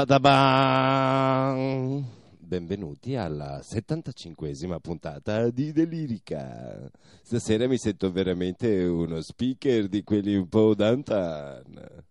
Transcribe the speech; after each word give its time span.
Sbadabang! 0.00 2.02
Benvenuti 2.38 3.16
alla 3.16 3.60
75esima 3.60 4.80
puntata 4.80 5.50
di 5.50 5.72
Delirica. 5.72 6.90
Stasera 7.20 7.68
mi 7.68 7.76
sento 7.76 8.10
veramente 8.10 8.82
uno 8.84 9.20
speaker 9.20 9.88
di 9.88 10.02
quelli 10.02 10.36
un 10.36 10.48
po' 10.48 10.74
d'antan. 10.74 12.02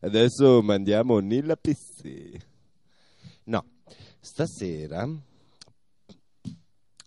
Adesso 0.00 0.60
mandiamo 0.60 1.16
Nilla 1.20 1.56
Pissi. 1.56 2.38
No, 3.44 3.64
stasera 4.20 5.08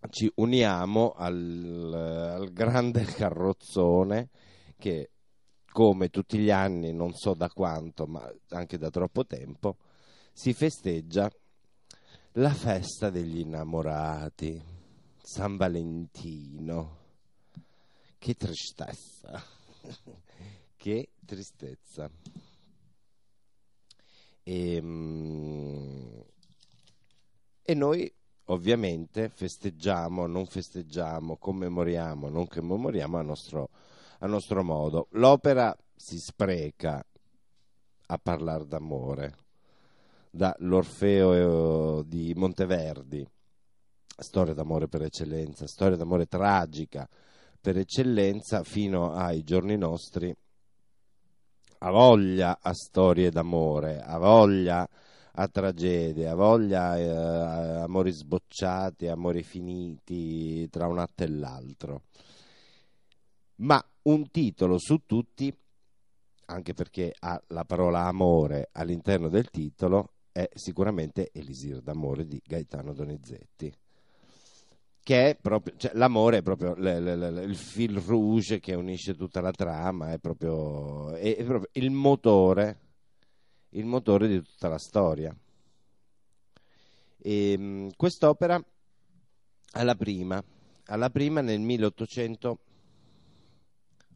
ci 0.10 0.32
uniamo 0.34 1.12
al, 1.12 1.94
al 2.40 2.52
grande 2.52 3.06
carrozzone 3.06 4.30
che 4.80 5.12
come 5.72 6.10
tutti 6.10 6.40
gli 6.40 6.50
anni, 6.50 6.92
non 6.92 7.14
so 7.14 7.36
da 7.36 7.50
quanto, 7.50 8.08
ma 8.08 8.28
anche 8.50 8.80
da 8.80 8.90
troppo 8.90 9.28
tempo, 9.28 9.78
si 10.34 10.52
festeggia 10.54 11.32
la 12.34 12.54
festa 12.54 13.12
degli 13.12 13.40
innamorati, 13.40 14.62
San 15.22 15.56
Valentino. 15.56 17.02
Che 18.18 18.34
tristezza, 18.36 19.42
che 20.76 21.10
tristezza. 21.24 22.10
E, 24.42 24.82
mm, 24.82 26.20
e 27.62 27.74
noi 27.76 28.12
ovviamente 28.46 29.30
festeggiamo, 29.30 30.26
non 30.26 30.48
festeggiamo, 30.48 31.38
commemoriamo, 31.38 32.28
non 32.30 32.48
commemoriamo 32.48 33.18
a 33.18 33.22
nostro, 33.22 33.70
a 34.20 34.28
nostro 34.28 34.64
modo. 34.64 35.08
L'opera 35.12 35.78
si 35.96 36.18
spreca 36.18 37.06
a 38.08 38.18
parlare 38.18 38.66
d'amore 38.66 39.43
dall'Orfeo 40.36 42.00
eh, 42.00 42.08
di 42.08 42.34
Monteverdi, 42.36 43.24
storia 44.18 44.56
d'amore 44.56 44.88
per 44.88 45.04
eccellenza, 45.04 45.68
storia 45.68 45.96
d'amore 45.96 46.26
tragica 46.26 47.08
per 47.62 47.78
eccellenza, 47.78 48.64
fino 48.64 49.14
ai 49.14 49.44
giorni 49.44 49.78
nostri, 49.78 50.36
ha 51.78 51.92
voglia 51.92 52.58
a 52.60 52.74
storie 52.74 53.30
d'amore, 53.30 54.02
ha 54.02 54.18
voglia 54.18 54.90
a 55.36 55.48
tragedie, 55.48 56.28
ha 56.28 56.36
voglia 56.36 56.98
eh, 56.98 57.10
a 57.10 57.84
amori 57.84 58.12
sbocciati, 58.12 59.08
amori 59.08 59.44
finiti 59.44 60.68
tra 60.70 60.88
un 60.88 60.98
atto 60.98 61.24
e 61.24 61.30
l'altro. 61.30 62.02
Ma 63.58 63.84
un 64.04 64.32
titolo 64.32 64.80
su 64.80 65.04
tutti, 65.06 65.56
anche 66.46 66.74
perché 66.74 67.14
ha 67.20 67.40
la 67.50 67.66
parola 67.66 68.08
amore 68.08 68.70
all'interno 68.72 69.30
del 69.30 69.50
titolo, 69.52 70.10
è 70.34 70.50
sicuramente 70.54 71.30
Elisir 71.32 71.80
d'amore 71.82 72.28
di 72.28 72.42
Gaetano 72.46 72.94
Donizetti 72.94 73.74
che 75.04 75.32
è 75.32 75.36
proprio, 75.36 75.76
cioè, 75.78 75.92
l'amore 75.96 76.38
è 76.38 76.42
proprio 76.42 76.76
l- 76.76 76.82
l- 76.82 77.18
l- 77.20 77.44
il 77.50 77.56
fil 77.56 77.98
rouge 78.00 78.60
che 78.60 78.74
unisce 78.74 79.16
tutta 79.16 79.42
la 79.42 79.52
trama, 79.52 80.14
è 80.14 80.18
proprio, 80.18 81.12
è, 81.16 81.36
è 81.36 81.44
proprio 81.44 81.70
il 81.74 81.92
motore, 81.92 82.80
il 83.72 83.86
motore 83.86 84.28
di 84.30 84.42
tutta 84.42 84.70
la 84.70 84.78
storia. 84.78 85.36
E, 87.18 87.58
mh, 87.58 87.90
quest'opera 87.98 88.64
alla 89.74 89.96
prima, 89.96 90.42
alla 90.86 91.10
prima 91.10 91.42
nel 91.42 91.60
1800, 91.60 92.60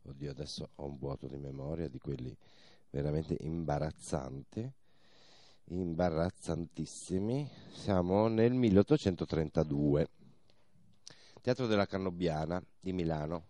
oddio 0.03 0.31
adesso 0.31 0.69
ho 0.75 0.85
un 0.85 0.97
vuoto 0.97 1.27
di 1.27 1.37
memoria 1.37 1.89
di 1.89 1.99
quelli 1.99 2.35
veramente 2.89 3.35
imbarazzanti, 3.41 4.71
imbarazzantissimi, 5.69 7.49
siamo 7.71 8.27
nel 8.27 8.53
1832. 8.53 10.09
Teatro 11.41 11.67
della 11.67 11.85
Cannobbiana 11.85 12.61
di 12.79 12.93
Milano. 12.93 13.47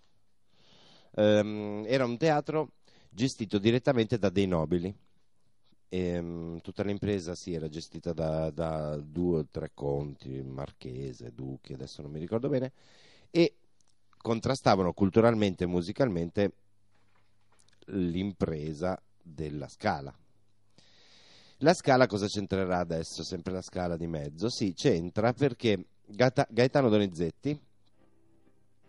Ehm, 1.15 1.83
era 1.87 2.05
un 2.05 2.17
teatro 2.17 2.73
gestito 3.09 3.57
direttamente 3.57 4.17
da 4.17 4.29
dei 4.29 4.47
nobili. 4.47 4.95
Ehm, 5.89 6.59
tutta 6.61 6.83
l'impresa 6.83 7.33
sì, 7.33 7.53
era 7.53 7.69
gestita 7.69 8.13
da, 8.13 8.51
da 8.51 8.97
due 8.97 9.39
o 9.39 9.47
tre 9.49 9.71
conti, 9.73 10.41
marchese, 10.41 11.33
duchi, 11.33 11.73
adesso 11.73 12.01
non 12.01 12.11
mi 12.11 12.19
ricordo 12.19 12.49
bene, 12.49 12.73
e 13.31 13.55
contrastavano 14.17 14.93
culturalmente 14.93 15.63
e 15.63 15.67
musicalmente 15.67 16.51
l'impresa 17.85 19.01
della 19.21 19.69
scala. 19.69 20.13
La 21.61 21.73
scala 21.73 22.05
cosa 22.05 22.27
c'entrerà 22.27 22.77
adesso? 22.77 23.23
Sempre 23.23 23.51
la 23.51 23.63
scala 23.63 23.97
di 23.97 24.05
mezzo? 24.05 24.47
Sì, 24.47 24.73
c'entra 24.73 25.33
perché 25.33 25.85
Gaetano 26.05 26.87
Donizetti 26.89 27.59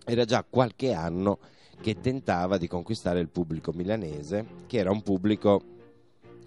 era 0.04 0.26
già 0.26 0.44
qualche 0.44 0.92
anno 0.92 1.38
che 1.80 1.98
tentava 1.98 2.58
di 2.58 2.68
conquistare 2.68 3.20
il 3.20 3.30
pubblico 3.30 3.72
milanese, 3.72 4.44
che 4.66 4.76
era 4.76 4.90
un 4.90 5.00
pubblico 5.02 5.62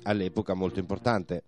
all'epoca 0.03 0.53
molto 0.53 0.79
importante, 0.79 1.43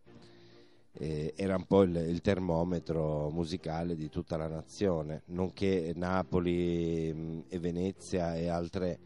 eh, 0.93 1.33
era 1.35 1.55
un 1.55 1.65
po' 1.65 1.83
il, 1.83 1.95
il, 1.95 2.21
termometro 2.21 3.29
musicale 3.29 3.95
di 3.95 4.09
tutta 4.09 4.37
la 4.37 4.47
nazione, 4.47 5.21
nonché 5.25 5.91
Napoli 5.95 7.13
mh, 7.13 7.43
e 7.47 7.59
Venezia 7.59 8.35
e 8.35 8.47
altre. 8.47 8.99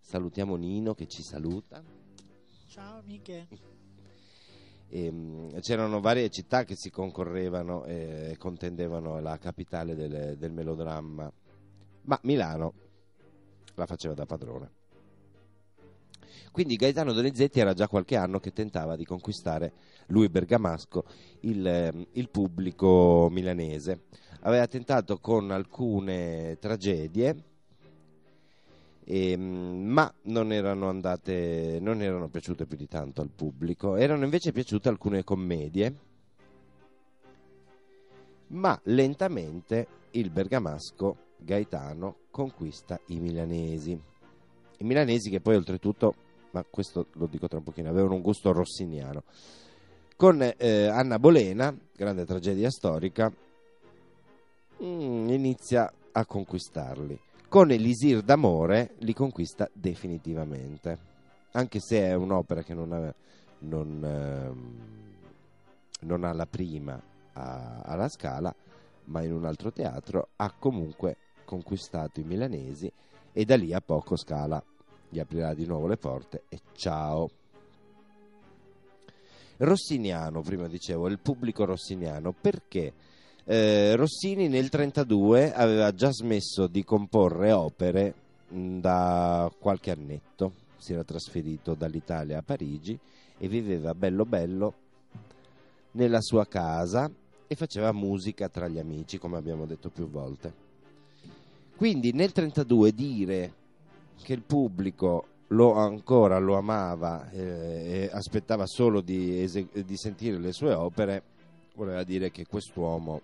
Salutiamo 0.00 0.56
Nino 0.56 0.94
che 0.94 1.06
ci 1.06 1.22
saluta. 1.22 1.82
Ciao 2.66 2.98
amiche. 2.98 3.46
E, 4.94 5.10
mh, 5.10 5.60
c'erano 5.60 6.00
varie 6.00 6.28
città 6.28 6.64
che 6.64 6.76
si 6.76 6.90
concorrevano 6.90 7.84
e 7.86 8.36
contendevano 8.38 9.20
la 9.20 9.38
capitale 9.38 9.94
del, 9.94 10.36
del 10.36 10.52
melodramma 10.52 11.32
ma 12.02 12.18
Milano 12.22 12.72
la 13.74 13.86
faceva 13.86 14.14
da 14.14 14.26
padrone. 14.26 14.70
Quindi 16.50 16.76
Gaetano 16.76 17.12
Donizetti 17.12 17.60
era 17.60 17.72
già 17.72 17.88
qualche 17.88 18.16
anno 18.16 18.38
che 18.38 18.52
tentava 18.52 18.96
di 18.96 19.04
conquistare 19.04 19.72
lui 20.08 20.28
bergamasco 20.28 21.04
il, 21.40 22.06
il 22.12 22.28
pubblico 22.28 23.28
milanese. 23.30 24.04
Aveva 24.40 24.66
tentato 24.66 25.18
con 25.18 25.50
alcune 25.50 26.58
tragedie, 26.60 27.51
e, 29.04 29.36
ma 29.36 30.12
non 30.22 30.52
erano 30.52 30.88
andate, 30.88 31.78
non 31.80 32.02
erano 32.02 32.28
piaciute 32.28 32.66
più 32.66 32.76
di 32.76 32.86
tanto 32.86 33.20
al 33.20 33.30
pubblico. 33.30 33.96
Erano 33.96 34.24
invece 34.24 34.52
piaciute 34.52 34.88
alcune 34.88 35.24
commedie, 35.24 35.94
ma 38.48 38.78
lentamente 38.84 39.86
il 40.12 40.30
bergamasco 40.30 41.16
Gaetano 41.38 42.16
conquista 42.30 43.00
i 43.06 43.18
milanesi. 43.18 43.90
I 44.78 44.84
milanesi 44.84 45.30
che 45.30 45.40
poi 45.40 45.56
oltretutto, 45.56 46.14
ma 46.52 46.64
questo 46.68 47.06
lo 47.14 47.26
dico 47.26 47.48
tra 47.48 47.58
un 47.58 47.64
pochino, 47.64 47.88
avevano 47.88 48.14
un 48.14 48.22
gusto 48.22 48.52
rossiniano. 48.52 49.24
Con 50.16 50.40
eh, 50.42 50.86
Anna 50.86 51.18
Bolena, 51.18 51.76
grande 51.94 52.24
tragedia 52.24 52.70
storica, 52.70 53.32
mm, 54.82 55.28
inizia 55.30 55.92
a 56.12 56.24
conquistarli. 56.24 57.18
Con 57.52 57.70
Elisir 57.70 58.22
d'amore 58.22 58.94
li 59.00 59.12
conquista 59.12 59.68
definitivamente. 59.74 60.98
anche 61.52 61.80
se 61.80 61.98
è 61.98 62.14
un'opera 62.14 62.62
che 62.62 62.72
non 62.72 62.92
ha, 62.94 63.14
non, 63.58 64.02
ehm, 64.02 64.78
non 66.00 66.24
ha 66.24 66.32
la 66.32 66.46
prima 66.46 66.98
a, 67.34 67.82
alla 67.84 68.08
Scala, 68.08 68.54
ma 69.04 69.22
in 69.22 69.34
un 69.34 69.44
altro 69.44 69.70
teatro, 69.70 70.28
ha 70.36 70.50
comunque 70.58 71.18
conquistato 71.44 72.20
i 72.20 72.24
milanesi 72.24 72.90
e 73.34 73.44
da 73.44 73.56
lì 73.56 73.74
a 73.74 73.82
poco 73.82 74.16
Scala 74.16 74.64
gli 75.10 75.18
aprirà 75.18 75.52
di 75.52 75.66
nuovo 75.66 75.86
le 75.86 75.98
porte 75.98 76.44
e 76.48 76.58
ciao. 76.72 77.28
Rossiniano, 79.58 80.40
prima 80.40 80.68
dicevo, 80.68 81.06
il 81.06 81.18
pubblico 81.18 81.66
rossiniano, 81.66 82.32
perché 82.32 82.94
eh, 83.44 83.96
Rossini 83.96 84.48
nel 84.48 84.68
1932 84.70 85.52
aveva 85.52 85.92
già 85.92 86.12
smesso 86.12 86.68
di 86.68 86.84
comporre 86.84 87.50
opere 87.50 88.14
mh, 88.48 88.78
da 88.78 89.50
qualche 89.58 89.90
annetto, 89.90 90.52
si 90.76 90.92
era 90.92 91.02
trasferito 91.02 91.74
dall'Italia 91.74 92.38
a 92.38 92.42
Parigi 92.42 92.96
e 93.38 93.48
viveva 93.48 93.94
bello 93.94 94.24
bello 94.24 94.74
nella 95.92 96.20
sua 96.20 96.46
casa 96.46 97.10
e 97.48 97.54
faceva 97.56 97.90
musica 97.92 98.48
tra 98.48 98.68
gli 98.68 98.78
amici, 98.78 99.18
come 99.18 99.38
abbiamo 99.38 99.66
detto 99.66 99.90
più 99.90 100.08
volte. 100.08 100.70
Quindi 101.76 102.12
nel 102.12 102.30
1932 102.34 102.92
dire 102.92 103.52
che 104.22 104.34
il 104.34 104.42
pubblico 104.42 105.26
lo 105.48 105.72
ancora 105.74 106.38
lo 106.38 106.56
amava 106.56 107.28
eh, 107.30 107.40
e 107.40 108.10
aspettava 108.12 108.66
solo 108.66 109.00
di, 109.00 109.50
di 109.84 109.96
sentire 109.96 110.38
le 110.38 110.52
sue 110.52 110.72
opere, 110.72 111.22
voleva 111.74 112.04
dire 112.04 112.30
che 112.30 112.46
quest'uomo 112.46 113.20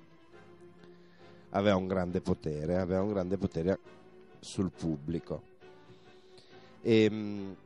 aveva 1.51 1.77
un 1.77 1.87
grande 1.87 2.21
potere, 2.21 2.77
aveva 2.77 3.03
un 3.03 3.13
grande 3.13 3.37
potere 3.37 3.79
sul 4.41 4.71
pubblico. 4.71 5.43
E, 6.83 7.11
mh, 7.11 7.57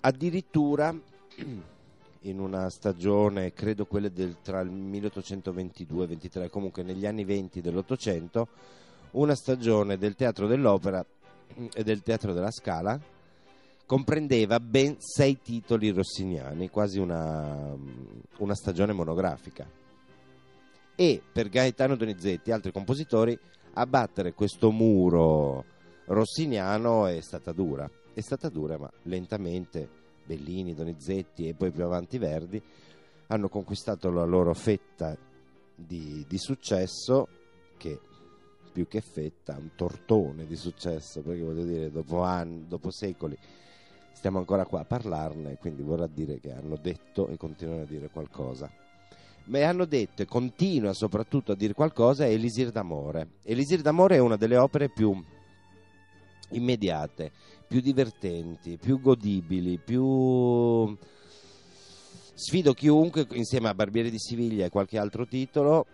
addirittura 0.00 0.94
in 2.20 2.38
una 2.38 2.70
stagione, 2.70 3.52
credo 3.52 3.86
quella 3.86 4.08
del, 4.08 4.36
tra 4.42 4.60
il 4.60 4.70
1822 4.70 6.00
e 6.00 6.02
il 6.02 6.08
23, 6.08 6.50
comunque 6.50 6.82
negli 6.82 7.06
anni 7.06 7.24
20 7.24 7.60
dell'Ottocento, 7.60 8.48
una 9.12 9.34
stagione 9.34 9.98
del 9.98 10.14
teatro 10.14 10.46
dell'opera 10.46 11.04
e 11.74 11.82
del 11.82 12.02
teatro 12.02 12.32
della 12.32 12.50
Scala 12.50 12.98
comprendeva 13.84 14.58
ben 14.58 14.96
sei 14.98 15.40
titoli 15.42 15.90
rossiniani, 15.90 16.70
quasi 16.70 16.98
una, 16.98 17.76
una 18.38 18.54
stagione 18.54 18.94
monografica. 18.94 19.66
E 20.94 21.22
per 21.32 21.48
Gaetano 21.48 21.96
Donizetti 21.96 22.50
e 22.50 22.52
altri 22.52 22.72
compositori 22.72 23.38
abbattere 23.74 24.34
questo 24.34 24.70
muro 24.70 25.64
rossiniano 26.06 27.06
è 27.06 27.20
stata 27.20 27.52
dura. 27.52 27.90
È 28.12 28.20
stata 28.20 28.48
dura, 28.48 28.76
ma 28.76 28.90
lentamente 29.04 29.88
Bellini, 30.24 30.74
Donizetti 30.74 31.48
e 31.48 31.54
poi 31.54 31.70
più 31.70 31.84
avanti 31.84 32.18
Verdi 32.18 32.62
hanno 33.28 33.48
conquistato 33.48 34.10
la 34.10 34.24
loro 34.24 34.52
fetta 34.52 35.16
di, 35.74 36.24
di 36.28 36.38
successo 36.38 37.28
che 37.78 37.98
più 38.72 38.86
che 38.86 39.00
fetta, 39.00 39.56
un 39.58 39.70
tortone 39.74 40.46
di 40.46 40.56
successo, 40.56 41.20
perché 41.20 41.42
voglio 41.42 41.64
dire, 41.64 41.90
dopo 41.90 42.22
anni, 42.22 42.66
dopo 42.66 42.90
secoli, 42.90 43.36
stiamo 44.12 44.38
ancora 44.38 44.64
qua 44.64 44.80
a 44.80 44.84
parlarne, 44.84 45.58
quindi 45.58 45.82
vorrà 45.82 46.06
dire 46.06 46.40
che 46.40 46.52
hanno 46.52 46.76
detto 46.76 47.28
e 47.28 47.36
continuano 47.36 47.82
a 47.82 47.86
dire 47.86 48.08
qualcosa. 48.08 48.70
Ma 49.44 49.66
hanno 49.66 49.84
detto 49.84 50.22
e 50.22 50.26
continua 50.26 50.92
soprattutto 50.92 51.52
a 51.52 51.56
dire 51.56 51.74
qualcosa 51.74 52.26
Elisir 52.26 52.70
d'amore. 52.70 53.38
Elisir 53.42 53.80
d'amore 53.80 54.16
è 54.16 54.20
una 54.20 54.36
delle 54.36 54.56
opere 54.56 54.88
più 54.88 55.20
immediate, 56.50 57.32
più 57.66 57.80
divertenti, 57.80 58.78
più 58.78 59.00
godibili, 59.00 59.78
più... 59.78 60.96
Sfido 62.34 62.72
chiunque 62.72 63.26
insieme 63.32 63.68
a 63.68 63.74
Barbiere 63.74 64.10
di 64.10 64.18
Siviglia 64.18 64.64
e 64.64 64.70
qualche 64.70 64.98
altro 64.98 65.26
titolo 65.26 65.86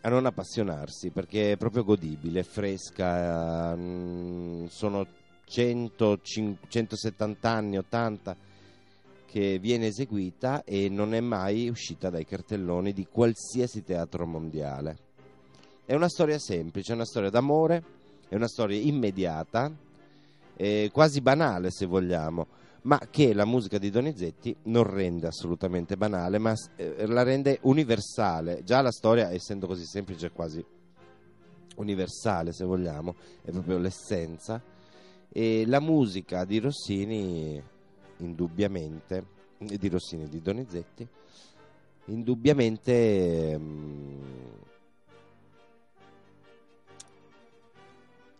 a 0.00 0.08
non 0.08 0.26
appassionarsi 0.26 1.10
perché 1.10 1.52
è 1.52 1.56
proprio 1.56 1.84
godibile, 1.84 2.42
fresca, 2.42 3.76
mm, 3.76 4.66
sono 4.66 5.06
100, 5.44 6.20
170 6.22 7.48
anni, 7.48 7.78
80 7.78 8.36
che 9.36 9.58
viene 9.58 9.88
eseguita 9.88 10.64
e 10.64 10.88
non 10.88 11.12
è 11.12 11.20
mai 11.20 11.68
uscita 11.68 12.08
dai 12.08 12.24
cartelloni 12.24 12.94
di 12.94 13.06
qualsiasi 13.06 13.82
teatro 13.82 14.24
mondiale. 14.24 14.96
È 15.84 15.92
una 15.94 16.08
storia 16.08 16.38
semplice, 16.38 16.92
è 16.92 16.94
una 16.94 17.04
storia 17.04 17.28
d'amore, 17.28 17.84
è 18.30 18.34
una 18.34 18.48
storia 18.48 18.80
immediata, 18.80 19.70
quasi 20.90 21.20
banale 21.20 21.70
se 21.70 21.84
vogliamo 21.84 22.46
ma 22.84 22.98
che 23.10 23.34
la 23.34 23.44
musica 23.44 23.76
di 23.76 23.90
Donizetti 23.90 24.56
non 24.64 24.84
rende 24.84 25.26
assolutamente 25.26 25.96
banale, 25.96 26.38
ma 26.38 26.54
eh, 26.76 27.04
la 27.06 27.24
rende 27.24 27.58
universale. 27.62 28.62
Già 28.62 28.80
la 28.80 28.92
storia, 28.92 29.32
essendo 29.32 29.66
così 29.66 29.84
semplice, 29.84 30.28
è 30.28 30.32
quasi 30.32 30.64
universale, 31.76 32.52
se 32.52 32.64
vogliamo, 32.64 33.16
è 33.42 33.50
proprio 33.50 33.78
l'essenza. 33.78 34.62
E 35.28 35.64
la 35.66 35.80
musica 35.80 36.44
di 36.44 36.60
Rossini, 36.60 37.60
indubbiamente, 38.18 39.24
di 39.58 39.88
Rossini 39.88 40.28
di 40.28 40.40
Donizetti, 40.40 41.06
indubbiamente... 42.06 43.58
Mh, 43.58 43.62
mm, 43.62 44.54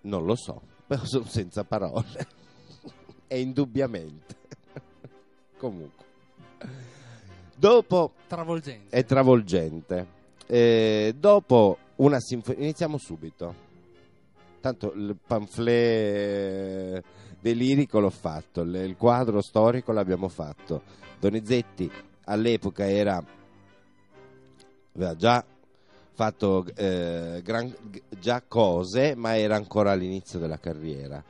non 0.03 0.25
lo 0.25 0.37
so, 0.37 0.63
sono 1.03 1.25
senza 1.25 1.65
parole 1.65 2.27
e 3.27 3.41
indubbiamente. 3.41 4.37
Comunque. 5.59 6.05
Dopo... 7.57 8.13
Travolgente. 8.27 8.95
È 8.97 9.05
travolgente. 9.05 10.07
Eh, 10.47 11.15
dopo 11.19 11.79
una 11.97 12.21
sinfonia... 12.21 12.63
Iniziamo 12.63 12.99
subito. 12.99 13.65
Tanto 14.61 14.93
il 14.93 15.17
pamphlet 15.27 17.03
delirico 17.47 18.01
l'ho 18.01 18.11
fatto, 18.11 18.63
il 18.63 18.97
quadro 18.97 19.41
storico 19.41 19.93
l'abbiamo 19.93 20.29
fatto. 20.29 20.83
Donizetti 21.21 21.91
all'epoca 22.25 22.89
era... 22.89 23.23
aveva 24.95 25.15
già 25.15 25.45
fatto 26.13 26.65
eh, 26.75 27.41
gran, 27.45 27.73
già 28.19 28.43
cose, 28.47 29.15
ma 29.15 29.37
era 29.37 29.55
ancora 29.55 29.93
all'inizio 29.93 30.39
della 30.39 30.59
carriera 30.59 31.23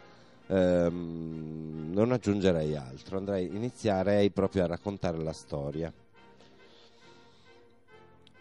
ehm, 0.46 1.90
non 1.92 2.12
aggiungerei 2.12 2.76
altro, 2.76 3.18
andrei, 3.18 3.46
inizierei 3.46 4.30
proprio 4.30 4.64
a 4.64 4.68
raccontare 4.68 5.18
la 5.18 5.32
storia. 5.32 5.92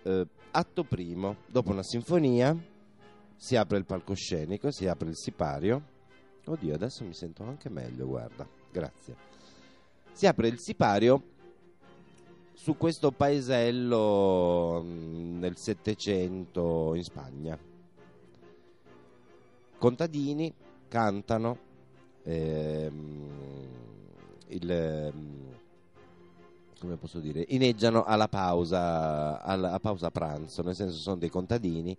Eh, 0.03 0.27
atto 0.51 0.83
primo, 0.83 1.37
dopo 1.47 1.71
una 1.71 1.83
sinfonia 1.83 2.55
si 3.35 3.55
apre 3.55 3.77
il 3.77 3.85
palcoscenico, 3.85 4.71
si 4.71 4.87
apre 4.87 5.09
il 5.09 5.17
sipario. 5.17 5.93
Oddio, 6.47 6.75
adesso 6.75 7.03
mi 7.03 7.13
sento 7.13 7.43
anche 7.43 7.69
meglio, 7.69 8.05
guarda, 8.05 8.47
grazie. 8.71 9.15
Si 10.11 10.27
apre 10.27 10.47
il 10.47 10.59
sipario 10.59 11.21
su 12.53 12.77
questo 12.77 13.11
paesello 13.11 14.81
mm, 14.83 15.39
nel 15.39 15.57
Settecento 15.57 16.93
in 16.93 17.03
Spagna. 17.03 17.57
Contadini 19.77 20.53
cantano 20.87 21.57
ehm, 22.23 23.29
il, 24.47 24.71
ehm, 24.71 25.55
come 26.79 26.95
posso 26.97 27.19
dire, 27.19 27.43
ineggiano 27.49 28.03
alla 28.03 28.27
pausa, 28.27 29.41
alla 29.41 29.79
pausa 29.79 30.11
pranzo, 30.11 30.61
nel 30.61 30.75
senso 30.75 30.97
sono 30.97 31.17
dei 31.17 31.29
contadini 31.29 31.97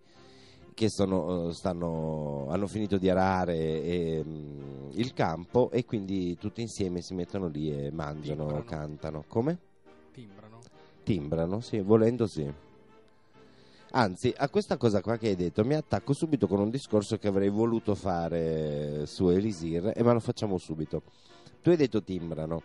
che 0.76 0.90
sono, 0.90 1.52
stanno, 1.52 2.48
hanno 2.50 2.66
finito 2.66 2.98
di 2.98 3.08
arare 3.08 3.56
e, 3.56 4.22
um, 4.22 4.90
il 4.92 5.14
campo 5.14 5.70
e 5.70 5.86
quindi 5.86 6.36
tutti 6.36 6.60
insieme 6.60 7.00
si 7.00 7.14
mettono 7.14 7.48
lì 7.48 7.72
e 7.72 7.90
mangiano, 7.90 8.42
Timbrano. 8.42 8.64
cantano. 8.64 9.24
Come? 9.26 9.58
Timbrano. 10.12 10.60
Timbrano, 11.02 11.60
sì, 11.60 11.80
volendo 11.80 12.26
sì. 12.26 12.52
Anzi, 13.92 14.34
a 14.36 14.50
questa 14.50 14.76
cosa 14.76 15.00
qua 15.00 15.16
che 15.16 15.28
hai 15.28 15.34
detto 15.34 15.64
mi 15.64 15.72
attacco 15.72 16.12
subito 16.12 16.46
con 16.46 16.60
un 16.60 16.68
discorso 16.68 17.16
che 17.16 17.28
avrei 17.28 17.48
voluto 17.48 17.94
fare 17.94 19.06
su 19.06 19.30
Elisir 19.30 19.92
e 19.96 20.02
ma 20.02 20.12
lo 20.12 20.20
facciamo 20.20 20.58
subito. 20.58 21.00
Tu 21.62 21.70
hai 21.70 21.76
detto 21.76 22.02
timbrano. 22.02 22.62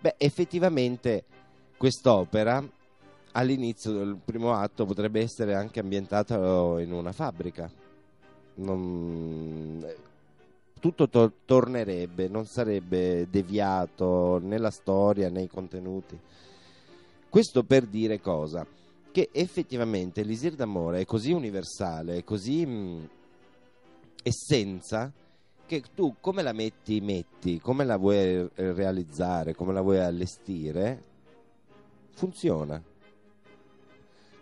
Beh, 0.00 0.14
effettivamente 0.16 1.24
quest'opera 1.76 2.64
all'inizio 3.36 3.92
del 3.92 4.18
primo 4.22 4.54
atto 4.54 4.84
potrebbe 4.84 5.20
essere 5.20 5.54
anche 5.54 5.80
ambientata 5.80 6.34
in 6.80 6.92
una 6.92 7.12
fabbrica. 7.12 7.70
Non... 8.56 9.86
Tutto 10.78 11.08
to- 11.08 11.32
tornerebbe, 11.44 12.28
non 12.28 12.46
sarebbe 12.46 13.26
deviato 13.30 14.38
nella 14.42 14.70
storia, 14.70 15.30
nei 15.30 15.48
contenuti. 15.48 16.18
Questo 17.28 17.64
per 17.64 17.86
dire 17.86 18.20
cosa? 18.20 18.66
che 19.16 19.30
effettivamente 19.32 20.22
l'Isir 20.22 20.56
d'amore 20.56 21.00
è 21.00 21.04
così 21.06 21.32
universale, 21.32 22.16
è 22.16 22.22
così 22.22 22.66
mh, 22.66 23.08
essenza, 24.22 25.10
che 25.64 25.82
tu 25.94 26.16
come 26.20 26.42
la 26.42 26.52
metti, 26.52 27.00
metti, 27.00 27.58
come 27.58 27.86
la 27.86 27.96
vuoi 27.96 28.46
realizzare, 28.56 29.54
come 29.54 29.72
la 29.72 29.80
vuoi 29.80 30.00
allestire, 30.00 31.02
funziona. 32.10 32.78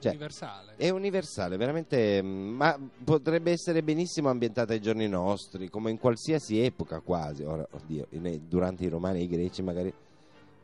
Cioè, 0.05 0.13
universale. 0.13 0.75
È 0.77 0.91
universale, 0.91 1.57
veramente, 1.57 2.23
mm, 2.23 2.57
ma 2.57 2.79
potrebbe 3.03 3.53
essere 3.53 3.83
benissimo 3.83 4.29
ambientata 4.29 4.75
ai 4.75 4.81
giorni 4.81 5.09
nostri, 5.09 5.71
come 5.71 5.91
in 5.91 5.99
qualsiasi 5.99 6.61
epoca 6.61 7.01
quasi. 7.01 7.43
Ora, 7.43 7.67
oddio, 7.71 8.07
in- 8.11 8.43
durante 8.47 8.85
i 8.85 8.89
romani 8.89 9.21
e 9.21 9.23
i 9.23 9.29
greci 9.29 9.63
magari 9.63 9.93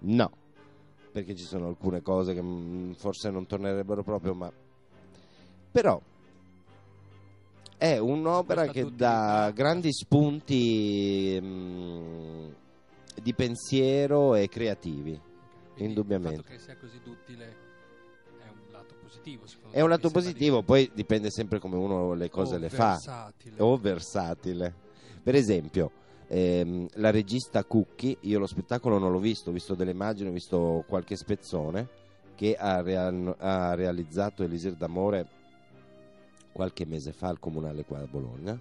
no, 0.01 0.31
perché 1.11 1.35
ci 1.35 1.45
sono 1.45 1.69
alcune 1.69 2.03
cose 2.03 2.35
che 2.35 2.43
mm, 2.43 2.93
forse 2.93 3.31
non 3.31 3.47
tornerebbero 3.47 4.03
proprio, 4.03 4.35
ma 4.35 4.53
però 5.71 6.01
è 7.79 7.97
un'opera 7.97 8.67
Questa 8.67 8.83
che 8.83 8.95
dà 8.95 9.51
grandi 9.55 9.91
spunti 9.91 11.39
mm, 11.41 12.49
di 13.23 13.33
pensiero 13.33 14.35
e 14.35 14.49
creativi. 14.49 15.19
Quindi 15.73 15.95
indubbiamente. 15.95 16.37
Il 16.37 16.43
fatto 16.43 16.53
che 16.53 16.59
sia 16.59 16.77
così 16.77 17.01
duttile 17.03 17.69
positivo. 19.11 19.45
È 19.71 19.81
un 19.81 19.89
lato 19.89 20.11
positivo, 20.11 20.63
poi 20.63 20.91
dipende 20.95 21.31
sempre 21.31 21.59
come 21.59 21.77
uno 21.77 22.15
le 22.15 22.31
cose 22.31 22.55
Oh, 22.55 22.59
le 22.59 22.69
fa. 22.69 22.91
versatile. 22.93 23.57
o 23.59 23.77
versatile. 23.77 24.75
Per 25.23 25.35
esempio, 25.35 25.91
ehm, 26.29 26.87
la 26.95 27.11
regista 27.11 27.65
Cucchi, 27.65 28.17
io 28.21 28.39
lo 28.39 28.47
spettacolo 28.47 28.99
non 28.99 29.11
l'ho 29.13 29.19
visto, 29.19 29.51
ho 29.51 29.53
visto 29.53 29.75
delle 29.75 29.91
immagini, 29.91 30.29
ho 30.29 30.33
visto 30.33 30.85
qualche 30.87 31.17
spezzone 31.17 31.89
che 32.37 32.55
ha, 32.55 32.81
real- 32.81 33.35
ha 33.39 33.75
realizzato 33.75 34.43
Elisir 34.43 34.75
d'Amore 34.75 35.39
qualche 36.53 36.87
mese 36.87 37.13
fa 37.13 37.29
al 37.29 37.39
comunale 37.39 37.85
qua 37.85 37.99
a 37.99 38.07
Bologna. 38.07 38.59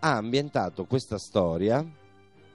Ha 0.00 0.16
ambientato 0.16 0.84
questa 0.84 1.18
storia 1.18 1.84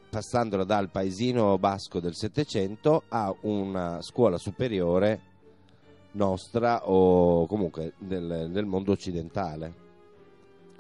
passandola 0.10 0.64
dal 0.64 0.90
paesino 0.90 1.58
basco 1.58 2.00
del 2.00 2.14
Settecento 2.14 3.04
a 3.10 3.34
una 3.42 4.02
scuola 4.02 4.38
superiore 4.38 5.32
nostra 6.14 6.90
o 6.90 7.46
comunque 7.48 7.94
del, 7.98 8.50
del 8.52 8.66
mondo 8.66 8.92
occidentale 8.92 9.84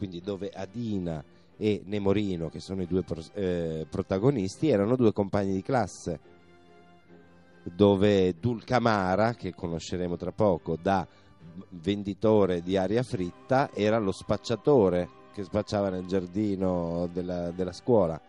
quindi 0.03 0.21
dove 0.21 0.49
Adina 0.53 1.23
e 1.55 1.81
Nemorino, 1.85 2.49
che 2.49 2.59
sono 2.59 2.81
i 2.81 2.87
due 2.87 3.03
pro- 3.03 3.23
eh, 3.35 3.87
protagonisti, 3.89 4.67
erano 4.67 4.97
due 4.97 5.13
compagni 5.13 5.53
di 5.53 5.61
classe, 5.61 6.19
dove 7.63 8.35
Dulcamara, 8.37 9.33
che 9.33 9.53
conosceremo 9.53 10.17
tra 10.17 10.33
poco, 10.33 10.75
da 10.75 11.07
venditore 11.69 12.61
di 12.61 12.75
aria 12.75 13.01
fritta, 13.01 13.69
era 13.73 13.97
lo 13.97 14.11
spacciatore 14.11 15.21
che 15.31 15.43
spacciava 15.43 15.89
nel 15.89 16.05
giardino 16.05 17.07
della, 17.11 17.51
della 17.51 17.71
scuola. 17.71 18.19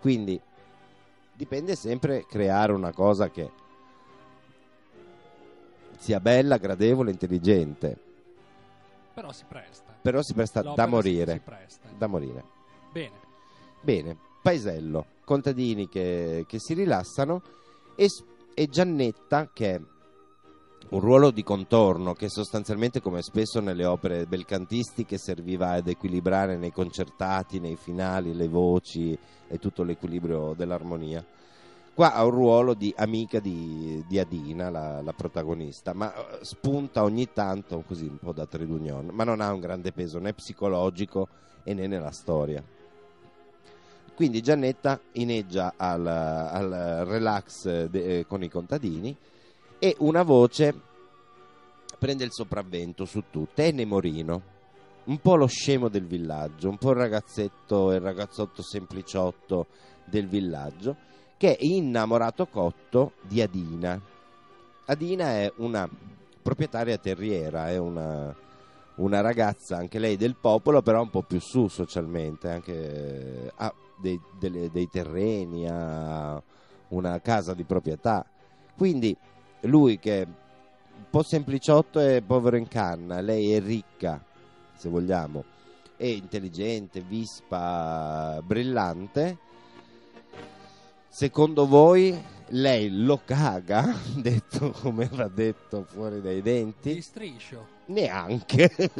Quindi 0.00 0.40
dipende 1.34 1.74
sempre 1.74 2.24
creare 2.26 2.72
una 2.72 2.92
cosa 2.92 3.28
che 3.28 3.50
sia 6.04 6.20
bella, 6.20 6.58
gradevole, 6.58 7.10
intelligente, 7.10 7.96
Però 9.14 9.32
si 9.32 9.44
presta. 9.48 9.96
però 10.02 10.20
si 10.20 10.34
presta 10.34 10.60
L'opera 10.62 10.84
da 10.84 10.90
morire. 10.90 11.32
Si 11.32 11.40
presta. 11.42 11.88
Da 11.96 12.06
morire. 12.06 12.44
Bene. 12.92 13.22
Bene, 13.80 14.16
paesello, 14.42 15.06
contadini 15.24 15.88
che, 15.88 16.44
che 16.46 16.58
si 16.60 16.74
rilassano 16.74 17.40
e, 17.96 18.06
e 18.52 18.66
Giannetta 18.66 19.48
che 19.50 19.74
è 19.74 19.80
un 20.90 21.00
ruolo 21.00 21.30
di 21.30 21.42
contorno 21.42 22.12
che 22.12 22.28
sostanzialmente 22.28 23.00
come 23.00 23.22
spesso 23.22 23.60
nelle 23.60 23.86
opere 23.86 24.26
belcantistiche 24.26 25.16
serviva 25.16 25.70
ad 25.70 25.88
equilibrare 25.88 26.56
nei 26.58 26.70
concertati, 26.70 27.60
nei 27.60 27.76
finali, 27.76 28.34
le 28.34 28.48
voci 28.48 29.18
e 29.48 29.58
tutto 29.58 29.82
l'equilibrio 29.82 30.52
dell'armonia. 30.54 31.24
Qua 31.94 32.12
ha 32.12 32.24
un 32.24 32.32
ruolo 32.32 32.74
di 32.74 32.92
amica 32.96 33.38
di, 33.38 34.04
di 34.08 34.18
Adina, 34.18 34.68
la, 34.68 35.00
la 35.00 35.12
protagonista, 35.12 35.92
ma 35.92 36.12
eh, 36.12 36.44
spunta 36.44 37.04
ogni 37.04 37.32
tanto 37.32 37.84
così 37.86 38.06
un 38.06 38.18
po' 38.18 38.32
da 38.32 38.46
trade 38.46 38.72
union, 38.72 39.10
ma 39.12 39.22
non 39.22 39.40
ha 39.40 39.52
un 39.52 39.60
grande 39.60 39.92
peso 39.92 40.18
né 40.18 40.32
psicologico 40.32 41.28
né 41.62 41.86
nella 41.86 42.10
storia. 42.10 42.60
Quindi 44.14 44.42
Giannetta 44.42 45.00
ineggia 45.12 45.74
al, 45.76 46.04
al 46.04 47.04
relax 47.06 47.66
eh, 47.66 47.88
de- 47.88 48.18
eh, 48.18 48.26
con 48.26 48.42
i 48.42 48.48
contadini 48.48 49.16
e 49.78 49.94
una 50.00 50.24
voce 50.24 50.74
prende 51.96 52.24
il 52.24 52.32
sopravvento 52.32 53.04
su 53.04 53.22
tutte, 53.30 53.68
è 53.68 53.70
Nemorino, 53.70 54.42
un 55.04 55.18
po' 55.18 55.36
lo 55.36 55.46
scemo 55.46 55.88
del 55.88 56.06
villaggio, 56.06 56.68
un 56.68 56.76
po' 56.76 56.90
il 56.90 56.96
ragazzetto 56.96 57.92
il 57.92 58.00
ragazzotto 58.00 58.62
sempliciotto 58.62 59.66
del 60.04 60.26
villaggio, 60.26 60.96
che 61.36 61.56
è 61.56 61.64
innamorato 61.64 62.46
cotto 62.46 63.12
di 63.22 63.40
Adina. 63.40 64.00
Adina 64.86 65.26
è 65.30 65.52
una 65.56 65.88
proprietaria 66.42 66.98
terriera, 66.98 67.68
è 67.70 67.78
una, 67.78 68.34
una 68.96 69.20
ragazza, 69.20 69.76
anche 69.76 69.98
lei 69.98 70.16
del 70.16 70.36
popolo, 70.36 70.82
però 70.82 71.02
un 71.02 71.10
po' 71.10 71.22
più 71.22 71.40
su 71.40 71.68
socialmente, 71.68 72.50
anche 72.50 73.50
ha 73.54 73.74
dei, 73.96 74.20
delle- 74.38 74.70
dei 74.70 74.88
terreni, 74.88 75.66
ha 75.68 76.40
una 76.88 77.20
casa 77.20 77.54
di 77.54 77.64
proprietà. 77.64 78.24
Quindi 78.76 79.16
lui 79.62 79.98
che 79.98 80.22
è 80.22 80.26
un 80.26 81.04
po' 81.10 81.22
sempliciotto 81.22 82.00
e 82.00 82.22
povero 82.22 82.56
in 82.56 82.68
canna, 82.68 83.20
lei 83.20 83.52
è 83.52 83.60
ricca, 83.60 84.22
se 84.74 84.88
vogliamo, 84.88 85.44
è 85.96 86.06
intelligente, 86.06 87.00
vispa, 87.00 88.40
brillante. 88.44 89.38
Secondo 91.14 91.68
voi 91.68 92.20
lei 92.48 92.90
lo 92.90 93.20
caga, 93.24 93.96
detto 94.18 94.72
come 94.72 95.06
va 95.06 95.28
detto 95.28 95.84
fuori 95.84 96.20
dai 96.20 96.42
denti? 96.42 96.94
Di 96.94 97.00
striscio. 97.02 97.66
Neanche. 97.86 98.68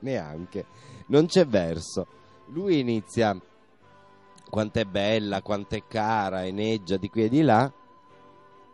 Neanche. 0.00 0.66
Non 1.06 1.26
c'è 1.26 1.46
verso. 1.46 2.08
Lui 2.46 2.80
inizia 2.80 3.40
quanto 4.48 4.80
è 4.80 4.84
bella, 4.84 5.42
quanto 5.42 5.76
è 5.76 5.84
cara, 5.86 6.42
ineggia 6.42 6.96
di 6.96 7.08
qui 7.08 7.22
e 7.22 7.28
di 7.28 7.42
là, 7.42 7.72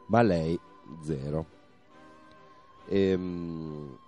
ma 0.07 0.23
lei 0.23 0.59
zero. 1.03 1.45
Ehm, 2.89 3.99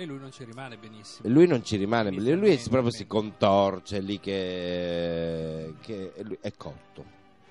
E 0.00 0.04
lui 0.06 0.18
non 0.20 0.30
ci 0.30 0.44
rimane 0.44 0.76
benissimo. 0.76 1.28
lui 1.28 1.48
non 1.48 1.64
ci 1.64 1.76
rimane, 1.76 2.10
lui 2.10 2.18
Inizialmente, 2.18 2.68
proprio 2.70 2.90
si 2.92 3.06
contorce 3.08 3.98
lì 4.00 4.20
che, 4.20 5.74
che 5.80 6.12
lui- 6.22 6.38
è 6.40 6.52
cotto. 6.56 7.04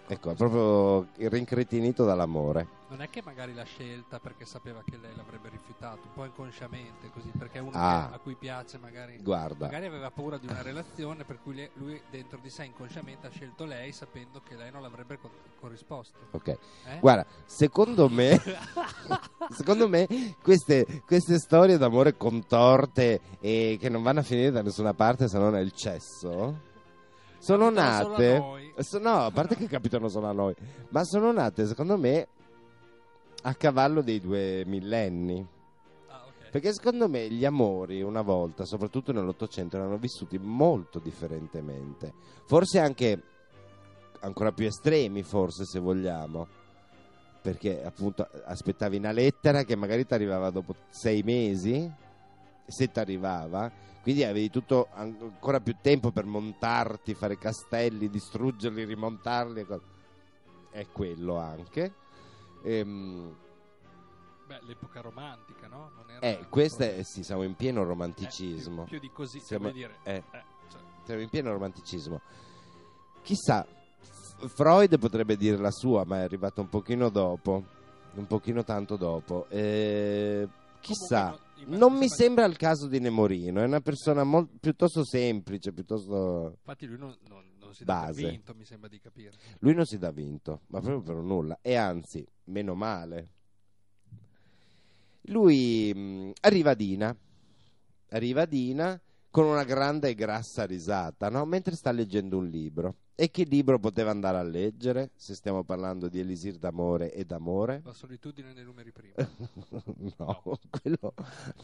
Ecco, 0.09 0.31
è 0.31 0.35
proprio 0.35 1.07
rincretinito 1.29 2.05
dall'amore. 2.05 2.75
Non 2.89 3.01
è 3.01 3.09
che 3.09 3.21
magari 3.21 3.53
l'ha 3.53 3.65
scelta 3.65 4.19
perché 4.19 4.45
sapeva 4.45 4.81
che 4.85 4.95
lei 4.95 5.13
l'avrebbe 5.13 5.49
rifiutato, 5.49 5.99
un 6.05 6.13
po' 6.13 6.23
inconsciamente 6.23 7.09
così, 7.11 7.29
perché 7.37 7.57
è 7.57 7.61
uno 7.61 7.71
Ah. 7.73 8.11
a 8.13 8.17
cui 8.19 8.35
piace 8.35 8.77
magari... 8.77 9.19
Magari 9.65 9.85
aveva 9.85 10.09
paura 10.09 10.37
di 10.37 10.47
una 10.47 10.61
relazione 10.63 11.25
per 11.25 11.39
cui 11.43 11.55
le- 11.55 11.71
lui 11.73 12.01
dentro 12.09 12.39
di 12.41 12.49
sé 12.49 12.63
inconsciamente 12.63 13.27
ha 13.27 13.29
scelto 13.29 13.65
lei 13.65 13.91
sapendo 13.91 14.39
che 14.41 14.55
lei 14.55 14.71
non 14.71 14.81
l'avrebbe 14.81 15.19
corrisposto. 15.59 16.17
ok. 16.31 16.47
Eh? 16.47 16.57
Guarda, 17.01 17.25
secondo 17.45 18.07
me, 18.07 18.39
secondo 19.51 19.89
me 19.89 20.07
queste, 20.41 21.03
queste 21.05 21.37
storie 21.39 21.77
d'amore 21.77 22.15
contorte 22.15 23.19
e 23.41 23.77
che 23.77 23.89
non 23.89 24.03
vanno 24.03 24.19
a 24.21 24.23
finire 24.23 24.51
da 24.51 24.61
nessuna 24.61 24.93
parte 24.93 25.27
se 25.27 25.37
non 25.37 25.51
nel 25.51 25.73
cesso 25.73 26.66
sono 27.39 27.69
nate. 27.69 28.73
so- 28.79 28.99
no, 28.99 29.25
a 29.25 29.31
parte 29.31 29.55
che 29.55 29.67
capitano 29.67 30.07
solo 30.09 30.27
a 30.27 30.33
noi, 30.33 30.53
ma 30.89 31.03
sono 31.03 31.31
nate 31.31 31.65
secondo 31.65 31.97
me 31.97 32.27
a 33.43 33.53
cavallo 33.55 34.01
dei 34.01 34.19
due 34.19 34.63
millenni. 34.65 35.45
Ah. 36.07 36.23
Perché 36.51 36.73
secondo 36.73 37.07
me 37.07 37.29
gli 37.29 37.45
amori 37.45 38.01
una 38.01 38.21
volta, 38.21 38.65
soprattutto 38.65 39.11
nell'Ottocento, 39.11 39.77
erano 39.77 39.97
vissuti 39.97 40.37
molto 40.37 40.99
differentemente. 40.99 42.13
Forse 42.45 42.79
anche 42.79 43.21
ancora 44.19 44.51
più 44.51 44.65
estremi, 44.65 45.23
forse 45.23 45.65
se 45.65 45.79
vogliamo. 45.79 46.47
Perché 47.41 47.83
appunto 47.83 48.27
aspettavi 48.45 48.97
una 48.97 49.11
lettera 49.11 49.63
che 49.63 49.75
magari 49.75 50.05
ti 50.05 50.13
arrivava 50.13 50.49
dopo 50.49 50.75
sei 50.89 51.21
mesi, 51.23 51.89
se 52.65 52.91
ti 52.91 52.99
arrivava, 52.99 53.71
quindi 54.07 54.23
avevi 54.23 54.49
tutto 54.49 54.87
an- 54.93 55.17
ancora 55.19 55.59
più 55.59 55.75
tempo 55.81 56.11
per 56.11 56.23
montarti, 56.23 57.13
fare 57.13 57.37
castelli, 57.37 58.09
distruggerli, 58.09 58.85
rimontarli. 58.85 59.67
È 60.69 60.87
quello 60.93 61.35
anche. 61.35 61.93
Ehm, 62.63 63.35
Beh, 64.45 64.59
l'epoca 64.61 65.01
romantica, 65.01 65.67
no? 65.67 65.91
Eh, 66.21 66.45
questa 66.49 66.85
è, 66.85 67.03
sì, 67.03 67.21
siamo 67.21 67.43
in 67.43 67.55
pieno 67.55 67.81
eh, 67.81 67.83
romanticismo. 67.83 68.83
più, 68.83 68.91
più 68.91 68.99
di 69.01 69.11
così, 69.13 69.41
Siamo- 69.41 69.71
dire. 69.71 69.97
eh. 70.03 70.23
eh, 70.31 70.43
cioè, 70.69 70.79
Siamo 71.03 71.19
in 71.21 71.27
pieno 71.27 71.51
romanticismo. 71.51 72.21
Chissà, 73.23 73.67
Freud 74.37 74.97
potrebbe 74.99 75.35
dire 75.35 75.57
la 75.57 75.71
sua, 75.71 76.05
ma 76.05 76.19
è 76.19 76.21
arrivato 76.21 76.61
un 76.61 76.69
pochino 76.69 77.09
dopo, 77.09 77.61
un 78.13 78.25
pochino 78.25 78.63
tanto 78.63 78.95
dopo. 78.95 79.47
Eh, 79.49 80.47
chissà, 80.79 81.23
comunque 81.25 81.46
Non 81.65 81.93
mi 81.97 82.07
sembra- 82.09 82.45
il 82.45 82.55
caso 82.57 82.87
di 82.87 82.99
Nemorino, 82.99 83.61
è 83.61 83.65
una 83.65 83.81
persona 83.81 84.23
mol- 84.23 84.47
piuttosto 84.59 85.03
semplice, 85.03 85.73
piuttosto... 85.73 86.55
Infatti 86.59 86.85
lui 86.85 86.97
non, 86.97 87.15
non- 87.27 87.43
non 87.59 87.73
si 87.73 87.83
dà 87.83 88.05
Base. 88.05 88.29
vinto, 88.29 88.53
mi 88.55 88.63
sembra 88.65 88.87
di 88.89 88.99
capire. 88.99 89.31
Lui 89.59 89.73
non 89.73 89.85
si 89.85 89.97
dà 89.97 90.11
vinto, 90.11 90.61
ma 90.67 90.79
proprio 90.79 91.01
per 91.15 91.23
nulla. 91.23 91.59
E 91.61 91.75
anzi, 91.75 92.25
meno 92.45 92.73
male. 92.75 93.29
Lui 95.29 95.93
mh, 95.93 96.31
arriva 96.41 96.71
a 96.71 96.75
Dina, 96.75 97.15
arriva 98.09 98.43
a 98.43 98.45
Dina 98.45 98.99
con 99.29 99.45
una 99.45 99.63
grande 99.65 100.09
e 100.09 100.15
grassa 100.15 100.65
risata, 100.65 101.29
no? 101.29 101.43
mentre 101.45 101.75
sta 101.75 101.91
leggendo 101.91 102.37
un 102.37 102.47
libro. 102.47 102.95
E 103.19 103.31
che 103.31 103.45
libro 103.45 103.79
poteva 103.79 104.11
andare 104.11 104.37
a 104.37 104.43
leggere, 104.43 105.09
se 105.15 105.33
stiamo 105.33 105.63
parlando 105.63 106.07
di 106.07 106.19
Elisir 106.19 106.57
d'amore 106.57 107.11
e 107.11 107.25
d'amore? 107.25 107.81
La 107.83 107.91
solitudine 107.93 108.53
nei 108.53 108.63
numeri 108.63 108.91
primi. 108.91 109.13
no, 110.17 110.59
quello 110.69 111.13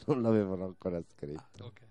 non 0.07 0.23
l'avevano 0.23 0.65
ancora 0.65 0.99
scritto. 1.03 1.65
Ok. 1.65 1.81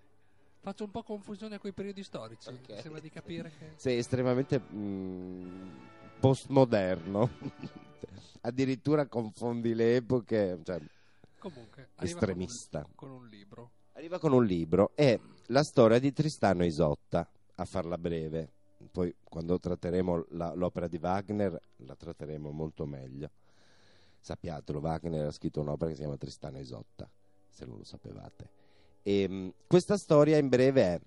Faccio 0.59 0.83
un 0.83 0.91
po' 0.91 1.03
confusione 1.03 1.59
con 1.59 1.69
i 1.69 1.73
periodi 1.73 2.03
storici. 2.03 2.49
Ok. 2.49 2.69
Mi 2.71 2.81
sembra 2.81 2.99
di 2.99 3.09
capire 3.09 3.51
che. 3.57 3.71
Sei 3.77 3.97
estremamente 3.99 4.59
mh, 4.59 5.69
postmoderno. 6.19 7.29
Addirittura 8.41 9.05
confondi 9.07 9.73
le 9.73 9.95
epoche. 9.95 10.59
Cioè, 10.61 10.81
Comunque, 11.39 11.87
arriva 11.95 11.95
con 11.95 12.01
un- 12.01 12.41
Estremista. 12.41 12.85
Con 12.95 13.11
un, 13.11 13.27
libro. 13.29 13.71
arriva 13.93 14.19
con 14.19 14.33
un 14.33 14.43
libro. 14.45 14.91
È 14.93 15.17
la 15.47 15.63
storia 15.63 15.99
di 15.99 16.11
Tristano 16.11 16.65
Isotta, 16.65 17.25
a 17.55 17.63
farla 17.63 17.97
breve. 17.97 18.49
Poi, 18.93 19.11
quando 19.23 19.57
tratteremo 19.57 20.25
la- 20.33 20.53
l'opera 20.53 20.87
di 20.87 20.99
Wagner, 21.01 21.59
la 21.77 21.95
tratteremo 21.95 22.51
molto 22.51 22.85
meglio. 22.85 23.31
Sappiatelo, 24.19 24.77
Wagner 24.77 25.25
ha 25.25 25.31
scritto 25.31 25.61
un'opera 25.61 25.89
che 25.89 25.95
si 25.95 26.01
chiama 26.01 26.15
Tristano 26.15 26.59
Isotta, 26.59 27.09
se 27.49 27.65
non 27.65 27.77
lo 27.77 27.83
sapevate. 27.83 28.49
E, 29.01 29.27
mh, 29.27 29.53
questa 29.65 29.97
storia 29.97 30.37
in 30.37 30.47
breve 30.47 30.81
è 30.83 31.01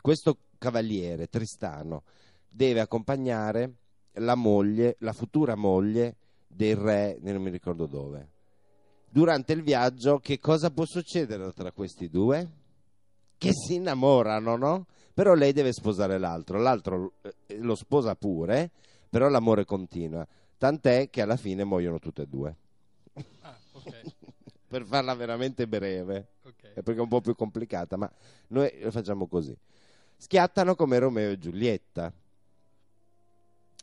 questo 0.00 0.36
cavaliere 0.58 1.28
Tristano 1.28 2.02
deve 2.48 2.80
accompagnare 2.80 3.74
la 4.14 4.34
moglie, 4.34 4.96
la 4.98 5.12
futura 5.12 5.54
moglie 5.54 6.16
del 6.48 6.74
re, 6.74 7.18
non 7.20 7.40
mi 7.40 7.50
ricordo 7.50 7.86
dove. 7.86 8.28
Durante 9.08 9.52
il 9.52 9.62
viaggio, 9.62 10.18
che 10.18 10.40
cosa 10.40 10.72
può 10.72 10.84
succedere 10.86 11.52
tra 11.52 11.70
questi 11.70 12.08
due? 12.08 12.50
Che 13.38 13.52
si 13.52 13.74
innamorano, 13.74 14.56
no? 14.56 14.86
Però 15.20 15.34
lei 15.34 15.52
deve 15.52 15.74
sposare 15.74 16.16
l'altro, 16.16 16.58
l'altro 16.58 17.12
eh, 17.20 17.58
lo 17.58 17.74
sposa 17.74 18.14
pure, 18.14 18.70
però 19.10 19.28
l'amore 19.28 19.66
continua. 19.66 20.26
Tant'è 20.56 21.10
che 21.10 21.20
alla 21.20 21.36
fine 21.36 21.62
muoiono 21.62 21.98
tutte 21.98 22.22
e 22.22 22.26
due. 22.26 22.56
Ah, 23.42 23.54
ok. 23.72 24.14
Per 24.66 24.82
farla 24.86 25.12
veramente 25.14 25.66
breve 25.66 26.28
ok. 26.42 26.72
è 26.72 26.80
perché 26.80 27.00
è 27.00 27.02
un 27.02 27.08
po' 27.08 27.20
più 27.20 27.34
complicata, 27.34 27.98
ma 27.98 28.10
noi 28.46 28.72
lo 28.80 28.90
facciamo 28.90 29.26
così. 29.26 29.54
Schiattano 30.16 30.74
come 30.74 30.98
Romeo 30.98 31.32
e 31.32 31.38
Giulietta, 31.38 32.10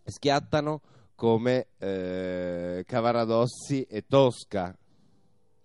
schiattano 0.05 0.81
come 1.13 1.67
eh, 1.77 2.83
Cavaradossi 2.87 3.83
e 3.83 4.05
Tosca, 4.07 4.75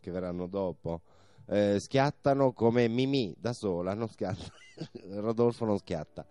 che 0.00 0.10
verranno 0.10 0.46
dopo, 0.46 1.00
Eh, 1.46 1.78
schiattano 1.80 2.52
come 2.52 2.88
Mimì 2.88 3.34
da 3.38 3.52
sola, 3.52 3.94
non 3.94 4.08
schiatta. 4.08 4.50
Rodolfo 5.20 5.64
non 5.64 5.78
schiatta. 5.78 6.24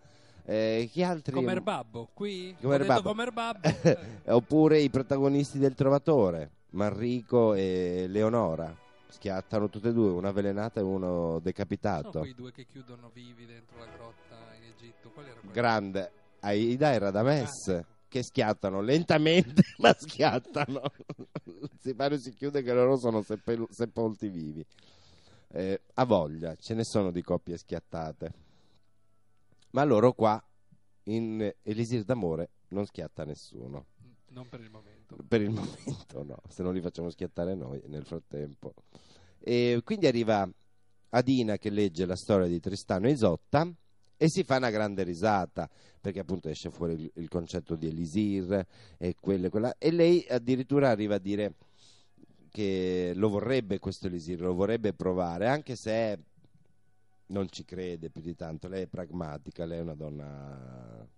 Eh, 0.44 0.88
chi 0.90 1.02
altri? 1.02 1.32
Come 1.34 1.52
Erbabbo, 1.52 2.08
qui? 2.12 2.56
Come 2.60 2.74
Erbabbo. 2.74 3.02
come 3.08 3.22
Erbabbo. 3.22 3.68
Eh, 3.68 3.98
Oppure 4.32 4.78
i 4.78 4.90
protagonisti 4.90 5.58
del 5.58 5.74
Trovatore, 5.74 6.50
Manrico 6.70 7.54
e 7.54 8.06
Leonora. 8.08 8.76
Schiattano 9.08 9.68
tutte 9.68 9.90
e 9.90 9.92
due, 9.92 10.08
una 10.10 10.28
avvelenata 10.30 10.80
e 10.80 10.82
uno 10.82 11.06
sono 11.06 11.38
decapitato. 11.40 12.18
quei 12.20 12.34
due 12.34 12.50
che 12.50 12.66
chiudono 12.66 13.10
vivi 13.12 13.44
dentro 13.46 13.78
la 13.78 13.86
grotta 13.94 14.36
in 14.56 14.64
Egitto. 14.74 15.10
Qual 15.10 15.26
era? 15.26 15.38
Grande 15.52 16.10
Aida 16.40 16.92
e 16.92 16.98
Radames 16.98 17.68
Ah, 17.68 17.72
ecco. 17.74 17.86
che 18.08 18.22
schiattano 18.24 18.80
lentamente, 18.80 19.62
ma 19.78 19.94
schiattano. 19.96 20.80
si 21.78 21.94
pare 21.94 22.18
si 22.18 22.34
chiude 22.34 22.62
che 22.62 22.72
loro 22.72 22.96
sono 22.96 23.22
seppel- 23.22 23.66
sepolti 23.70 24.28
vivi. 24.28 24.64
Eh, 25.54 25.80
a 25.94 26.04
voglia, 26.04 26.56
ce 26.56 26.72
ne 26.72 26.82
sono 26.82 27.10
di 27.10 27.22
coppie 27.22 27.58
schiattate. 27.58 28.32
Ma 29.70 29.84
loro 29.84 30.12
qua 30.12 30.42
in 31.04 31.52
Elisir 31.62 32.04
d'amore 32.04 32.50
non 32.68 32.86
schiatta 32.86 33.24
nessuno. 33.24 33.86
Non 34.28 34.48
per 34.48 34.60
il 34.60 34.70
momento. 34.70 35.16
Per 35.28 35.40
il 35.42 35.50
momento 35.52 36.22
no, 36.24 36.38
se 36.48 36.62
non 36.62 36.72
li 36.72 36.80
facciamo 36.80 37.10
schiattare 37.10 37.54
noi 37.54 37.82
nel 37.86 38.04
frattempo. 38.04 38.72
E 39.38 39.80
quindi 39.84 40.06
arriva 40.06 40.48
Adina 41.10 41.58
che 41.58 41.68
legge 41.68 42.06
la 42.06 42.16
storia 42.16 42.46
di 42.46 42.58
Tristano 42.58 43.06
e 43.06 43.10
Isotta 43.10 43.70
e 44.16 44.28
si 44.30 44.44
fa 44.44 44.56
una 44.56 44.70
grande 44.70 45.02
risata 45.02 45.68
perché 46.00 46.20
appunto 46.20 46.48
esce 46.48 46.70
fuori 46.70 46.94
il, 46.94 47.10
il 47.16 47.28
concetto 47.28 47.74
di 47.74 47.88
Elisir 47.88 48.66
e 48.96 49.16
quelle, 49.20 49.50
quella, 49.50 49.76
e 49.76 49.90
lei 49.90 50.24
addirittura 50.28 50.88
arriva 50.88 51.16
a 51.16 51.18
dire 51.18 51.54
che 52.52 53.12
lo 53.16 53.30
vorrebbe 53.30 53.78
questo 53.80 54.06
Elisir, 54.06 54.40
lo 54.40 54.54
vorrebbe 54.54 54.92
provare 54.92 55.48
anche 55.48 55.74
se 55.74 56.18
non 57.28 57.48
ci 57.48 57.64
crede 57.64 58.10
più 58.10 58.20
di 58.20 58.36
tanto, 58.36 58.68
lei 58.68 58.82
è 58.82 58.86
pragmatica, 58.86 59.64
lei 59.64 59.78
è 59.78 59.82
una 59.82 59.94
donna 59.94 61.08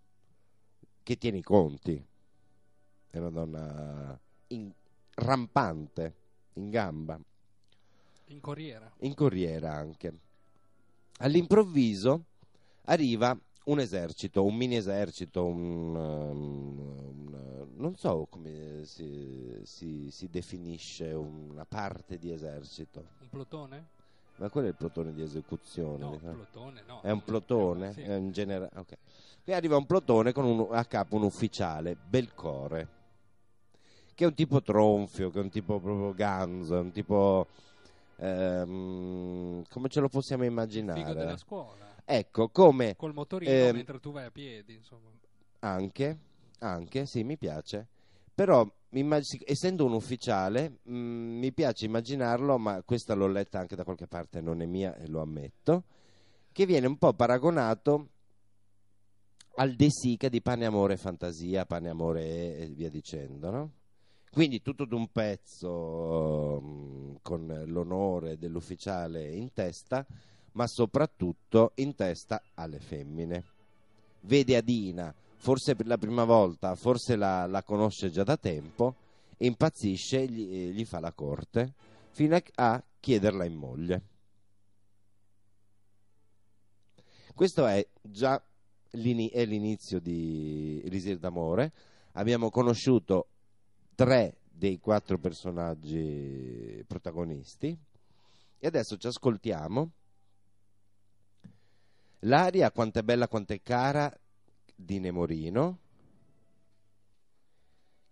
che 1.03 1.19
tiene 1.19 1.39
i 1.39 1.43
conti, 1.43 2.03
è 3.11 3.19
una 3.19 3.31
donna 3.31 4.19
in- 4.49 4.73
rampante, 5.17 6.15
in 6.55 6.71
gamba, 6.71 7.21
In 8.27 8.41
corriera. 8.41 8.91
in 9.01 9.15
corriera 9.15 9.73
anche. 9.75 10.13
All'improvviso 11.19 12.25
arriva 12.85 13.37
un 13.65 13.81
esercito, 13.81 14.45
un 14.45 14.55
mini 14.55 14.77
esercito, 14.77 15.45
un, 15.45 15.95
um, 15.95 16.79
un- 16.79 17.69
non 17.77 17.97
so 17.97 18.27
come 18.31 18.83
si, 18.85 19.59
si- 19.65 20.11
si 20.11 20.29
definisce 20.29 21.13
una 21.13 21.65
parte 21.65 22.19
di 22.19 22.31
esercito, 22.31 23.05
Un 23.21 23.29
plotone? 23.31 23.89
ma 24.37 24.49
quello 24.51 24.67
è 24.67 24.71
il 24.71 24.77
plotone 24.77 25.13
di 25.13 25.23
esecuzione. 25.23 26.05
No, 26.05 26.19
sa. 26.19 26.31
plotone 26.33 26.83
no. 26.87 27.01
È 27.03 27.11
un 27.11 27.23
plotone? 27.23 27.93
Sì. 27.93 28.03
È 28.03 28.15
un 28.17 28.33
genera- 28.33 28.69
ok. 28.75 28.95
Qui 29.45 29.53
arriva 29.53 29.77
un 29.77 29.87
plotone 29.87 30.33
con 30.33 30.45
un- 30.45 30.69
a 30.71 30.85
capo 30.85 31.17
un 31.17 31.23
ufficiale, 31.23 31.97
Belcore, 31.97 32.89
che 34.15 34.25
è 34.25 34.27
un 34.27 34.35
tipo 34.35 34.61
tronfio, 34.63 35.31
che 35.31 35.39
è 35.39 35.43
un 35.43 35.51
tipo 35.51 35.81
proprio 35.81 36.13
ganzo, 36.15 36.77
è 36.77 36.81
un 36.81 36.93
tipo... 36.93 37.47
ehm, 38.17 39.65
come 39.69 39.89
ce 39.89 40.01
lo 40.01 40.09
possiamo 40.09 40.43
Figo 40.45 40.55
della 40.63 40.73
immaginare? 40.93 41.37
scuola. 41.37 41.84
Ecco, 42.07 42.49
come 42.51 42.97
Col 42.97 43.15
motorino 43.15 43.51
Ehm, 43.51 43.77
mentre 43.77 43.99
tu 44.01 44.13
vai 44.13 44.25
a 44.27 44.31
piedi, 44.31 44.75
insomma. 44.75 45.11
anche, 45.61 46.19
anche, 46.61 47.07
sì, 47.07 47.25
mi 47.25 47.37
piace. 47.37 47.87
Però, 48.35 48.69
immag- 48.91 49.43
essendo 49.45 49.85
un 49.85 49.93
ufficiale, 49.93 50.79
mh, 50.83 50.93
mi 50.95 51.53
piace 51.53 51.87
immaginarlo, 51.87 52.59
ma 52.59 52.83
questa 52.83 53.15
l'ho 53.15 53.27
letta 53.29 53.59
anche 53.59 53.77
da 53.77 53.85
qualche 53.85 54.07
parte, 54.07 54.41
non 54.41 54.61
è 54.61 54.67
mia 54.67 54.95
e 54.97 55.07
lo 55.09 55.21
ammetto, 55.21 55.85
che 56.53 56.67
viene 56.67 56.87
un 56.87 56.99
po' 56.99 57.13
paragonato 57.15 58.09
al 59.57 59.75
De 59.77 59.89
Sica 59.91 60.29
di 60.29 60.41
Pane, 60.43 60.65
Amore 60.67 60.95
e 60.95 60.97
Fantasia, 60.97 61.65
Pane, 61.65 61.89
Amore 61.89 62.23
e 62.25 62.63
e 62.65 62.67
via 62.69 62.91
dicendo, 62.91 63.51
no? 63.51 63.71
Quindi 64.31 64.63
tutto 64.63 64.85
d'un 64.85 65.11
pezzo 65.13 66.61
mh, 66.61 67.19
con 67.23 67.63
l'onore 67.67 68.37
dell'ufficiale 68.37 69.31
in 69.31 69.53
testa, 69.53 70.05
ma 70.55 70.67
soprattutto 70.67 71.73
in 71.77 71.95
testa 71.95 72.43
alle 72.55 72.81
femmine. 72.81 73.45
Vede 74.21 74.57
Adina, 74.57 75.15
forse 75.37 75.75
per 75.75 75.87
la 75.87 75.99
prima 75.99 76.25
volta, 76.25 76.75
forse 76.75 77.17
la, 77.17 77.47
la 77.47 77.63
conosce 77.63 78.11
già 78.11 78.25
da 78.25 78.37
tempo, 78.37 78.95
impazzisce 79.39 80.23
e 80.23 80.27
gli, 80.27 80.55
e 80.55 80.71
gli 80.73 80.85
fa 80.85 81.01
la 81.01 81.13
corte 81.13 81.75
fino 82.11 82.39
a, 82.55 82.83
chiederla 83.01 83.45
in 83.45 83.55
moglie. 83.55 84.03
Questo 87.35 87.67
è 87.67 87.85
già 88.01 88.41
l'inizio 88.93 89.99
di 90.01 90.81
Elisir 90.85 91.19
d'amore. 91.19 91.73
Abbiamo 92.13 92.49
conosciuto 92.49 93.27
tre 93.97 94.37
dei 94.49 94.79
quattro 94.79 95.19
personaggi 95.19 96.85
protagonisti 96.87 97.77
e 98.59 98.67
adesso 98.67 98.97
ci 98.97 99.09
ascoltiamo 99.09 99.91
L'aria 102.25 102.71
quanto 102.71 102.99
è 103.01 103.03
bella, 103.03 103.29
quanto 103.29 103.53
è 103.53 103.63
cara 103.63 104.13
di 104.75 104.99
Nemorino, 104.99 105.79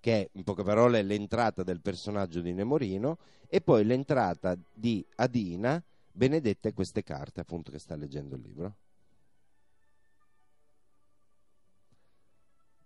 che 0.00 0.20
è 0.20 0.30
in 0.32 0.44
poche 0.44 0.62
parole 0.62 1.02
l'entrata 1.02 1.62
del 1.62 1.80
personaggio 1.80 2.40
di 2.40 2.52
Nemorino, 2.52 3.18
e 3.46 3.60
poi 3.60 3.84
l'entrata 3.84 4.56
di 4.72 5.06
Adina, 5.16 5.82
benedetta 6.10 6.68
è 6.68 6.74
queste 6.74 7.02
carte, 7.02 7.40
appunto, 7.40 7.70
che 7.70 7.78
sta 7.78 7.96
leggendo 7.96 8.34
il 8.34 8.42
libro. 8.42 8.76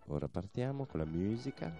Ora 0.07 0.29
partiamo 0.29 0.87
con 0.87 1.01
la 1.01 1.07
musica. 1.07 1.75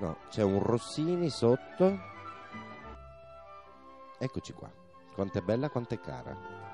No, 0.00 0.16
c'è 0.30 0.42
un 0.42 0.60
Rossini 0.60 1.30
sotto. 1.30 1.98
Eccoci 4.18 4.52
qua. 4.52 4.72
Quanto 5.14 5.38
è 5.38 5.42
bella, 5.42 5.70
quanto 5.70 5.94
è 5.94 6.00
cara. 6.00 6.69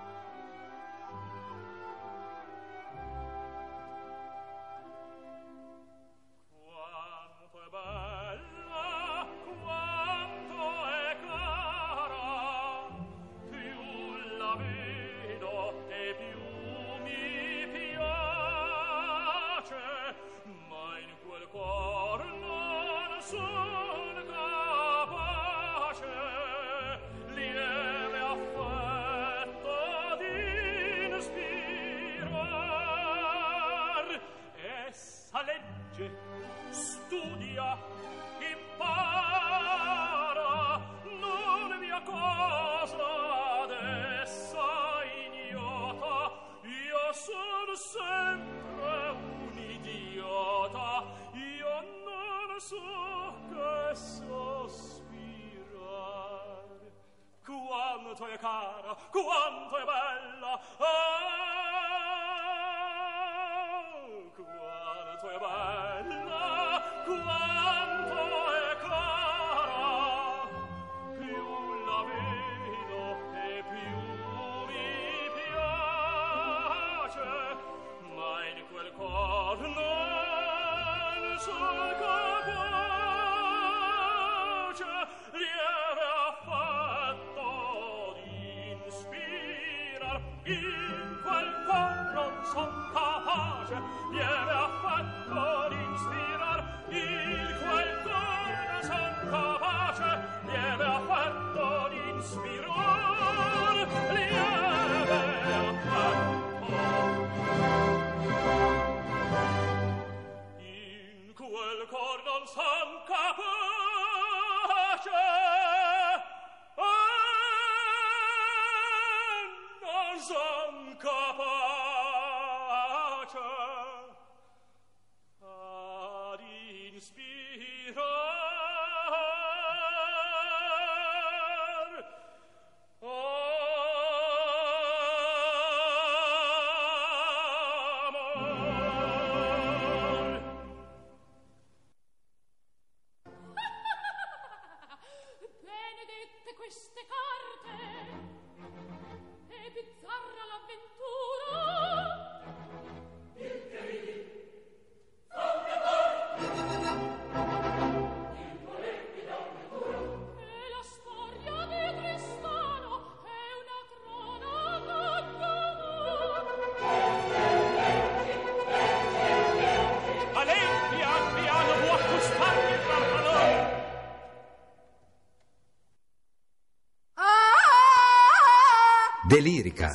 lirica. 179.47 179.95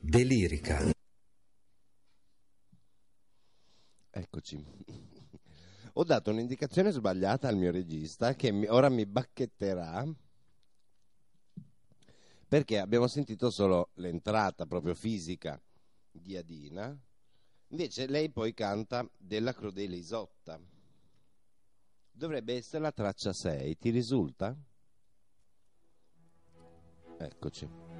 Delirica. 0.00 0.90
Eccoci. 4.10 4.66
Ho 5.94 6.04
dato 6.04 6.30
un'indicazione 6.30 6.90
sbagliata 6.90 7.46
al 7.46 7.56
mio 7.56 7.70
regista 7.70 8.34
che 8.34 8.50
ora 8.68 8.88
mi 8.88 9.06
bacchetterà 9.06 10.04
perché 12.48 12.80
abbiamo 12.80 13.06
sentito 13.06 13.50
solo 13.50 13.90
l'entrata 13.94 14.66
proprio 14.66 14.94
fisica 14.94 15.62
di 16.10 16.36
Adina. 16.36 16.98
Invece 17.68 18.06
lei 18.06 18.30
poi 18.30 18.52
canta 18.52 19.08
della 19.16 19.54
Crudele 19.54 19.96
Isotta 19.96 20.60
dovrebbe 22.12 22.56
essere 22.56 22.82
la 22.82 22.92
traccia 22.92 23.32
6, 23.32 23.76
ti 23.78 23.90
risulta? 23.90 24.56
Eccoci. 27.18 27.91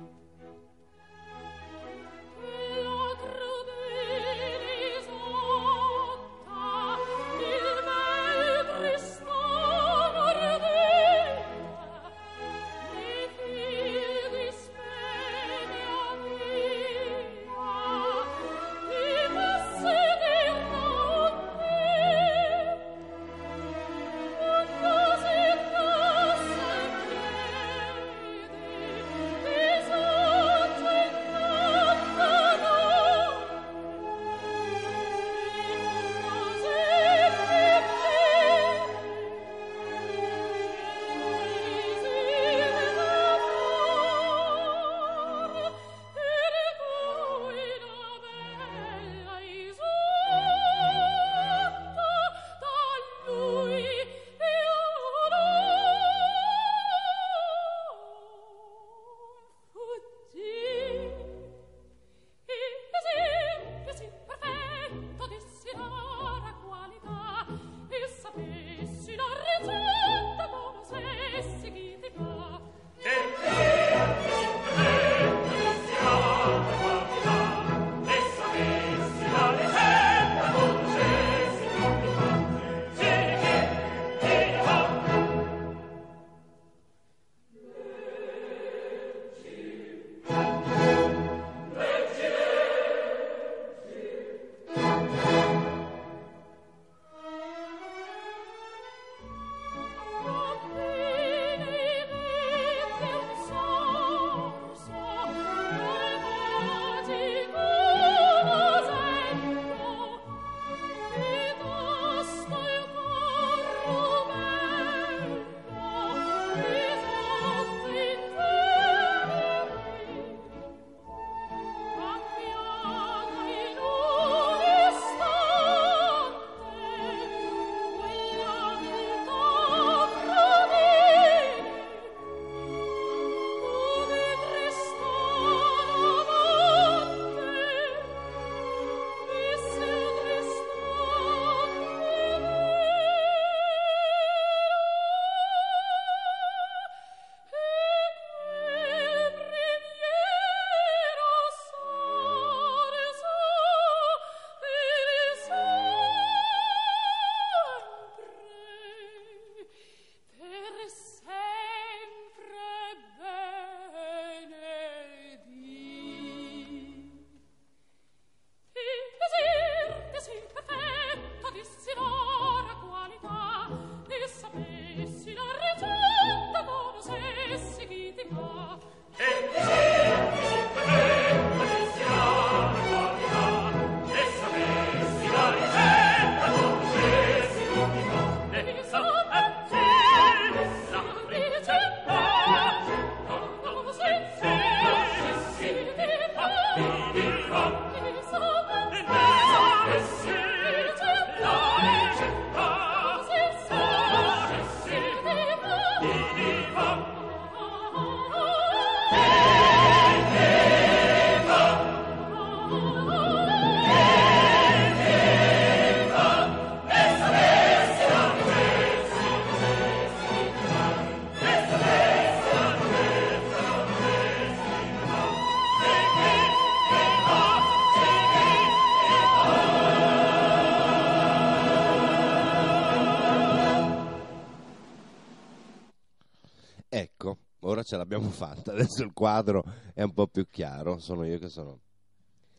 Ce 237.92 237.98
l'abbiamo 237.98 238.31
fatta, 238.33 238.72
adesso 238.72 239.02
il 239.02 239.12
quadro 239.12 239.64
è 239.92 240.02
un 240.02 240.14
po' 240.14 240.26
più 240.26 240.48
chiaro, 240.48 240.98
sono 240.98 241.24
io 241.24 241.38
che 241.38 241.50
sono 241.50 241.81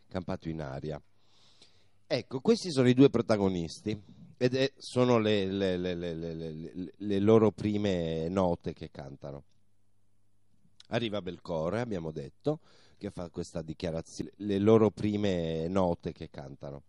campato 0.08 0.48
in 0.48 0.62
aria. 0.62 1.02
Ecco, 2.06 2.40
questi 2.40 2.72
sono 2.72 2.88
i 2.88 2.94
due 2.94 3.10
protagonisti 3.10 4.00
ed 4.38 4.54
è- 4.54 4.72
sono 4.78 5.18
le, 5.18 5.46
le- 5.46 5.78
le- 5.78 5.96
le- 5.96 7.20
loro 7.20 7.50
prime 7.52 8.28
note 8.30 8.74
che 8.74 8.92
cantano. 8.92 9.44
Arriva 10.90 11.20
Belcore, 11.22 11.80
abbiamo 11.80 12.12
detto, 12.12 12.60
che 13.00 13.10
fa 13.10 13.30
questa 13.30 13.64
dichiarazione, 13.64 14.32
le 14.36 14.60
loro 14.60 14.92
prime 14.92 15.68
note 15.68 16.12
che 16.12 16.30
cantano. 16.30 16.84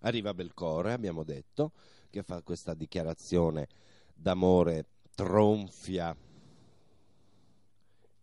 Arriva 0.00 0.34
Belcore, 0.34 0.92
abbiamo 0.92 1.22
detto, 1.22 1.70
che 2.10 2.24
fa 2.24 2.42
questa 2.42 2.74
dichiarazione 2.74 3.68
d'amore 4.12 4.86
tronfia 5.14 6.16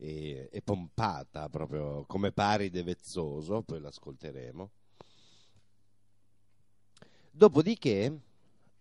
e, 0.03 0.49
e 0.51 0.61
pompata, 0.61 1.47
proprio 1.47 2.03
come 2.05 2.33
Paride 2.33 2.83
Vezzoso, 2.83 3.61
poi 3.61 3.79
l'ascolteremo. 3.79 4.69
Dopodiché, 7.31 8.19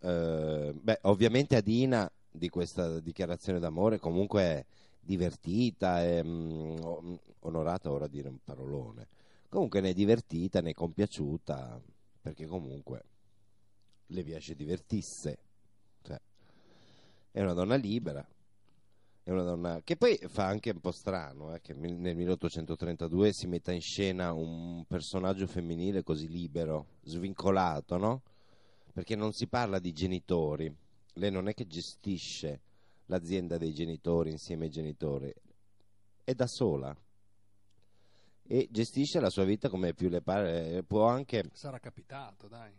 eh, 0.01 0.73
beh, 0.75 0.99
ovviamente 1.03 1.55
Adina 1.55 2.11
di 2.29 2.49
questa 2.49 2.99
dichiarazione 2.99 3.61
d'amore 3.61 3.99
comunque 4.01 4.43
è 4.43 4.65
divertita, 5.01 6.03
è 6.03 6.23
mm, 6.25 6.79
o- 6.83 7.21
onorata 7.41 7.93
ora 7.93 8.09
dire 8.09 8.29
un 8.29 8.39
parolone, 8.43 9.07
comunque 9.49 9.81
ne 9.81 9.91
è 9.91 9.95
divertita, 9.95 10.61
ne 10.61 10.71
è 10.71 10.75
compiaciuta, 10.75 11.81
perché 12.21 12.47
comunque 12.47 13.05
le 14.07 14.25
piace 14.25 14.57
divertisse, 14.57 15.39
cioè, 16.03 16.21
è 17.31 17.41
una 17.41 17.53
donna 17.53 17.77
libera, 17.77 18.27
è 19.25 19.31
una 19.31 19.43
donna 19.43 19.81
che 19.85 19.97
poi 19.97 20.19
fa 20.27 20.47
anche 20.47 20.71
un 20.71 20.81
po' 20.81 20.91
strano 20.91 21.55
eh, 21.55 21.61
che 21.61 21.75
nel 21.75 22.17
1832 22.17 23.33
si 23.33 23.47
metta 23.47 23.71
in 23.71 23.81
scena 23.81 24.33
un 24.33 24.85
personaggio 24.87 25.47
femminile 25.47 26.03
così 26.03 26.29
libero, 26.29 26.87
svincolato, 27.05 27.97
no? 27.97 28.23
Perché 28.93 29.15
non 29.15 29.33
si 29.33 29.47
parla 29.47 29.79
di 29.79 29.93
genitori, 29.93 30.75
lei 31.15 31.31
non 31.31 31.49
è 31.49 31.55
che 31.55 31.67
gestisce 31.67 32.61
l'azienda 33.07 33.59
dei 33.59 33.73
genitori 33.73 34.31
insieme 34.31 34.65
ai 34.65 34.71
genitori, 34.71 35.33
è 36.25 36.35
da 36.35 36.47
sola 36.47 36.95
e 38.45 38.69
gestisce 38.71 39.21
la 39.21 39.31
sua 39.31 39.45
vita 39.45 39.69
come 39.69 39.95
più 39.95 40.09
le 40.09 40.21
pare, 40.21 40.83
può 40.83 41.07
anche 41.07 41.49
Sarà 41.53 41.79
capitato, 41.79 42.49
dai. 42.49 42.73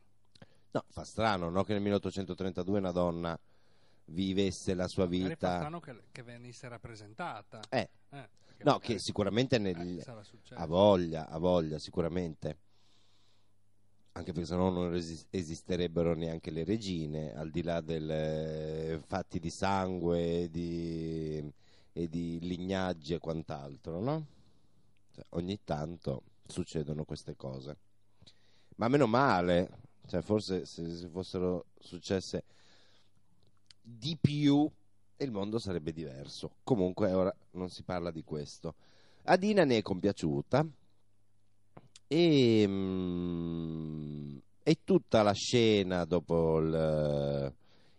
No, 0.72 0.84
fa 0.90 1.04
strano 1.04 1.50
no? 1.50 1.64
che 1.64 1.74
nel 1.74 1.82
1832 1.84 2.80
una 2.80 2.92
donna 2.92 3.40
vivesse 4.06 4.74
la 4.74 4.88
sua 4.88 5.06
vita. 5.06 5.36
strano 5.36 5.80
che, 5.80 6.04
che 6.12 6.24
venisse 6.24 6.68
rappresentata. 6.68 7.62
Eh, 7.70 7.90
Eh, 8.10 8.30
no, 8.64 8.80
che 8.80 9.00
sicuramente 9.00 9.58
nel... 9.58 10.00
eh, 10.00 10.56
ha 10.56 10.66
voglia, 10.66 11.28
ha 11.28 11.38
voglia, 11.38 11.80
sicuramente. 11.80 12.58
Anche 14.16 14.32
perché 14.32 14.48
sennò 14.48 14.70
non 14.70 14.94
esisterebbero 14.94 16.14
neanche 16.14 16.52
le 16.52 16.64
regine, 16.64 17.34
al 17.34 17.50
di 17.50 17.64
là 17.64 17.82
dei 17.82 19.00
fatti 19.00 19.40
di 19.40 19.50
sangue 19.50 20.42
e 20.44 20.50
di, 20.52 21.52
e 21.94 22.08
di 22.08 22.38
lignaggi 22.42 23.16
e 23.16 23.20
quant'altro, 23.20 24.00
no? 24.00 24.28
Cioè, 25.16 25.26
ogni 25.30 25.60
tanto 25.64 26.22
succedono 26.46 27.06
queste 27.06 27.36
cose. 27.36 27.78
Ma 28.76 28.88
meno 28.88 29.08
male, 29.08 29.70
cioè 30.06 30.22
forse 30.22 30.66
se, 30.66 30.88
se 30.96 31.08
fossero 31.08 31.66
successe 31.80 32.44
di 33.84 34.18
più 34.20 34.70
il 35.18 35.32
mondo 35.32 35.60
sarebbe 35.60 35.92
diverso. 35.92 36.56
Comunque 36.64 37.12
ora 37.14 37.34
non 37.52 37.70
si 37.70 37.84
parla 37.84 38.12
di 38.12 38.24
questo. 38.24 38.76
Adina 39.24 39.64
ne 39.66 39.78
è 39.78 39.82
compiaciuta 39.82 40.66
e, 42.08 42.66
mm, 42.68 44.38
e 44.64 44.78
tutta 44.84 45.22
la 45.22 45.34
scena 45.34 46.06
dopo 46.06 46.60
il, 46.60 47.54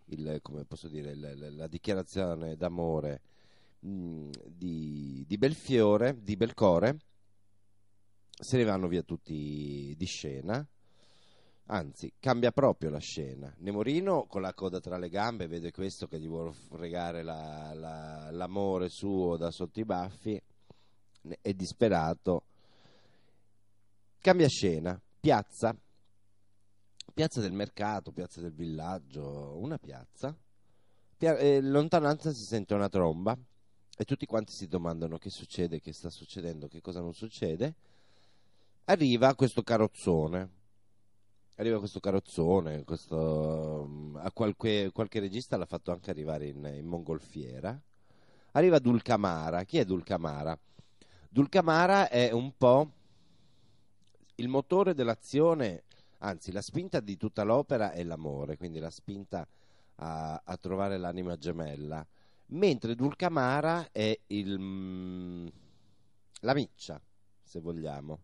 il- 0.05 0.41
dire, 0.89 1.11
il- 1.11 1.55
la 1.55 1.67
dichiarazione 1.67 2.55
d'amore 2.55 3.21
mm, 3.85 4.31
di, 4.47 5.23
di 5.27 5.37
Belfiore, 5.37 6.17
di 6.21 6.35
Belcore, 6.35 6.97
se 8.29 8.57
ne 8.57 8.63
vanno 8.63 8.87
via 8.87 9.01
tutti 9.03 9.93
di 9.97 10.05
scena. 10.05 10.65
Anzi, 11.67 12.13
cambia 12.19 12.51
proprio 12.51 12.91
la 12.91 12.99
scena. 12.99 13.51
Nemorino 13.57 14.25
con 14.27 14.41
la 14.41 14.53
coda 14.53 14.79
tra 14.79 14.97
le 14.99 15.09
gambe 15.09 15.47
vede 15.47 15.71
questo 15.71 16.05
che 16.05 16.19
gli 16.19 16.27
vuole 16.27 16.53
fregare 16.53 17.23
la- 17.23 17.73
la- 17.73 18.29
l'amore 18.29 18.89
suo 18.89 19.35
da 19.35 19.49
sotto 19.49 19.79
i 19.79 19.85
baffi, 19.85 20.39
è 21.41 21.53
disperato. 21.53 22.43
Cambia 24.19 24.47
scena, 24.47 24.99
piazza, 25.19 25.75
piazza 27.11 27.41
del 27.41 27.53
mercato, 27.53 28.11
piazza 28.11 28.41
del 28.41 28.53
villaggio, 28.53 29.57
una 29.57 29.79
piazza. 29.79 30.35
Pia- 31.17 31.37
eh, 31.37 31.61
lontananza 31.61 32.31
si 32.31 32.43
sente 32.43 32.75
una 32.75 32.89
tromba 32.89 33.35
e 33.97 34.05
tutti 34.05 34.27
quanti 34.27 34.51
si 34.51 34.67
domandano 34.67 35.17
che 35.17 35.31
succede, 35.31 35.79
che 35.79 35.93
sta 35.93 36.11
succedendo, 36.11 36.67
che 36.67 36.81
cosa 36.81 36.99
non 37.01 37.13
succede. 37.13 37.73
Arriva 38.85 39.33
questo 39.33 39.63
carrozzone 39.63 40.63
arriva 41.55 41.79
questo 41.79 41.99
carrozzone, 41.99 42.83
questo, 42.83 43.85
mm, 43.87 44.15
a 44.17 44.31
qualche, 44.31 44.91
qualche 44.93 45.19
regista 45.19 45.57
l'ha 45.57 45.65
fatto 45.65 45.91
anche 45.91 46.09
arrivare 46.09 46.47
in, 46.47 46.69
in 46.75 46.85
mongolfiera. 46.85 47.79
Arriva 48.51 48.79
Dulcamara. 48.79 49.63
Chi 49.63 49.77
è 49.77 49.85
Dulcamara? 49.85 50.57
Dulcamara 51.29 52.09
è 52.09 52.31
un 52.31 52.55
po' 52.57 52.91
il 54.35 54.47
motore 54.47 54.93
dell'azione, 54.93 55.83
anzi 56.19 56.51
la 56.51 56.61
spinta 56.61 56.99
di 56.99 57.17
tutta 57.17 57.43
l'opera 57.43 57.91
è 57.91 58.03
l'amore, 58.03 58.57
quindi 58.57 58.79
la 58.79 58.89
spinta 58.89 59.47
a, 59.95 60.41
a 60.43 60.57
trovare 60.57 60.97
l'anima 60.97 61.37
gemella, 61.37 62.05
mentre 62.47 62.95
Dulcamara 62.95 63.89
è 63.91 64.17
il, 64.27 64.59
mm, 64.59 65.47
la 66.41 66.53
miccia, 66.53 67.01
se 67.43 67.59
vogliamo, 67.59 68.19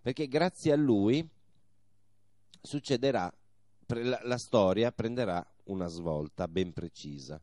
perché 0.00 0.26
grazie 0.26 0.72
a 0.72 0.76
lui 0.76 1.26
succederà, 2.66 3.32
la, 3.86 4.20
la 4.24 4.36
storia 4.36 4.92
prenderà 4.92 5.42
una 5.64 5.86
svolta 5.86 6.46
ben 6.48 6.72
precisa. 6.72 7.40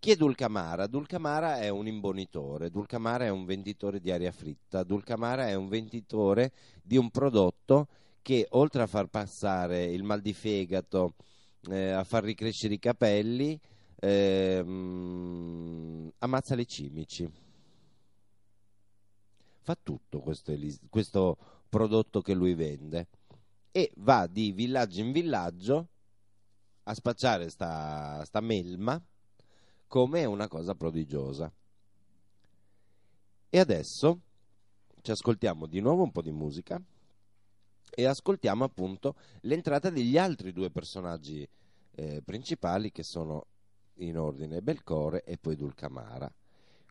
Chi 0.00 0.12
è 0.12 0.16
Dulcamara? 0.16 0.86
Dulcamara 0.86 1.58
è 1.58 1.68
un 1.68 1.86
imbonitore, 1.86 2.70
Dulcamara 2.70 3.24
è 3.24 3.30
un 3.30 3.44
venditore 3.44 4.00
di 4.00 4.10
aria 4.10 4.32
fritta, 4.32 4.84
Dulcamara 4.84 5.48
è 5.48 5.54
un 5.54 5.68
venditore 5.68 6.52
di 6.82 6.96
un 6.96 7.10
prodotto 7.10 7.88
che 8.22 8.46
oltre 8.50 8.82
a 8.82 8.86
far 8.86 9.06
passare 9.08 9.84
il 9.86 10.04
mal 10.04 10.20
di 10.20 10.32
fegato, 10.32 11.14
eh, 11.68 11.90
a 11.90 12.04
far 12.04 12.22
ricrescere 12.22 12.74
i 12.74 12.78
capelli, 12.78 13.58
ehm, 13.96 15.32
ammazza 16.18 16.54
le 16.54 16.64
cimici. 16.64 17.28
Fa 19.60 19.76
tutto 19.82 20.20
questo, 20.20 20.54
questo 20.88 21.36
prodotto 21.68 22.20
che 22.20 22.34
lui 22.34 22.54
vende 22.54 23.08
e 23.70 23.92
va 23.96 24.26
di 24.26 24.52
villaggio 24.52 25.00
in 25.00 25.12
villaggio 25.12 25.88
a 26.84 26.94
spacciare 26.94 27.50
sta, 27.50 28.24
sta 28.24 28.40
melma 28.40 29.00
come 29.86 30.24
una 30.24 30.48
cosa 30.48 30.74
prodigiosa. 30.74 31.52
E 33.50 33.58
adesso 33.58 34.20
ci 35.00 35.10
ascoltiamo 35.10 35.66
di 35.66 35.80
nuovo 35.80 36.02
un 36.02 36.12
po' 36.12 36.22
di 36.22 36.32
musica 36.32 36.80
e 37.90 38.04
ascoltiamo 38.04 38.64
appunto 38.64 39.14
l'entrata 39.42 39.90
degli 39.90 40.18
altri 40.18 40.52
due 40.52 40.70
personaggi 40.70 41.48
eh, 41.92 42.22
principali 42.22 42.92
che 42.92 43.02
sono 43.02 43.46
in 43.94 44.18
ordine 44.18 44.62
Belcore 44.62 45.24
e 45.24 45.38
poi 45.38 45.56
Dulcamara. 45.56 46.32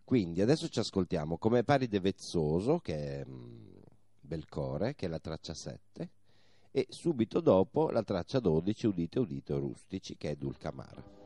Quindi 0.04 0.42
adesso 0.42 0.68
ci 0.70 0.80
ascoltiamo 0.80 1.38
come 1.38 1.64
Paride 1.64 2.00
Vezzoso, 2.00 2.80
che 2.80 3.22
è 3.22 3.26
mm, 3.26 3.76
Belcore, 4.20 4.96
che 4.96 5.06
è 5.06 5.10
la 5.10 5.20
traccia 5.20 5.54
7, 5.54 6.10
e 6.78 6.86
subito 6.90 7.42
dopo 7.42 7.90
la 7.90 8.04
traccia 8.04 8.40
12, 8.40 8.86
Udite 8.86 9.18
Udite 9.18 9.56
Rustici, 9.56 10.16
che 10.16 10.30
è 10.30 10.36
Dulcamara. 10.36 11.17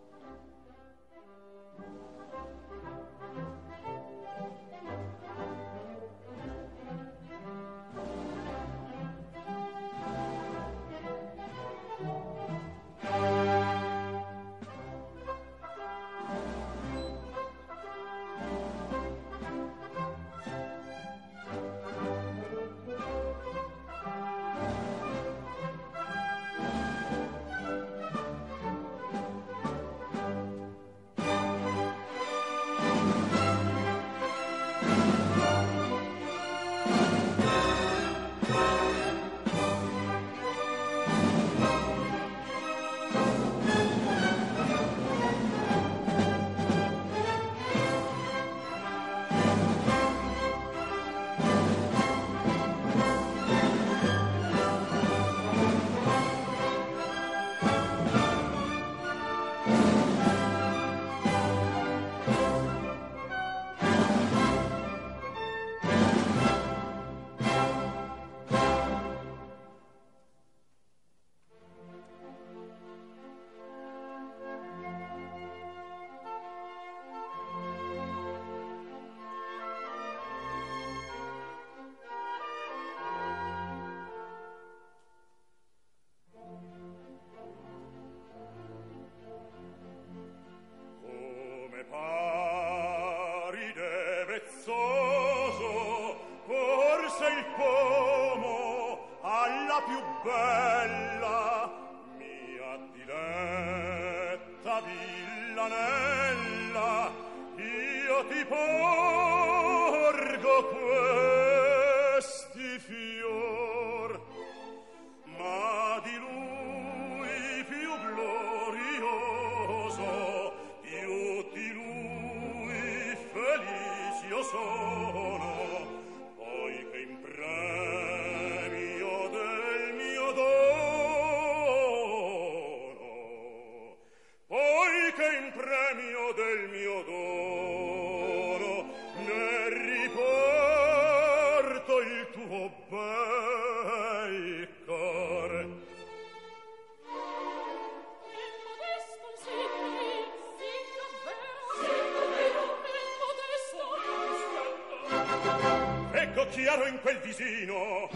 chiaro 156.52 156.86
in 156.86 156.99
quel 156.99 157.18
visino. 157.20 158.10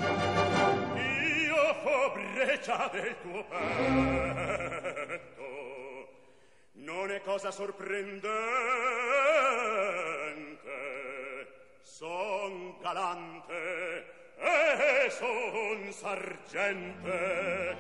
Io 0.96 1.74
fo 1.82 2.12
breccia 2.14 2.90
del 2.92 3.16
tuo 3.22 3.44
petto. 3.46 5.24
Non 6.74 7.12
è 7.12 7.22
cosa 7.22 7.50
sorprendente. 7.52 8.34
Son 11.82 12.78
galante 12.82 14.06
e 14.38 15.10
son 15.10 15.92
sargente. 15.92 17.76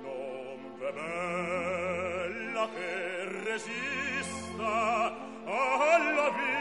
Non 0.00 0.78
v'è 0.78 0.92
bella 0.92 2.68
che 2.74 3.24
resista 3.44 5.14
alla 5.44 6.30
vita. 6.30 6.55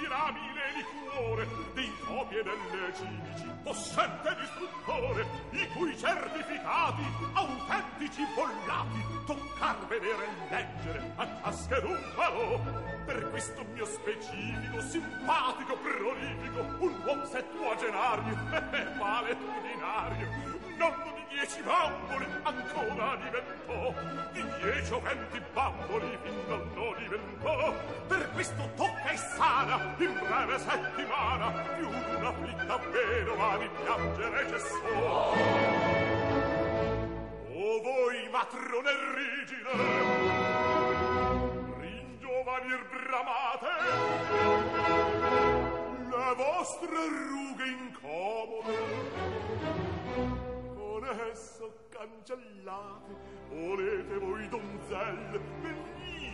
mirabile 0.00 0.62
liquore 0.74 1.46
dei 1.74 1.92
topi 2.06 2.36
e 2.36 2.42
delle 2.42 2.94
cimici 2.94 3.50
possente 3.62 4.34
distruttore 4.40 5.26
i 5.50 5.68
cui 5.68 5.96
certificati 5.96 7.02
autentici 7.34 8.24
bollati 8.34 9.04
toccar 9.26 9.86
vedere 9.86 10.24
e 10.24 10.54
leggere 10.54 11.12
a 11.16 11.26
tasche 11.26 11.80
d'un 11.82 11.98
falò 12.14 12.58
per 13.04 13.28
questo 13.30 13.64
mio 13.74 13.84
specifico 13.84 14.80
simpatico 14.80 15.76
prolifico 15.76 16.60
un 16.78 17.02
uom 17.04 17.24
settuagenario 17.24 18.32
e 18.32 18.84
valetudinario 18.98 20.59
nonno 20.80 21.12
di 21.14 21.24
dieci 21.28 21.60
bambole 21.60 22.26
ancora 22.42 23.16
diventò, 23.16 23.92
di 24.32 24.42
dieci 24.62 24.92
o 24.94 25.00
venti 25.00 25.40
bamboli 25.52 26.18
fin 26.22 26.34
nonno 26.48 26.94
diventò. 26.96 27.74
Per 28.08 28.30
questo 28.32 28.70
tocca 28.76 29.10
e 29.10 29.16
sana, 29.18 29.94
in 29.98 30.18
breve 30.18 30.58
settimana, 30.58 31.50
più 31.76 31.86
d'una 31.86 32.28
afflitta 32.28 32.76
vero 32.90 33.34
ma 33.36 33.58
di 33.58 33.68
piangere 33.76 34.48
cessò. 34.48 35.34
O 37.52 37.82
voi 37.82 38.28
matrone 38.30 38.90
rigide, 39.16 39.70
ringiovanir 41.78 42.86
bramate, 42.88 43.68
le 46.08 46.34
vostre 46.36 46.96
rughe 47.28 47.66
incomode, 47.68 48.78
con 51.10 51.26
esso 51.32 51.72
cancellate, 51.88 53.14
volete 53.48 54.18
voi 54.18 54.48
donzelle, 54.48 55.40
venite 55.60 55.90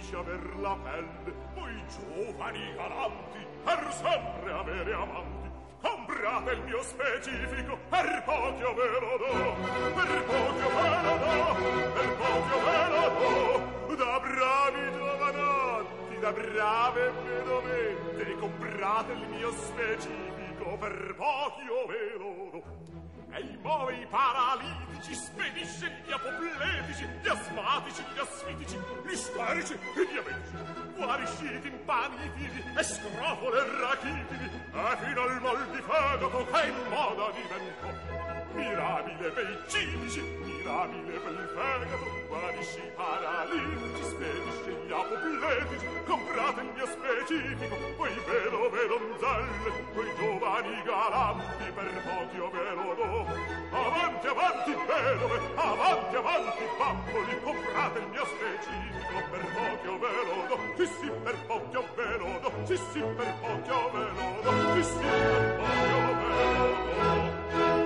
finisce 0.06 0.16
aver 0.16 0.56
la 0.60 0.76
pelle. 0.82 1.34
Voi 1.54 1.82
giovani 1.88 2.74
galanti 2.74 3.46
per 3.64 3.92
sempre 3.92 4.52
avere 4.52 4.92
amanti. 4.92 5.50
Comprate 5.80 6.50
il 6.52 6.62
mio 6.64 6.82
specifico 6.82 7.78
per 7.88 8.22
poco 8.24 8.74
ve 8.74 9.00
lo 9.00 9.16
do. 9.16 9.54
Per 9.94 10.24
poco 10.24 10.68
ve 10.76 11.02
lo 11.02 11.16
do 11.24 11.92
per 11.92 12.16
poco 12.16 12.64
ve 12.64 12.88
lo 12.88 13.08
do. 13.18 13.94
Da 13.96 14.20
bravi 14.20 14.92
giovanotti 14.92 16.18
da 16.20 16.32
brave 16.32 17.10
vedovette 17.24 18.36
comprate 18.38 19.12
il 19.12 19.28
mio 19.28 19.50
specifico 19.52 20.76
per 20.78 21.14
poco 21.16 21.86
ve 21.86 22.16
lo 22.18 22.50
do 22.50 22.95
e 23.36 23.40
i 23.40 23.58
moi 23.60 24.06
paralitici 24.08 25.14
spedisce 25.14 25.92
gli 26.06 26.10
apopletici, 26.10 27.06
gli 27.22 27.28
asmatici, 27.28 28.02
gli 28.14 28.18
asfitici, 28.18 28.78
gli 29.04 29.14
storici 29.14 29.74
e 29.74 30.02
gli 30.10 30.16
amici. 30.16 30.94
Guarisciti 30.96 31.68
in 31.68 31.84
pani 31.84 32.32
e 32.74 32.82
scrofole 32.82 33.60
rachitili, 33.78 34.50
e 34.72 34.96
fino 35.04 35.20
al 35.20 35.40
mal 35.42 35.70
di 35.70 35.82
fegato 35.82 36.46
che 36.50 36.66
in 36.66 36.88
moda 36.88 37.30
diventò. 37.36 38.24
Mirabile 38.54 39.30
per 39.30 39.50
i 39.50 39.70
cinici, 39.70 40.20
mirabile 40.66 41.18
per 41.22 41.32
il 41.32 41.48
fegato 41.54 42.06
guarisci 42.26 42.78
i 42.78 42.90
paralitici 42.96 44.02
spedisci 44.02 44.72
gli 44.86 44.92
apopletici 44.92 45.86
comprate 46.04 46.60
il 46.60 46.70
mio 46.74 46.86
specifico 46.86 47.76
poi 47.96 48.10
vedo 48.26 48.70
vedonzelle 48.70 49.70
quei 49.94 50.10
giovani 50.18 50.82
galanti 50.82 51.70
per 51.70 51.88
pochi 52.02 52.38
o 52.40 52.50
ve 52.50 52.70
lo 52.74 52.94
do 52.98 53.26
avanti 53.70 54.26
avanti 54.26 54.70
vedove 54.74 55.36
eh, 55.36 55.54
avanti 55.54 56.16
avanti 56.16 56.62
bamboli 56.78 57.40
comprate 57.42 57.98
il 58.00 58.08
mio 58.08 58.26
specifico 58.26 59.16
per 59.30 59.42
pochi 59.54 59.86
o 59.86 59.98
ve 60.02 60.12
lo 60.26 60.38
do 60.48 60.56
sì 60.74 60.86
sì 60.98 61.10
per 61.22 61.36
pochi 61.46 61.76
o 61.76 61.84
ve 61.94 62.16
lo 62.18 62.38
do 62.42 62.50
sì 62.66 62.76
sì 62.90 63.00
per 63.14 63.34
pochi 63.40 63.70
o 63.70 63.90
ve 63.94 64.06
lo 64.18 64.30
do 64.42 64.50
sì 64.74 64.82
sì 64.82 65.06
per 65.06 65.46
pochi 65.60 65.92
o 65.92 66.14
ve 66.16 66.42
lo 66.58 66.80
do 66.82 67.85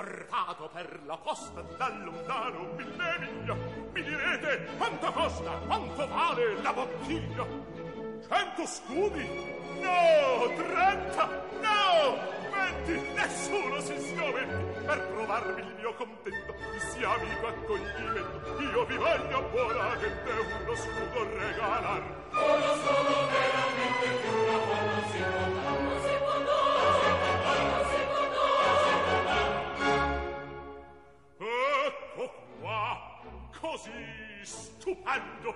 portato 0.00 0.70
per 0.72 1.00
la 1.04 1.16
posta 1.18 1.60
da 1.76 1.88
lontano 2.02 2.72
mille 2.74 3.18
miglia. 3.18 3.54
Mi 3.92 4.02
direte 4.02 4.68
quanto 4.78 5.12
costa, 5.12 5.50
quanto 5.66 6.08
vale 6.08 6.62
la 6.62 6.72
bottiglia? 6.72 7.46
Cento 8.26 8.66
scudi? 8.66 9.28
No, 9.80 10.54
trenta? 10.56 11.28
No, 11.60 12.16
venti? 12.50 13.12
Nessuno 13.14 13.80
si 13.80 13.98
sgomenti 13.98 14.84
per 14.86 15.06
provarmi 15.08 15.60
il 15.60 15.74
mio 15.78 15.94
contento. 15.94 16.54
Mi 16.72 16.80
sia 16.80 17.12
amico 17.12 17.46
accoglimento, 17.46 18.58
io 18.58 18.84
vi 18.86 18.96
voglio 18.96 19.42
buona 19.50 19.98
gente 19.98 20.30
uno 20.30 20.74
scudo 20.76 21.28
regalar. 21.36 22.02
Uno 22.30 22.74
solo 22.84 23.28
veramente 23.28 24.08
più 24.22 24.44
la 24.46 24.58
buona 24.64 25.02
si 25.10 25.18
può 25.18 25.69
ecco 31.90 32.32
qua 32.60 33.20
così 33.58 33.90
stupendo 34.42 35.54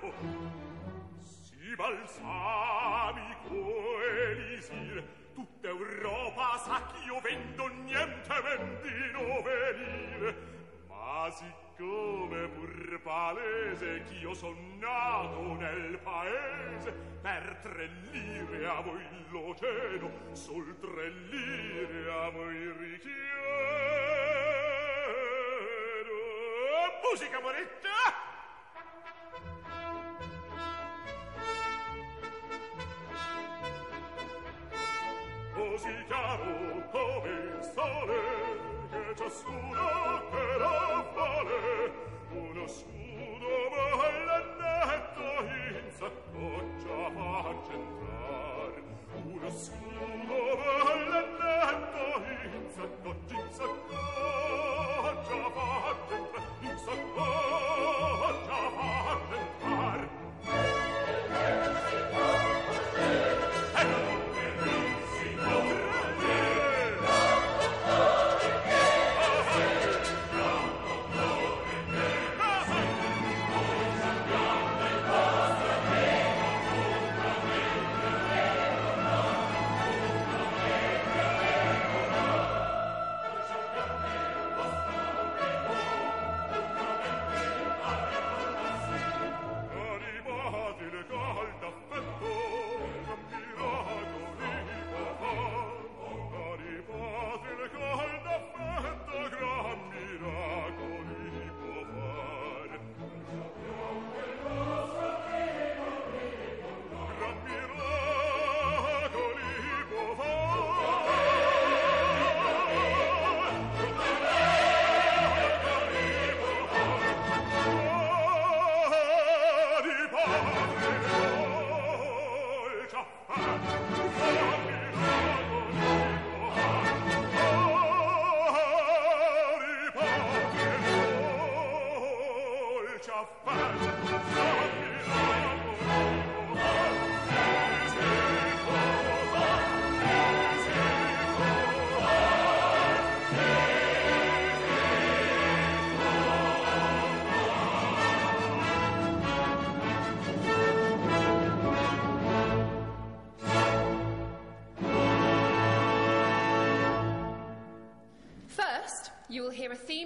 si 1.21 1.73
balsamico 1.75 3.55
elisir 4.01 5.03
tutta 5.33 5.67
Europa 5.69 6.57
sa 6.57 6.81
ch'io 6.91 7.19
vendo 7.21 7.67
niente 7.67 8.33
vendino 8.43 9.41
venire 9.43 10.35
ma 10.89 11.29
siccome 11.31 12.49
pur 12.49 12.99
palese 13.01 14.03
ch'io 14.03 14.33
son 14.33 14.77
nato 14.77 15.55
nel 15.55 15.97
paese 16.03 16.91
per 17.21 17.59
tre 17.61 17.89
lire 18.11 18.67
a 18.67 18.81
voi 18.81 19.03
lo 19.29 19.55
sol 20.33 20.75
tre 20.79 21.09
lire 21.29 22.11
a 22.11 22.29
voi 22.29 22.71
richiedo 22.77 24.14
musica, 27.01 27.39
Moretta! 27.39 28.23
Così 35.53 36.03
chiaro 36.07 36.89
come 36.91 37.29
il 37.29 37.71
sole 37.73 38.19
che 38.89 39.15
ciascuno 39.15 40.27
che 40.29 40.57
lo 40.57 41.11
vuole 41.13 41.93
uno 42.31 42.67
scudo 42.67 43.69
ballanetto 43.71 45.27
in 45.45 45.91
saccoccia 45.91 47.11
fa 47.15 47.55
centrar. 47.67 48.73
Uno 49.23 49.49
scudo 49.49 50.57
ballanetto 50.57 52.05
in 52.25 52.69
saccoccia 52.69 53.35
in 53.35 53.51
saccoccia 53.51 54.34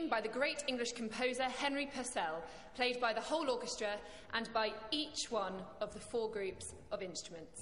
by 0.10 0.22
the 0.22 0.28
great 0.28 0.64
English 0.68 0.94
composer 0.94 1.44
Henry 1.44 1.88
Purcell, 1.94 2.44
played 2.76 3.00
by 3.00 3.14
the 3.14 3.22
whole 3.22 3.50
orchestra 3.50 3.96
and 4.34 4.52
by 4.54 4.72
each 4.92 5.30
one 5.30 5.54
of 5.82 5.94
the 5.94 6.00
four 6.00 6.32
groups 6.32 6.74
of 6.92 7.02
instruments. 7.02 7.62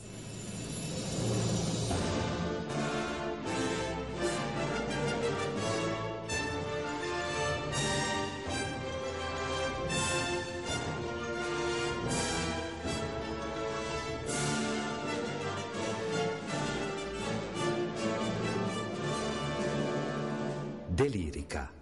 Delirica. 20.95 21.77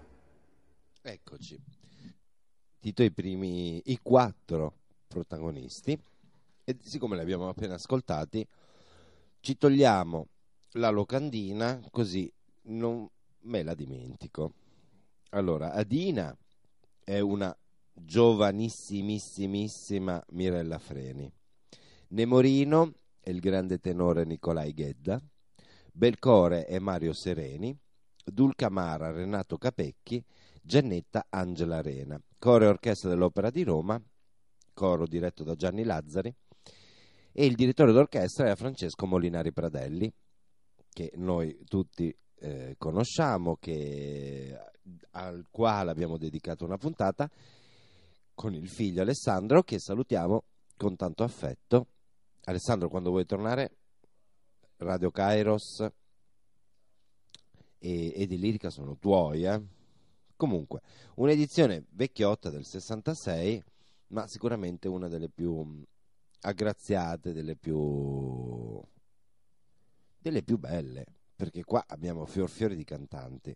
Sentito 2.86 3.01
i 3.01 3.11
primi, 3.11 3.81
i 3.86 3.97
quattro 3.99 4.81
protagonisti 5.07 5.99
e 6.63 6.77
siccome 6.83 7.15
li 7.15 7.23
abbiamo 7.23 7.49
appena 7.49 7.73
ascoltati 7.73 8.47
ci 9.39 9.57
togliamo 9.57 10.27
la 10.73 10.91
locandina 10.91 11.81
così 11.89 12.31
non 12.65 13.09
me 13.39 13.63
la 13.63 13.73
dimentico. 13.73 14.53
Allora, 15.31 15.73
Adina 15.73 16.38
è 17.03 17.17
una 17.17 17.57
giovanissimissima 17.91 20.23
Mirella 20.33 20.77
Freni. 20.77 21.27
Nemorino 22.09 22.93
è 23.19 23.31
il 23.31 23.39
grande 23.39 23.79
tenore 23.79 24.25
Nicolai 24.25 24.75
Ghedda. 24.75 25.19
Belcore 25.91 26.65
è 26.65 26.77
Mario 26.77 27.13
Sereni. 27.13 27.75
Dulcamara 28.23 29.09
Renato 29.09 29.57
Capecchi. 29.57 30.23
Giannetta 30.61 31.25
Angela 31.29 31.77
Arena. 31.77 32.21
Coro 32.46 32.66
e 32.66 32.68
orchestra 32.68 33.10
dell'Opera 33.10 33.50
di 33.50 33.64
Roma, 33.64 34.00
coro 34.76 35.08
diretto 35.08 35.43
da 35.43 35.56
Gianni 35.56 35.84
Lazzari. 35.84 36.32
E 37.32 37.43
il 37.43 37.56
direttore 37.56 37.91
d'orchestra 37.91 38.52
è 38.52 38.56
Francesco 38.56 39.08
Molinari 39.08 39.52
Pradelli, 39.52 40.14
che 40.91 41.12
noi 41.16 41.64
tutti 41.68 42.16
eh, 42.36 42.76
conosciamo, 42.78 43.56
che, 43.56 44.56
al 45.14 45.48
quale 45.50 45.89
abbiamo 45.89 46.20
dedicato 46.20 46.66
una 46.66 46.78
puntata 46.78 47.28
con 48.36 48.54
il 48.54 48.70
figlio 48.70 49.02
Alessandro, 49.02 49.64
che 49.64 49.80
salutiamo 49.80 50.43
con 50.78 50.96
tanto 50.96 51.24
affetto. 51.24 51.88
Alessandro, 52.43 52.89
quando 52.89 53.10
vuoi 53.10 53.26
tornare, 53.26 53.76
Radio 54.78 55.10
Kairos 55.10 55.80
e, 57.80 58.14
e 58.22 58.28
di 58.28 58.38
Lirica 58.38 58.70
sono 58.70 58.98
tuoi, 59.00 59.46
eh? 59.46 59.84
Comunque, 60.36 60.81
un'edizione 61.15 61.86
vecchiotta 61.91 62.49
del 62.49 62.65
66, 62.65 63.63
ma 64.07 64.27
sicuramente 64.27 64.88
una 64.88 65.07
delle 65.07 65.29
più 65.29 65.53
mh, 65.61 65.83
aggraziate, 66.41 67.31
delle 67.33 67.55
più 67.55 68.81
delle 70.17 70.41
più 70.41 70.57
belle, 70.57 71.05
perché 71.36 71.63
qua 71.63 71.83
abbiamo 71.88 72.25
fior 72.25 72.49
fiori 72.49 72.75
di 72.75 72.83
cantanti. 72.83 73.55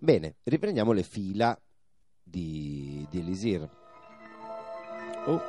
Bene, 0.00 0.36
riprendiamo 0.42 0.92
le 0.92 1.04
fila 1.04 1.56
di, 2.22 3.06
di 3.08 3.18
Elisir. 3.20 3.68
Oh, 5.26 5.40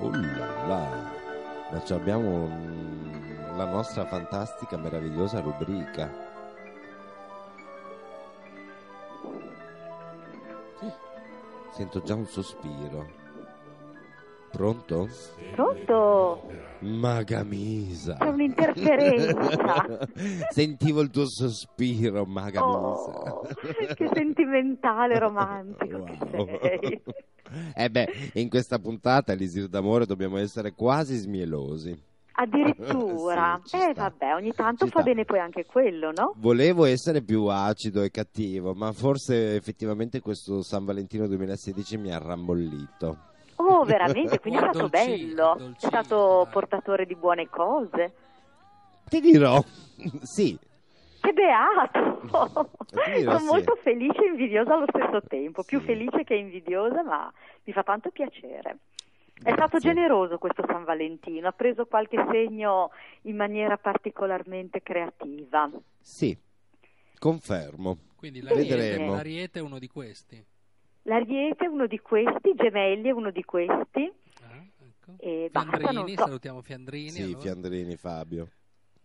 oh 0.00 0.10
là 0.10 0.66
là, 0.66 1.12
ma 1.70 1.82
abbiamo 1.94 2.44
un- 2.44 3.54
la 3.56 3.64
nostra 3.64 4.06
fantastica, 4.06 4.76
meravigliosa 4.76 5.40
rubrica. 5.40 6.27
Sento 11.78 12.02
già 12.02 12.14
un 12.16 12.26
sospiro. 12.26 13.06
Pronto? 14.50 15.08
Pronto? 15.52 16.42
Magamisa. 16.80 18.16
C'è 18.18 18.26
un'interferenza. 18.26 20.08
Sentivo 20.50 21.02
il 21.02 21.10
tuo 21.10 21.28
sospiro, 21.28 22.24
Magamisa. 22.24 23.32
Oh, 23.32 23.42
che 23.94 24.08
sentimentale, 24.12 25.20
romantico 25.20 25.98
Wow. 25.98 26.06
che 26.06 26.58
sei. 26.80 27.02
Eh 27.76 27.90
beh, 27.90 28.08
in 28.34 28.48
questa 28.48 28.80
puntata, 28.80 29.32
Elisir 29.32 29.68
d'amore, 29.68 30.04
dobbiamo 30.04 30.38
essere 30.38 30.72
quasi 30.72 31.14
smielosi. 31.16 31.96
Addirittura. 32.40 33.60
Sì, 33.64 33.76
ci 33.76 33.82
eh 33.82 33.92
vabbè, 33.94 34.34
ogni 34.34 34.52
tanto 34.54 34.84
Ci 34.84 34.90
fa 34.90 35.00
sta. 35.00 35.08
bene 35.10 35.24
poi 35.24 35.38
anche 35.40 35.64
quello, 35.66 36.12
no? 36.12 36.34
Volevo 36.36 36.84
essere 36.84 37.20
più 37.22 37.46
acido 37.46 38.02
e 38.02 38.10
cattivo, 38.10 38.74
ma 38.74 38.92
forse 38.92 39.56
effettivamente 39.56 40.20
questo 40.20 40.62
San 40.62 40.84
Valentino 40.84 41.26
2016 41.26 41.96
mi 41.98 42.12
ha 42.12 42.18
rammollito. 42.18 43.16
Oh, 43.56 43.82
veramente, 43.84 44.38
quindi 44.40 44.60
è 44.60 44.62
stato 44.62 44.84
Addolcito, 44.84 45.16
bello. 45.16 45.42
È 45.48 45.56
addolcito, 45.56 45.86
stato 45.88 46.48
portatore 46.50 47.06
di 47.06 47.16
buone 47.16 47.48
cose. 47.48 48.12
Ti 49.08 49.20
dirò, 49.20 49.60
sì, 50.22 50.56
Che 51.20 51.32
beato! 51.32 52.20
Sono 53.24 53.38
sì. 53.38 53.44
molto 53.44 53.74
felice 53.82 54.22
e 54.24 54.28
invidiosa 54.28 54.74
allo 54.74 54.86
stesso 54.88 55.20
tempo. 55.26 55.64
Più 55.64 55.80
Sì. 55.80 55.86
felice 55.86 56.22
che 56.22 56.34
invidiosa, 56.34 57.02
ma 57.02 57.30
mi 57.64 57.72
fa 57.72 57.82
tanto 57.82 58.10
piacere. 58.10 58.78
È 59.42 59.52
stato 59.52 59.78
generoso 59.78 60.38
questo 60.38 60.64
San 60.66 60.84
Valentino, 60.84 61.48
ha 61.48 61.52
preso 61.52 61.86
qualche 61.86 62.24
segno 62.30 62.90
in 63.22 63.36
maniera 63.36 63.76
particolarmente 63.76 64.82
creativa. 64.82 65.70
Sì, 66.00 66.36
confermo. 67.18 67.98
Quindi 68.16 68.40
l'Ariete, 68.42 68.76
Vedremo. 68.76 69.14
l'Ariete 69.14 69.58
è 69.60 69.62
uno 69.62 69.78
di 69.78 69.86
questi. 69.86 70.44
L'Ariete 71.02 71.64
è 71.64 71.68
uno 71.68 71.86
di 71.86 72.00
questi, 72.00 72.54
Gemelli 72.54 73.08
è 73.08 73.12
uno 73.12 73.30
di 73.30 73.44
questi. 73.44 74.12
Ah, 74.42 74.64
ecco. 74.80 75.14
E 75.18 75.48
Fiandrini, 75.50 76.14
so. 76.16 76.24
salutiamo 76.24 76.60
Fiandrini. 76.60 77.10
Sì, 77.10 77.22
allora. 77.22 77.38
Fiandrini 77.38 77.96
Fabio. 77.96 78.48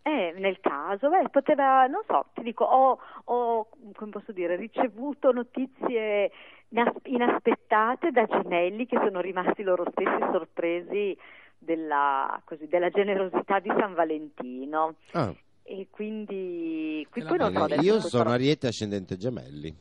Eh, 0.05 0.33
nel 0.37 0.59
caso, 0.59 1.09
beh, 1.09 1.29
poteva, 1.29 1.87
non 1.87 2.01
so, 2.05 2.25
ti 2.33 2.41
dico, 2.43 2.65
ho, 2.65 2.99
ho, 3.23 3.69
come 3.95 4.11
posso 4.11 4.33
dire, 4.33 4.57
ricevuto 4.57 5.31
notizie 5.31 6.29
inas- 6.69 6.91
inaspettate 7.03 8.11
da 8.11 8.25
gemelli 8.25 8.85
che 8.85 8.97
sono 9.01 9.21
rimasti 9.21 9.63
loro 9.63 9.85
stessi 9.91 10.19
sorpresi 10.29 11.17
della, 11.57 12.41
così, 12.43 12.67
della 12.67 12.89
generosità 12.89 13.59
di 13.59 13.69
San 13.77 13.93
Valentino. 13.93 14.95
Ah, 15.13 15.33
E 15.63 15.87
quindi, 15.89 17.07
qui 17.09 17.23
poi 17.23 17.37
non 17.37 17.53
so 17.53 17.73
io 17.75 18.01
sono 18.01 18.31
Ariete 18.31 18.67
ascendente 18.67 19.15
gemelli. 19.15 19.73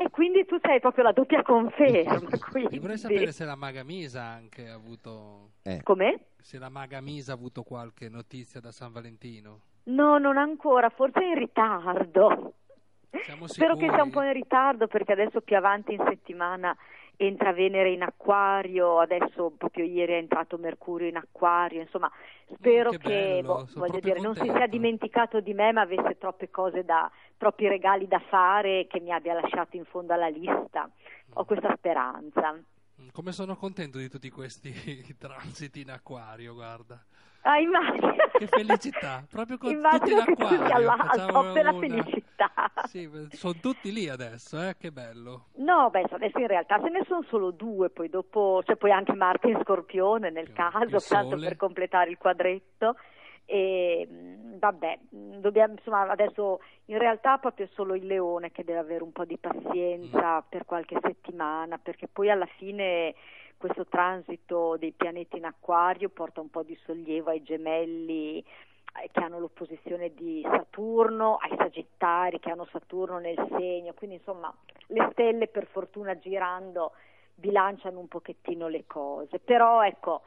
E 0.00 0.10
quindi 0.10 0.44
tu 0.44 0.56
sei 0.62 0.78
proprio 0.78 1.02
la 1.02 1.12
doppia 1.12 1.42
conferma. 1.42 2.20
Quindi. 2.50 2.78
vorrei 2.78 2.98
sapere 2.98 3.32
se 3.32 3.44
la 3.44 3.56
Maga 3.56 3.82
Misa 3.82 4.22
anche 4.22 4.68
ha 4.68 4.74
avuto 4.74 5.50
Eh, 5.64 5.80
Com'è? 5.82 6.16
se 6.40 6.58
la 6.58 6.68
Maga 6.68 7.00
Misa 7.00 7.32
ha 7.32 7.34
avuto 7.34 7.64
qualche 7.64 8.08
notizia 8.08 8.60
da 8.60 8.70
San 8.70 8.92
Valentino. 8.92 9.60
No, 9.84 10.18
non 10.18 10.36
ancora, 10.36 10.88
forse 10.90 11.18
è 11.20 11.24
in 11.24 11.38
ritardo. 11.38 12.52
Siamo 13.22 13.48
Spero 13.48 13.74
che 13.74 13.88
sia 13.90 14.02
un 14.02 14.10
po' 14.10 14.22
in 14.22 14.32
ritardo 14.34 14.86
perché 14.86 15.12
adesso 15.12 15.40
più 15.40 15.56
avanti 15.56 15.94
in 15.94 16.04
settimana 16.08 16.76
entra 17.18 17.52
Venere 17.52 17.90
in 17.92 18.02
acquario, 18.02 19.00
adesso 19.00 19.52
proprio 19.56 19.84
ieri 19.84 20.12
è 20.12 20.16
entrato 20.16 20.56
Mercurio 20.58 21.08
in 21.08 21.16
acquario, 21.16 21.80
insomma 21.82 22.10
spero 22.54 22.90
Mm, 22.90 22.96
che 22.96 22.98
che, 22.98 23.42
bello, 23.42 23.42
boh, 23.44 23.66
dire, 24.00 24.20
non 24.20 24.34
si 24.36 24.42
sia 24.44 24.66
dimenticato 24.66 25.40
di 25.40 25.52
me 25.54 25.72
ma 25.72 25.82
avesse 25.82 26.16
troppe 26.18 26.50
cose 26.50 26.84
da, 26.84 27.10
troppi 27.36 27.68
regali 27.68 28.06
da 28.08 28.20
fare 28.20 28.86
che 28.88 29.00
mi 29.00 29.12
abbia 29.12 29.34
lasciato 29.34 29.76
in 29.76 29.84
fondo 29.84 30.12
alla 30.14 30.28
lista. 30.28 30.88
Ho 31.34 31.44
questa 31.44 31.74
speranza. 31.76 32.58
Mm, 33.00 33.08
Come 33.12 33.32
sono 33.32 33.56
contento 33.56 33.98
di 33.98 34.08
tutti 34.08 34.30
questi 34.30 34.72
transiti 35.18 35.80
in 35.80 35.90
acquario, 35.90 36.54
guarda. 36.54 37.04
Ah, 37.42 37.58
immagino. 37.58 38.14
Che 38.36 38.46
felicità, 38.46 39.26
proprio 39.28 39.58
con 39.58 39.70
Immagino 39.72 39.86
tutti 39.86 40.12
in 40.12 40.20
che 40.22 40.36
tu 40.36 40.58
sia 40.64 40.78
acquario. 40.78 40.78
là, 40.78 40.94
al 41.06 41.20
facciamo 41.22 41.42
felicità. 42.38 42.70
Sì, 42.86 43.10
sono 43.36 43.54
tutti 43.60 43.92
lì 43.92 44.08
adesso, 44.08 44.60
eh? 44.62 44.76
Che 44.78 44.92
bello. 44.92 45.46
No, 45.56 45.90
beh, 45.90 46.06
adesso 46.10 46.38
in 46.38 46.46
realtà 46.46 46.80
ce 46.80 46.88
ne 46.90 47.04
sono 47.06 47.22
solo 47.28 47.50
due, 47.50 47.90
poi 47.90 48.08
dopo 48.08 48.62
c'è 48.64 48.76
poi 48.76 48.92
anche 48.92 49.12
Marte 49.14 49.48
in 49.48 49.60
Scorpione 49.62 50.30
nel 50.30 50.52
caso, 50.52 50.98
tanto 51.00 51.36
per 51.36 51.56
completare 51.56 52.10
il 52.10 52.18
quadretto. 52.18 52.96
E 53.50 54.06
mh, 54.06 54.58
vabbè, 54.58 54.98
dobbiamo, 55.40 55.72
insomma, 55.72 56.08
adesso 56.08 56.60
in 56.86 56.98
realtà 56.98 57.36
è 57.36 57.40
proprio 57.40 57.66
solo 57.72 57.94
il 57.94 58.06
leone 58.06 58.52
che 58.52 58.62
deve 58.62 58.78
avere 58.78 59.02
un 59.02 59.12
po' 59.12 59.24
di 59.24 59.38
pazienza 59.38 60.42
per 60.46 60.64
qualche 60.66 60.98
settimana, 61.02 61.78
perché 61.78 62.08
poi 62.08 62.30
alla 62.30 62.48
fine 62.58 63.14
questo 63.56 63.86
transito 63.86 64.76
dei 64.78 64.92
pianeti 64.92 65.38
in 65.38 65.46
acquario 65.46 66.10
porta 66.10 66.40
un 66.40 66.50
po' 66.50 66.62
di 66.62 66.78
sollievo 66.84 67.30
ai 67.30 67.42
gemelli 67.42 68.44
che 69.10 69.20
hanno 69.20 69.38
l'opposizione 69.38 70.12
di 70.14 70.42
Saturno, 70.42 71.36
ai 71.36 71.56
Sagittari 71.56 72.38
che 72.40 72.50
hanno 72.50 72.66
Saturno 72.70 73.18
nel 73.18 73.36
segno, 73.56 73.92
quindi 73.94 74.16
insomma 74.16 74.52
le 74.88 75.08
stelle 75.12 75.48
per 75.48 75.66
fortuna 75.66 76.18
girando 76.18 76.92
bilanciano 77.34 78.00
un 78.00 78.08
pochettino 78.08 78.68
le 78.68 78.84
cose, 78.86 79.38
però 79.38 79.84
ecco 79.84 80.22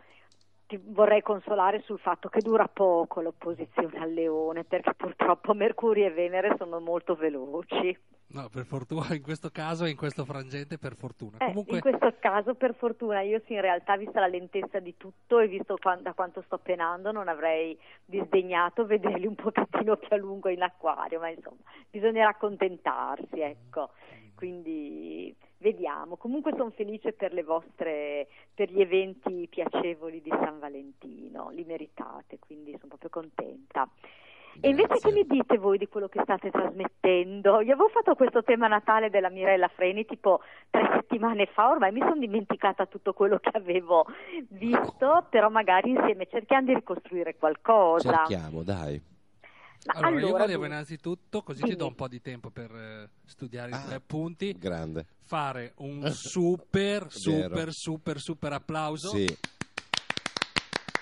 ti 0.72 0.82
vorrei 0.82 1.22
consolare 1.22 1.82
sul 1.82 2.00
fatto 2.00 2.30
che 2.30 2.40
dura 2.40 2.70
poco 2.70 3.20
l'opposizione 3.20 4.00
al 4.00 4.14
leone 4.14 4.64
perché 4.64 4.94
purtroppo 4.94 5.54
Mercurio 5.54 6.06
e 6.06 6.12
Venere 6.12 6.56
sono 6.58 6.80
molto 6.80 7.16
veloci. 7.16 7.98
No, 8.28 8.48
per 8.50 8.64
fortuna, 8.64 9.14
in 9.14 9.22
questo 9.22 9.50
caso 9.52 9.84
e 9.84 9.90
in 9.90 9.98
questo 9.98 10.24
frangente 10.24 10.78
per 10.78 10.96
fortuna. 10.96 11.40
Eh, 11.40 11.48
Comunque, 11.48 11.76
In 11.76 11.82
questo 11.82 12.14
caso, 12.20 12.56
per 12.56 12.74
fortuna, 12.76 13.20
io 13.20 13.42
sì, 13.46 13.52
in 13.52 13.60
realtà, 13.60 13.98
vista 13.98 14.22
la 14.22 14.28
lentezza 14.28 14.80
di 14.80 14.96
tutto 14.96 15.40
e 15.40 15.50
visto 15.50 15.76
quan- 15.78 16.02
da 16.02 16.14
quanto 16.14 16.42
sto 16.44 16.58
penando, 16.58 17.12
non 17.12 17.28
avrei 17.28 17.78
disdegnato 18.06 18.86
vederli 18.86 19.28
un 19.28 19.36
pochettino 19.36 19.98
più 19.98 20.08
a 20.12 20.16
lungo 20.16 20.48
in 20.48 20.62
acquario, 20.62 21.20
ma 21.20 21.28
insomma, 21.28 21.58
bisognerà 21.90 22.30
accontentarsi, 22.30 23.42
ecco. 23.42 23.90
Quindi 24.36 25.36
vediamo. 25.62 26.18
Comunque 26.18 26.54
sono 26.58 26.72
felice 26.72 27.14
per 27.14 27.32
le 27.32 27.44
vostre, 27.44 28.28
per 28.54 28.70
gli 28.70 28.82
eventi 28.82 29.48
piacevoli 29.50 30.22
di 30.22 30.30
San 30.30 30.60
Valentino, 30.60 31.50
li 31.52 31.64
meritate, 31.64 32.40
quindi 32.40 32.72
sono 32.72 32.96
proprio 32.98 33.10
contenta. 33.10 33.88
E 34.60 34.70
invece 34.70 34.88
Grazie. 34.88 35.12
che 35.12 35.16
mi 35.16 35.26
dite 35.28 35.58
voi 35.58 35.78
di 35.78 35.88
quello 35.88 36.10
che 36.10 36.20
state 36.24 36.52
trasmettendo? 36.52 37.62
Io 37.62 37.74
avevo 37.74 37.88
fatto 37.88 38.16
questo 38.16 38.44
tema 38.44 38.68
Natale 38.68 39.10
della 39.10 39.30
Mirella 39.30 39.70
Freni 39.70 40.04
tipo 40.06 40.42
tre 40.70 40.90
settimane 40.96 41.46
fa, 41.46 41.70
ormai 41.70 41.94
mi 41.94 42.02
sono 42.02 42.18
dimenticata 42.18 42.86
tutto 42.86 43.14
quello 43.14 43.38
che 43.38 43.52
avevo 43.54 44.06
visto, 44.50 45.26
però 45.30 45.50
magari 45.50 45.92
insieme 45.92 46.28
cerchiamo 46.30 46.66
di 46.66 46.74
ricostruire 46.74 47.38
qualcosa. 47.38 48.26
Cerchiamo, 48.26 48.64
dai. 48.64 49.11
Ma 49.84 49.94
Allora, 49.94 50.20
io 50.20 50.30
volevo 50.38 50.66
innanzitutto, 50.66 51.42
così 51.42 51.60
ti 51.62 51.66
Dimmi. 51.70 51.78
do 51.78 51.88
un 51.88 51.96
po' 51.96 52.08
di 52.08 52.22
tempo 52.22 52.52
per 52.52 52.72
eh, 52.72 53.10
studiare 53.26 53.72
Ah. 53.72 53.80
i 53.82 53.86
tre 53.86 53.96
appunti, 53.96 54.56
Grande. 54.58 55.08
fare 55.22 55.74
un 55.78 56.04
super, 56.14 57.08
super, 57.10 57.70
super, 57.74 58.20
super 58.20 58.54
applauso 58.54 59.10
Sì, 59.10 59.26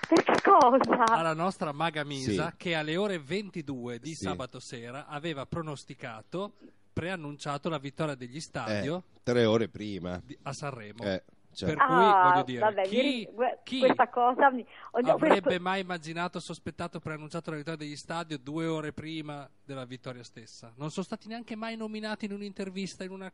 Per 0.08 0.22
che 0.24 0.40
cosa? 0.42 1.04
alla 1.04 1.34
nostra 1.34 1.72
maga 1.72 2.04
Misa 2.04 2.48
Sì. 2.50 2.56
che 2.56 2.74
alle 2.74 2.96
ore 2.96 3.18
22 3.18 3.98
di 3.98 4.14
Sì. 4.14 4.24
sabato 4.24 4.58
sera 4.60 5.06
aveva 5.06 5.44
pronosticato, 5.46 6.54
preannunciato 6.92 7.68
la 7.68 7.78
vittoria 7.78 8.14
degli 8.14 8.40
stadio 8.40 8.96
eh, 8.96 9.20
tre 9.22 9.44
ore 9.44 9.68
prima. 9.68 10.20
di- 10.24 10.36
a 10.42 10.52
Sanremo. 10.54 11.04
Eh, 11.04 11.22
cioè, 11.52 11.74
Per 11.74 11.84
cui 11.84 11.94
Ah, 11.96 12.30
voglio 12.30 12.42
dire, 12.44 12.60
vabbè, 12.60 12.82
chi, 12.82 13.28
chi 13.64 13.78
questa 13.80 14.08
cosa 14.08 14.50
mi- 14.50 14.64
ogni- 14.92 15.10
avrebbe 15.10 15.40
questo- 15.40 15.62
mai 15.62 15.80
immaginato, 15.80 16.38
sospettato, 16.40 17.00
preannunciato 17.00 17.50
la 17.50 17.56
vittoria 17.56 17.78
degli 17.78 17.96
stadio 17.96 18.38
due 18.38 18.66
ore 18.66 18.92
prima 18.92 19.48
della 19.64 19.84
vittoria 19.84 20.22
stessa? 20.22 20.72
Non 20.76 20.90
sono 20.90 21.04
stati 21.04 21.28
neanche 21.28 21.56
mai 21.56 21.76
nominati 21.76 22.26
in 22.26 22.32
un'intervista, 22.32 23.02
in 23.04 23.10
una... 23.10 23.32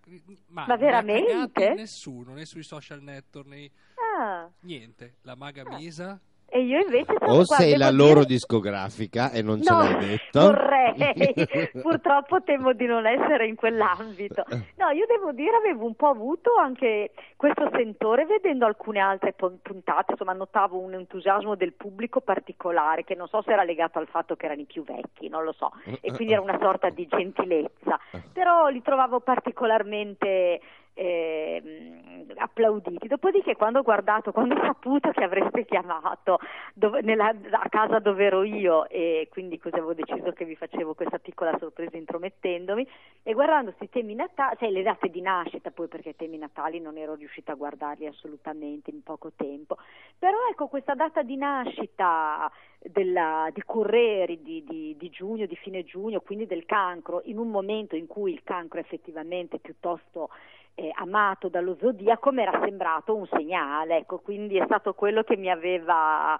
mai, 0.48 0.66
Ma 0.66 0.76
veramente? 0.76 1.74
nessuno, 1.74 2.32
né 2.34 2.44
sui 2.46 2.62
social 2.62 3.02
network, 3.02 3.46
né... 3.48 3.70
Ah, 4.18 4.48
niente. 4.60 5.16
La 5.22 5.34
maga 5.34 5.62
Misa... 5.68 6.18
e 6.56 6.60
io 6.62 6.80
invece 6.80 7.12
sono 7.18 7.32
o 7.32 7.44
qua, 7.44 7.56
sei 7.56 7.76
la 7.76 7.90
dire- 7.90 8.02
loro 8.02 8.24
discografica 8.24 9.30
e 9.30 9.42
non 9.42 9.60
ce 9.62 9.70
No, 9.70 9.78
l'hai 9.80 9.96
detto. 10.06 10.40
vorrei, 10.40 11.34
purtroppo 11.82 12.42
temo 12.42 12.72
di 12.72 12.86
non 12.86 13.04
essere 13.06 13.46
in 13.46 13.56
quell'ambito. 13.56 14.44
No, 14.76 14.88
io 14.90 15.04
devo 15.06 15.32
dire 15.32 15.56
avevo 15.56 15.84
un 15.84 15.94
po' 15.94 16.08
avuto 16.08 16.54
anche 16.56 17.10
questo 17.36 17.68
sentore 17.74 18.24
vedendo 18.24 18.64
alcune 18.64 19.00
altre 19.00 19.34
pun- 19.34 19.58
puntate, 19.60 20.12
insomma 20.12 20.32
notavo 20.32 20.78
un 20.78 20.94
entusiasmo 20.94 21.56
del 21.56 21.74
pubblico 21.74 22.20
particolare 22.22 23.04
che 23.04 23.14
non 23.14 23.28
so 23.28 23.42
se 23.42 23.52
era 23.52 23.62
legato 23.62 23.98
al 23.98 24.06
fatto 24.08 24.34
che 24.36 24.46
erano 24.46 24.62
i 24.62 24.64
più 24.66 24.82
vecchi, 24.82 25.28
non 25.28 25.44
lo 25.44 25.52
so, 25.52 25.70
e 26.00 26.12
quindi 26.12 26.32
era 26.32 26.40
una 26.40 26.58
sorta 26.58 26.88
di 26.88 27.06
gentilezza, 27.06 28.00
però 28.32 28.68
li 28.68 28.80
trovavo 28.80 29.20
particolarmente 29.20 30.60
ehm, 30.96 32.32
applauditi. 32.36 33.06
Dopodiché 33.06 33.54
quando 33.54 33.80
ho 33.80 33.82
guardato, 33.82 34.32
quando 34.32 34.54
ho 34.54 34.60
saputo 34.64 35.10
che 35.10 35.22
avreste 35.22 35.64
chiamato 35.64 36.38
dove- 36.74 37.02
nella- 37.02 37.34
a 37.50 37.68
casa 37.68 37.98
dove 37.98 38.24
ero 38.24 38.42
io 38.42 38.88
e 38.88 39.28
quindi 39.30 39.58
così 39.58 39.76
avevo 39.76 39.94
deciso 39.94 40.32
che 40.32 40.44
vi 40.44 40.56
facevo 40.56 40.94
questa 40.94 41.18
piccola 41.18 41.56
sorpresa 41.58 41.96
intromettendomi 41.96 42.86
e 43.22 43.32
guardando 43.32 43.72
questi 43.72 43.90
temi 43.90 44.14
natali, 44.14 44.56
cioè 44.58 44.70
le 44.70 44.82
date 44.82 45.08
di 45.08 45.20
nascita 45.20 45.70
poi 45.70 45.88
perché 45.88 46.10
i 46.10 46.16
temi 46.16 46.38
natali 46.38 46.80
non 46.80 46.96
ero 46.96 47.14
riuscita 47.14 47.52
a 47.52 47.56
guardarli 47.56 48.06
assolutamente 48.06 48.90
in 48.90 49.02
poco 49.02 49.32
tempo, 49.36 49.76
però 50.18 50.36
ecco 50.50 50.66
questa 50.68 50.94
data 50.94 51.22
di 51.22 51.36
nascita 51.36 52.50
della- 52.80 53.48
di 53.52 53.62
Correri 53.64 54.42
di, 54.42 54.64
di- 54.64 54.94
di 54.96 55.10
giugno, 55.10 55.46
di 55.46 55.56
fine 55.56 55.84
giugno, 55.84 56.20
quindi 56.20 56.46
del 56.46 56.64
cancro, 56.66 57.20
in 57.24 57.38
un 57.38 57.48
momento 57.50 57.96
in 57.96 58.06
cui 58.06 58.32
il 58.32 58.42
cancro 58.44 58.78
è 58.78 58.82
effettivamente 58.82 59.58
piuttosto 59.58 60.28
eh, 60.76 60.90
amato 60.94 61.48
dallo 61.48 61.76
zodiaco, 61.80 62.30
mi 62.32 62.42
era 62.42 62.60
sembrato 62.62 63.16
un 63.16 63.26
segnale, 63.26 63.96
ecco, 63.96 64.18
quindi 64.18 64.58
è 64.58 64.64
stato 64.66 64.92
quello 64.94 65.22
che 65.22 65.36
mi 65.36 65.50
aveva 65.50 66.38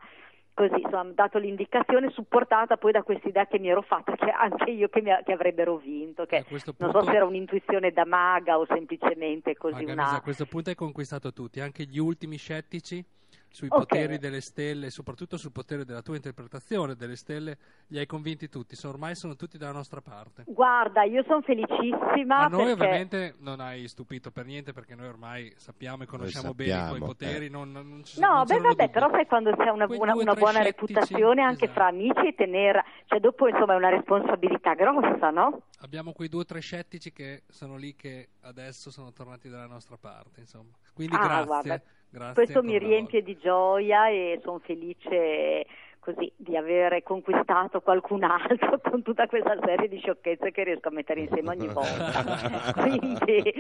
così, 0.53 0.81
insomma, 0.81 1.11
dato 1.15 1.39
l'indicazione 1.39 2.11
supportata 2.11 2.77
poi 2.77 2.93
da 2.93 3.03
questa 3.03 3.29
idea 3.29 3.47
che 3.47 3.59
mi 3.59 3.69
ero 3.69 3.83
fatta 3.83 4.15
che 4.15 4.31
anche 4.31 4.71
io 4.71 4.89
che, 4.89 5.03
mi- 5.03 5.11
che 5.25 5.33
avrebbero 5.33 5.77
vinto, 5.77 6.25
che 6.25 6.45
questo 6.49 6.75
non 6.79 6.91
punto- 6.91 7.05
so 7.05 7.11
se 7.11 7.17
era 7.17 7.27
un'intuizione 7.27 7.91
da 7.93 8.07
maga 8.07 8.59
o 8.59 8.65
semplicemente 8.67 9.55
così 9.57 9.85
Maga 9.85 9.93
una... 9.93 10.11
A 10.13 10.21
questo 10.23 10.47
punto 10.47 10.71
hai 10.71 10.77
conquistato 10.77 11.33
tutti, 11.33 11.61
anche 11.61 11.85
gli 11.85 11.99
ultimi 11.99 12.37
scettici 12.37 13.05
sui 13.49 13.69
Ok. 13.71 13.79
poteri 13.87 14.19
delle 14.19 14.41
stelle, 14.41 14.91
soprattutto 14.91 15.37
sul 15.39 15.53
potere 15.53 15.85
della 15.85 16.03
tua 16.03 16.17
interpretazione 16.17 16.95
delle 16.95 17.17
stelle, 17.17 17.57
li 17.89 17.99
hai 17.99 18.07
convinti 18.07 18.49
tutti, 18.49 18.77
sono- 18.77 18.93
ormai 18.95 19.15
sono 19.17 19.35
tutti 19.35 19.57
dalla 19.57 19.73
nostra 19.73 20.01
parte. 20.03 20.45
Guarda, 20.47 21.05
io 21.05 21.23
sono 21.27 21.41
felicissima 21.41 22.39
A 22.45 22.49
noi 22.49 22.67
perché... 22.67 22.73
ovviamente 22.73 23.35
non 23.39 23.61
hai 23.61 23.89
stupito 23.89 24.31
per 24.31 24.45
niente 24.45 24.73
perché 24.73 24.95
noi 24.95 25.09
ormai 25.09 25.53
sappiamo 25.57 26.03
e 26.03 26.07
conosciamo 26.07 26.53
bene 26.55 26.71
i 26.71 26.75
tuoi 26.75 26.87
sappiamo, 26.89 27.07
poteri, 27.07 27.47
eh. 27.47 27.49
non, 27.49 27.73
non- 27.73 27.89
non 27.89 28.05
ci 28.05 28.21
No, 28.21 28.29
non 28.35 28.45
beh, 28.45 28.59
vabbè, 28.59 28.69
dubbi. 28.85 28.91
però 28.91 29.11
sai 29.11 29.27
quando 29.27 29.57
c'è 29.57 29.69
una, 29.71 29.87
una- 29.89 30.15
una 30.15 30.35
buona 30.35 30.61
scettici, 30.61 30.65
reputazione 30.93 31.43
anche 31.43 31.65
esatto. 31.65 31.81
fra 31.81 31.87
amici 31.89 32.27
e 32.29 32.35
tenere, 32.35 32.85
cioè 33.07 33.21
dopo 33.21 33.49
insomma 33.49 33.73
è 33.73 33.77
una 33.77 33.89
responsabilità 33.91 34.75
grossa, 34.75 35.31
no? 35.31 35.63
Abbiamo 35.81 36.13
quei 36.13 36.29
due 36.29 36.41
o 36.41 36.45
tre 36.45 36.61
scettici 36.61 37.13
che 37.13 37.43
sono 37.49 37.77
lì 37.77 37.95
che 37.95 38.29
adesso 38.43 38.91
sono 38.91 39.13
tornati 39.13 39.49
dalla 39.49 39.67
nostra 39.67 39.97
parte, 39.97 40.41
insomma. 40.41 40.71
Quindi 40.93 41.15
Ah, 41.17 41.21
grazie, 41.27 41.45
guarda, 41.47 41.83
grazie 42.17 42.35
Questo 42.35 42.63
mi 42.63 42.79
riempie 42.79 43.23
di 43.23 43.37
gioia 43.37 44.09
e 44.09 44.41
sono 44.43 44.59
felice 44.61 45.67
così 46.07 46.33
di 46.37 46.57
aver 46.57 47.03
conquistato 47.03 47.81
qualcun 47.81 48.23
altro 48.23 48.79
con 48.89 49.03
tutta 49.03 49.27
questa 49.27 49.57
serie 49.65 49.89
di 49.89 49.99
sciocchezze 49.99 50.53
che 50.53 50.63
riesco 50.63 50.89
a 50.89 50.93
mettere 50.93 51.21
insieme 51.21 51.51
ogni 51.51 51.67
volta. 51.67 52.73
Quindi 52.79 53.53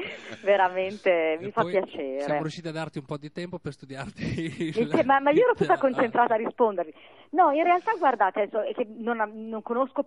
veramente 0.43 1.37
mi 1.41 1.49
E 1.49 1.51
fa 1.51 1.65
piacere. 1.65 2.21
Siamo 2.21 2.43
riusciti 2.43 2.69
a 2.69 2.73
darti 2.73 2.99
un 2.99 3.05
po' 3.05 3.17
di 3.17 3.33
tempo 3.33 3.59
per 3.59 3.73
studiarti 3.73 4.79
il... 4.79 5.03
Ma, 5.05 5.19
ma 5.19 5.31
io 5.31 5.43
ero 5.43 5.55
tutta 5.55 5.77
concentrata 5.77 6.35
a 6.35 6.37
rispondervi. 6.37 6.95
No, 7.31 7.51
in 7.51 7.65
realtà 7.65 7.93
guardate, 7.99 8.43
adesso, 8.43 8.63
è 8.63 8.73
che 8.73 8.87
non, 8.89 9.19
non 9.49 9.63
conosco 9.63 10.07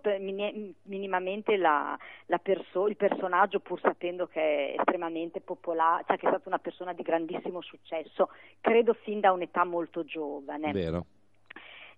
minimamente 0.84 1.56
la, 1.56 1.96
la 2.26 2.38
perso- 2.38 2.88
il 2.88 2.96
personaggio 2.96 3.60
pur 3.60 3.80
sapendo 3.80 4.26
che 4.26 4.74
è 4.74 4.78
estremamente 4.78 5.40
popolare, 5.40 6.04
cioè 6.06 6.16
che 6.16 6.26
è 6.26 6.30
stata 6.30 6.48
una 6.48 6.58
persona 6.58 6.92
di 6.92 7.02
grandissimo 7.02 7.60
successo, 7.60 8.30
credo 8.60 8.94
fin 8.94 9.20
da 9.20 9.32
un'età 9.32 9.64
molto 9.64 10.04
giovane. 10.04 10.72
Vero. 10.72 11.06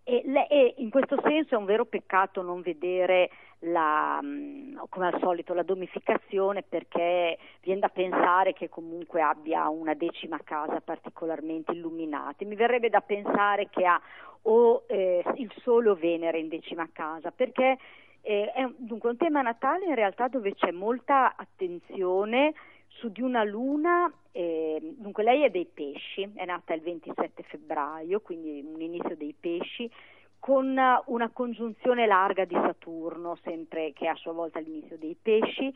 E, 0.04 0.22
le- 0.24 0.48
e 0.48 0.74
in 0.78 0.90
questo 0.90 1.16
senso 1.22 1.54
è 1.54 1.58
un 1.58 1.64
vero 1.64 1.84
peccato 1.84 2.42
non 2.42 2.60
vedere 2.60 3.30
la, 3.60 4.20
mh, 4.20 4.86
come 4.88 5.06
al 5.06 5.20
solito 5.20 5.54
la 5.54 5.62
domificazione 5.62 6.62
perché 6.62 7.38
viene 7.60 7.78
da 7.78 7.88
pensare 7.88 8.52
che 8.52 8.68
comunque 8.68 9.22
abbia 9.22 9.68
una 9.68 9.94
decima 9.94 10.40
casa 10.42 10.80
particolarmente 10.80 11.70
illuminata. 11.70 12.44
Mi 12.44 12.56
verrebbe 12.56 12.88
da 12.88 13.00
pensare 13.00 13.68
che 13.70 13.86
ha 13.86 14.00
o 14.43 14.84
eh, 14.86 15.22
il 15.36 15.53
Sole 15.62 15.90
o 15.90 15.95
Venere 15.95 16.38
in 16.38 16.49
decima 16.49 16.88
casa 16.93 17.30
perché 17.30 17.78
eh, 18.22 18.53
è 18.53 18.62
un- 18.62 18.74
dunque 18.78 19.11
un 19.11 19.16
tema 19.16 19.43
natale 19.43 19.86
in 19.86 19.95
realtà 19.95 20.28
dove 20.28 20.55
c'è 20.55 20.70
molta 20.70 21.34
attenzione 21.36 22.55
su 22.88 23.09
di 23.11 23.22
una 23.22 23.43
luna, 23.43 24.12
eh, 24.32 24.78
dunque 24.97 25.22
lei 25.24 25.43
è 25.43 25.51
dei 25.51 25.66
pesci, 25.66 26.30
è 26.34 26.45
nata 26.45 26.74
il 26.74 26.82
27 26.82 27.43
febbraio, 27.43 28.20
quindi 28.20 28.62
un 28.64 28.80
inizio 28.80 29.16
dei 29.16 29.34
pesci, 29.38 29.90
con 30.38 30.78
una 31.07 31.30
congiunzione 31.30 32.07
larga 32.07 32.45
di 32.45 32.55
Saturno, 32.55 33.38
sempre 33.43 33.93
che 33.93 34.07
è 34.07 34.09
a 34.09 34.14
sua 34.16 34.32
volta 34.32 34.59
l'inizio 34.59 34.99
dei 34.99 35.16
pesci, 35.20 35.72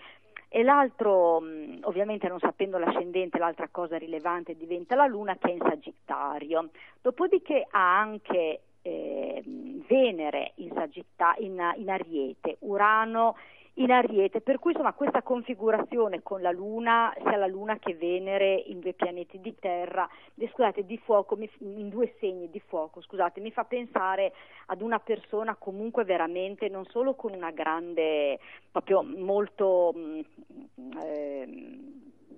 e 0.48 0.62
l'altro, 0.62 1.40
mh, 1.40 1.80
ovviamente 1.82 2.28
non 2.28 2.38
sapendo 2.38 2.78
l'ascendente, 2.78 3.38
l'altra 3.38 3.68
cosa 3.70 3.98
rilevante 3.98 4.56
diventa 4.56 4.94
la 4.94 5.06
Luna 5.06 5.36
che 5.36 5.48
è 5.48 5.52
in 5.52 5.60
Sagittario. 5.60 6.70
Dopodiché 7.02 7.66
ha 7.70 7.98
anche 7.98 8.60
eh, 8.82 9.42
Venere 9.88 10.52
in, 10.56 10.70
Sagitta- 10.72 11.34
in, 11.38 11.60
in 11.76 11.90
Ariete, 11.90 12.56
Urano 12.60 13.36
in 13.78 13.90
Ariete, 13.90 14.40
per 14.40 14.58
cui 14.58 14.72
insomma 14.72 14.94
questa 14.94 15.22
configurazione 15.22 16.22
con 16.22 16.40
la 16.40 16.50
Luna, 16.50 17.12
sia 17.22 17.36
la 17.36 17.46
Luna 17.46 17.78
che 17.78 17.94
Venere 17.94 18.54
in 18.54 18.80
due 18.80 18.94
pianeti 18.94 19.40
di 19.40 19.54
terra, 19.58 20.08
eh, 20.34 20.48
scusate, 20.48 20.86
di 20.86 20.98
fuoco, 20.98 21.36
in 21.58 21.88
due 21.88 22.14
segni 22.18 22.48
di 22.50 22.60
fuoco, 22.60 23.02
scusate, 23.02 23.40
mi 23.40 23.50
fa 23.50 23.64
pensare 23.64 24.32
ad 24.66 24.80
una 24.80 24.98
persona 24.98 25.56
comunque 25.56 26.04
veramente 26.04 26.68
non 26.68 26.84
solo 26.86 27.14
con 27.14 27.34
una 27.34 27.50
grande, 27.50 28.38
proprio 28.70 29.02
molto 29.02 29.92
ehm, 29.94 30.24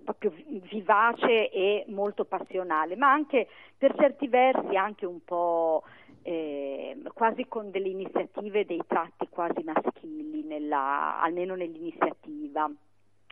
proprio 0.05 0.31
vi- 0.31 0.63
vivace 0.71 1.51
e 1.51 1.85
molto 1.89 2.25
passionale, 2.25 2.97
ma 2.97 3.13
anche 3.13 3.47
per 3.77 3.95
certi 3.95 4.27
versi 4.27 4.75
anche 4.75 5.05
un 5.05 5.23
po' 5.23 5.83
eh, 6.29 6.95
quasi 7.15 7.47
con 7.49 7.71
delle 7.71 7.89
iniziative, 7.89 8.67
dei 8.67 8.83
tratti 8.87 9.29
quasi 9.31 9.63
maschili, 9.65 10.45
nella- 10.45 11.19
almeno 11.23 11.55
nell'iniziativa. 11.55 12.71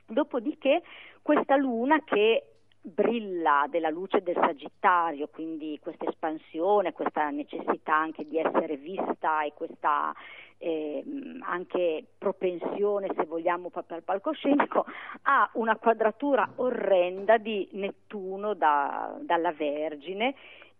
Dopodiché 0.06 0.82
questa 1.20 1.56
luna 1.56 2.02
che 2.04 2.52
brilla 2.80 3.66
della 3.68 3.90
luce 3.90 4.22
del 4.22 4.36
Sagittario, 4.36 5.28
quindi 5.28 5.78
questa 5.82 6.06
espansione, 6.08 6.94
questa 6.94 7.28
necessità 7.28 7.94
anche 7.94 8.26
di 8.26 8.38
essere 8.38 8.76
vista 8.78 9.42
e 9.42 9.52
questa 9.52 10.14
ehm, 10.58 11.42
anche 11.42 12.02
propensione, 12.16 13.08
se 13.14 13.24
vogliamo, 13.26 13.68
proprio 13.68 13.98
al 13.98 14.04
palcoscenico, 14.04 14.86
ha 15.24 15.50
una 15.54 15.76
quadratura 15.76 16.50
orrenda 16.56 17.36
di 17.36 17.68
Nettuno 17.72 18.54
da- 18.54 19.18
dalla 19.20 19.52
Vergine 19.52 20.34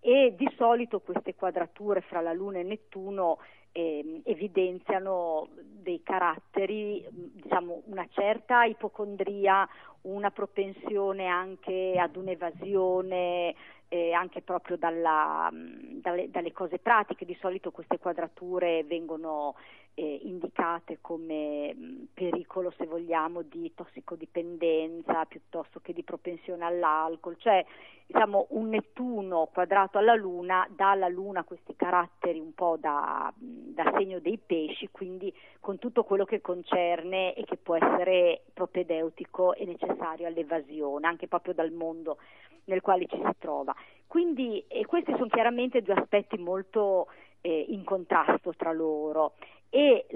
e 0.07 0.37
di 0.37 0.49
solito 0.57 1.01
queste 1.01 1.35
quadrature 1.35 2.01
fra 2.01 2.21
la 2.21 2.33
Luna 2.33 2.61
e 2.61 2.63
Nettuno 2.63 3.39
eh, 3.73 4.21
evidenziano 4.23 5.49
dei 5.53 6.01
caratteri, 6.05 7.05
diciamo 7.11 7.83
una 7.87 8.07
certa 8.13 8.63
ipocondria, 8.63 9.69
una 10.03 10.31
propensione 10.31 11.27
anche 11.27 11.95
ad 11.99 12.15
un'evasione, 12.15 13.53
eh, 13.89 14.13
anche 14.13 14.43
proprio 14.43 14.77
dalla, 14.77 15.51
dalle, 15.53 16.31
dalle, 16.31 16.53
cose 16.53 16.79
pratiche. 16.79 17.25
Di 17.25 17.37
solito 17.41 17.73
queste 17.73 17.99
quadrature 17.99 18.85
vengono 18.85 19.57
eh, 19.99 20.21
indicate 20.25 20.99
come 21.01 21.75
mh, 21.75 22.09
pericolo, 22.13 22.71
se 22.77 22.85
vogliamo, 22.87 23.41
di 23.41 23.73
tossicodipendenza 23.75 25.25
piuttosto 25.25 25.81
che 25.81 25.95
di 25.95 26.03
propensione 26.03 26.65
all'alcol. 26.67 27.37
Cioè, 27.39 27.65
diciamo, 28.07 28.47
un 28.51 28.69
Nettuno 28.69 29.49
quadrato 29.51 29.97
alla 29.97 30.15
Luna 30.15 30.69
dà 30.71 30.91
alla 30.91 31.09
Luna 31.09 31.45
questi 31.45 31.75
caratteri 31.75 32.39
un 32.39 32.53
po' 32.53 32.77
da, 32.79 33.33
da 33.39 33.91
segno 33.97 34.19
dei 34.21 34.39
pesci, 34.39 34.91
quindi 34.93 35.33
con 35.61 35.79
tutto 35.79 36.05
quello 36.05 36.27
che 36.27 36.43
concerne 36.43 37.35
e 37.35 37.45
che 37.45 37.57
può 37.57 37.77
essere 37.77 38.43
propedeutico 38.53 39.55
e 39.55 39.65
necessario 39.65 40.27
all'evasione, 40.27 41.07
anche 41.07 41.27
proprio 41.27 41.55
dal 41.55 41.73
mondo 41.73 42.19
nel 42.65 42.83
quale 42.83 43.07
ci 43.07 43.17
si 43.17 43.33
trova. 43.39 43.75
Quindi 44.07 44.63
questi 44.87 45.13
sono 45.13 45.29
chiaramente 45.29 45.81
due 45.81 45.95
aspetti 45.95 46.37
molto 46.37 47.07
eh, 47.41 47.67
in 47.69 47.85
contrasto 47.85 48.53
tra 48.57 48.73
loro 48.73 49.35
e 49.69 50.07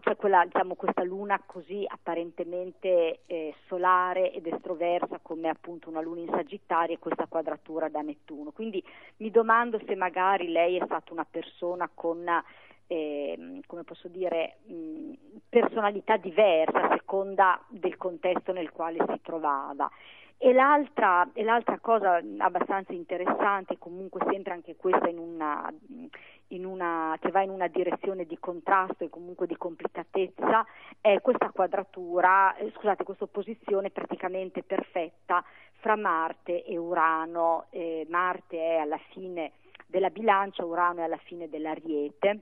cioè 0.00 0.16
quella, 0.16 0.44
diciamo, 0.44 0.74
questa 0.74 1.02
luna 1.02 1.42
così 1.44 1.84
apparentemente 1.86 3.20
eh, 3.26 3.54
solare 3.66 4.32
ed 4.32 4.46
estroversa 4.46 5.18
come 5.20 5.48
appunto 5.48 5.88
una 5.88 6.00
luna 6.00 6.20
in 6.20 6.30
Sagittario 6.30 6.94
e 6.94 6.98
questa 6.98 7.26
quadratura 7.26 7.88
da 7.88 8.00
Nettuno. 8.00 8.50
Quindi 8.50 8.82
mi 9.18 9.30
domando 9.30 9.80
se 9.86 9.94
magari 9.94 10.48
lei 10.48 10.76
è 10.78 10.84
stata 10.84 11.12
una 11.12 11.26
persona 11.28 11.90
con 11.92 12.26
eh, 12.86 13.60
come 13.66 13.84
posso 13.84 14.08
dire, 14.08 14.56
mh, 14.64 15.12
personalità 15.48 16.16
diversa 16.16 16.82
a 16.82 16.96
seconda 16.96 17.62
del 17.68 17.96
contesto 17.96 18.52
nel 18.52 18.72
quale 18.72 18.98
si 19.06 19.20
trovava. 19.22 19.88
E 20.36 20.52
l'altra, 20.52 21.28
e 21.34 21.44
l'altra, 21.44 21.78
cosa 21.78 22.20
abbastanza 22.38 22.92
interessante, 22.92 23.78
comunque 23.78 24.20
sempre 24.28 24.54
anche 24.54 24.74
questa 24.74 25.08
in 25.08 25.18
una, 25.18 25.70
una, 26.64 27.16
che 27.20 27.30
va 27.30 27.42
in 27.42 27.50
una 27.50 27.68
direzione 27.68 28.24
di 28.24 28.38
contrasto 28.38 29.04
e 29.04 29.08
comunque 29.08 29.46
di 29.46 29.56
complicatezza, 29.56 30.66
è 31.00 31.20
questa 31.20 31.50
quadratura, 31.50 32.56
eh, 32.56 32.70
scusate, 32.76 33.04
questa 33.04 33.24
opposizione 33.24 33.90
praticamente 33.90 34.62
perfetta 34.62 35.44
fra 35.80 35.96
Marte 35.96 36.64
e 36.64 36.76
Urano. 36.76 37.66
Eh, 37.70 38.06
Marte 38.08 38.58
è 38.58 38.76
alla 38.76 39.00
fine 39.10 39.52
della 39.86 40.10
bilancia, 40.10 40.64
Urano 40.64 41.00
è 41.00 41.04
alla 41.04 41.16
fine 41.18 41.48
dell'ariete, 41.48 42.40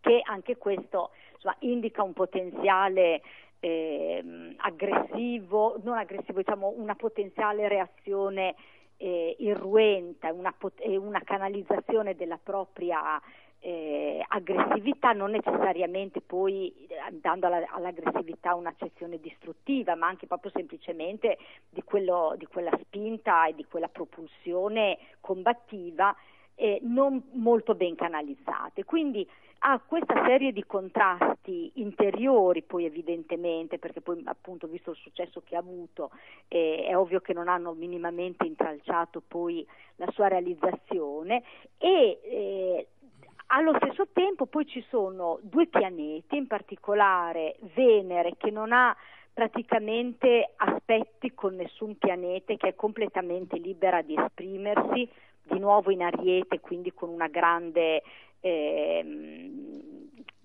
che 0.00 0.20
anche 0.22 0.56
questo 0.56 1.10
insomma, 1.34 1.56
indica 1.60 2.02
un 2.02 2.12
potenziale 2.12 3.22
eh, 3.60 4.54
aggressivo, 4.58 5.80
non 5.82 5.96
aggressivo, 5.96 6.38
diciamo 6.38 6.74
una 6.76 6.94
potenziale 6.94 7.68
reazione 7.68 8.54
eh, 9.04 9.36
irruenta, 9.40 10.32
una, 10.32 10.54
pot- 10.56 10.82
una, 10.82 11.20
canalizzazione 11.20 12.14
della 12.14 12.38
propria 12.42 13.20
eh, 13.60 14.24
aggressività, 14.26 15.12
non 15.12 15.32
necessariamente 15.32 16.22
poi 16.22 16.72
dando 17.10 17.46
alla, 17.46 17.66
all'aggressività 17.68 18.54
un'accezione 18.54 19.20
distruttiva, 19.20 19.94
ma 19.94 20.06
anche 20.06 20.26
proprio 20.26 20.52
semplicemente 20.54 21.36
di, 21.68 21.82
quello, 21.82 22.34
di 22.38 22.46
quella 22.46 22.74
spinta 22.80 23.46
e 23.46 23.54
di 23.54 23.66
quella 23.66 23.88
propulsione 23.88 24.96
combattiva 25.20 26.16
eh, 26.54 26.78
non 26.82 27.22
molto 27.32 27.74
ben 27.74 27.96
canalizzate. 27.96 28.84
Quindi 28.84 29.28
ha 29.66 29.80
questa 29.80 30.22
serie 30.26 30.52
di 30.52 30.64
contrasti 30.64 31.72
interiori 31.76 32.62
poi 32.62 32.84
evidentemente 32.84 33.78
perché 33.78 34.02
poi 34.02 34.22
appunto 34.26 34.66
visto 34.66 34.90
il 34.90 34.96
successo 34.96 35.42
che 35.42 35.56
ha 35.56 35.60
avuto 35.60 36.10
eh, 36.48 36.84
è 36.86 36.96
ovvio 36.96 37.20
che 37.20 37.32
non 37.32 37.48
hanno 37.48 37.72
minimamente 37.72 38.46
intralciato 38.46 39.22
poi 39.26 39.66
la 39.96 40.10
sua 40.12 40.28
realizzazione 40.28 41.42
e 41.78 42.20
eh, 42.22 42.86
allo 43.48 43.74
stesso 43.76 44.08
tempo 44.12 44.46
poi 44.46 44.66
ci 44.66 44.84
sono 44.88 45.38
due 45.42 45.66
pianeti, 45.66 46.36
in 46.36 46.46
particolare 46.46 47.56
Venere 47.74 48.34
che 48.36 48.50
non 48.50 48.72
ha 48.72 48.94
praticamente 49.32 50.54
aspetti 50.56 51.34
con 51.34 51.54
nessun 51.54 51.96
pianeta, 51.96 52.54
che 52.54 52.68
è 52.68 52.74
completamente 52.74 53.58
libera 53.58 54.02
di 54.02 54.16
esprimersi, 54.16 55.08
di 55.42 55.58
nuovo 55.58 55.90
in 55.90 56.02
Ariete, 56.02 56.60
quindi 56.60 56.92
con 56.92 57.10
una 57.10 57.28
grande 57.28 58.02
eh, 58.44 59.50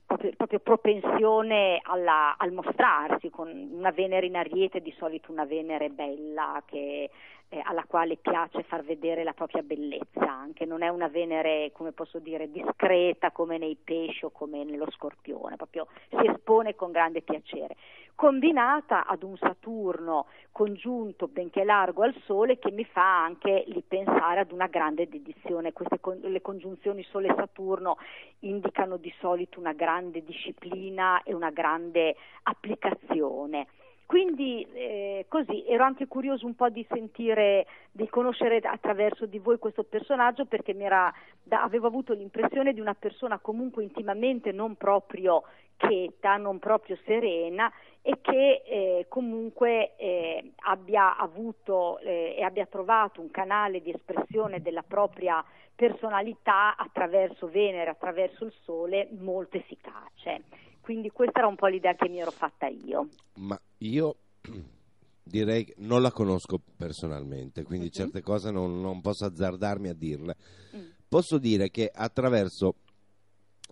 proprio, 0.06 0.32
proprio, 0.38 0.60
propensione 0.60 1.80
alla, 1.84 2.38
al 2.38 2.54
mostrarsi, 2.54 3.30
con 3.30 3.50
una 3.50 3.92
Venere 3.92 4.26
in 4.26 4.38
Ariete, 4.38 4.80
di 4.80 4.94
solito 4.98 5.34
una 5.34 5.44
Venere 5.44 5.90
bella 5.90 6.64
che, 6.66 7.10
eh, 7.50 7.62
alla 7.62 7.84
quale 7.86 8.16
piace 8.16 8.64
far 8.64 8.86
vedere 8.86 9.26
la 9.26 9.34
propria 9.34 9.64
bellezza, 9.64 10.32
anche 10.32 10.64
non 10.64 10.82
è 10.82 10.88
una 10.88 11.10
Venere, 11.10 11.72
come 11.74 11.92
posso 11.92 12.20
dire, 12.20 12.50
discreta 12.50 13.32
come 13.32 13.58
nei 13.58 13.76
pesci 13.76 14.24
o 14.24 14.30
come 14.30 14.64
nello 14.64 14.90
scorpione, 14.92 15.58
proprio 15.58 15.88
si 16.08 16.26
espone 16.26 16.76
con 16.76 16.92
grande 16.92 17.22
piacere 17.22 17.76
combinata 18.20 19.06
ad 19.06 19.24
un 19.24 19.38
Saturno 19.38 20.26
congiunto 20.52 21.30
benché 21.30 21.64
largo 21.64 22.04
al 22.04 22.14
Sole 22.26 22.60
che 22.60 22.70
mi 22.70 22.84
fa 22.84 23.24
anche 23.24 23.64
lì 23.68 23.82
pensare 23.82 24.42
ad 24.42 24.52
una 24.52 24.68
grande 24.68 25.08
dedizione. 25.08 25.72
Queste 25.72 26.02
con, 26.02 26.20
le 26.22 26.42
congiunzioni 26.42 27.02
Sole-Saturno 27.04 27.96
indicano 28.40 28.98
di 28.98 29.14
solito 29.22 29.58
una 29.58 29.72
grande 29.72 30.22
disciplina 30.26 31.24
e 31.24 31.34
una 31.34 31.50
grande 31.50 32.18
applicazione. 32.44 33.68
Quindi 34.06 34.68
eh, 34.74 35.26
così 35.30 35.64
ero 35.66 35.86
anche 35.86 36.08
curioso 36.08 36.46
un 36.46 36.56
po' 36.56 36.68
di 36.68 36.86
sentire, 36.90 37.68
di 37.90 38.10
conoscere 38.10 38.58
attraverso 38.58 39.28
di 39.28 39.40
voi 39.40 39.60
questo 39.60 39.84
personaggio 39.84 40.44
perché 40.44 40.76
era, 40.78 41.14
da, 41.42 41.62
avevo 41.62 41.88
avuto 41.88 42.12
l'impressione 42.12 42.74
di 42.74 42.82
una 42.82 42.96
persona 42.96 43.40
comunque 43.40 43.84
intimamente 43.84 44.52
non 44.52 44.76
proprio 44.76 45.44
quieta, 45.78 46.36
non 46.36 46.60
proprio 46.60 46.98
serena 47.06 47.72
e 48.02 48.20
che 48.22 48.64
eh, 48.66 49.06
comunque 49.10 49.96
eh, 49.98 50.54
abbia 50.66 51.18
avuto 51.18 52.00
eh, 52.00 52.36
e 52.38 52.44
abbia 52.44 52.66
trovato 52.66 53.22
un 53.22 53.30
canale 53.30 53.82
di 53.82 53.92
espressione 53.92 54.62
della 54.62 54.84
propria 54.84 55.44
personalità 55.76 56.76
attraverso 56.76 57.48
Venere, 57.48 57.90
attraverso 57.90 58.46
il 58.46 58.54
Sole 58.64 59.10
molto 59.18 59.58
efficace. 59.58 60.44
Quindi 60.82 61.10
questa 61.10 61.40
era 61.40 61.48
un 61.48 61.56
po' 61.56 61.68
l'idea 61.68 61.94
che 61.94 62.10
mi 62.10 62.20
ero 62.20 62.32
fatta 62.32 62.68
io. 62.68 63.10
Ma 63.36 63.60
io 63.80 64.16
direi 65.24 65.66
che 65.66 65.76
non 65.78 66.02
la 66.02 66.12
conosco 66.12 66.60
personalmente, 66.76 67.64
quindi 67.64 67.86
uh-huh. 67.86 67.92
certe 67.92 68.22
cose 68.22 68.52
non, 68.52 68.82
non, 68.82 69.02
posso 69.02 69.26
azzardarmi 69.26 69.90
a 69.90 69.94
dirle. 69.94 70.36
Uh-huh. 70.72 70.88
Posso 71.08 71.38
dire 71.38 71.70
che 71.70 71.92
attraverso 71.94 72.76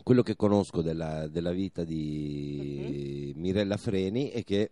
quello 0.03 0.21
che 0.21 0.35
conosco 0.35 0.81
della, 0.81 1.27
della 1.27 1.51
vita 1.51 1.83
di 1.83 3.33
uh-huh. 3.33 3.41
Mirella 3.41 3.77
Freni 3.77 4.29
è 4.29 4.43
che 4.43 4.71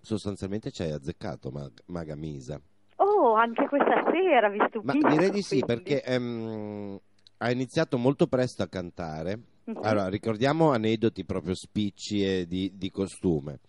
sostanzialmente 0.00 0.70
ci 0.70 0.82
hai 0.82 0.92
azzeccato 0.92 1.50
Mag- 1.50 1.82
Maga 1.86 2.14
Misa. 2.14 2.60
Oh, 2.96 3.34
anche 3.34 3.66
questa 3.68 4.04
sera, 4.10 4.48
visto 4.48 4.80
Ma 4.82 4.92
direi 4.92 5.30
di 5.30 5.42
sì, 5.42 5.64
perché 5.64 6.02
um, 6.06 6.98
ha 7.38 7.50
iniziato 7.50 7.98
molto 7.98 8.26
presto 8.26 8.62
a 8.62 8.68
cantare 8.68 9.40
Uh-huh. 9.64 9.80
Allora, 9.82 10.08
ricordiamo 10.08 10.72
aneddoti 10.72 11.24
proprio 11.24 11.54
spicci 11.54 12.22
e 12.22 12.46
di, 12.46 12.72
di, 12.76 12.90
costume. 12.90 13.60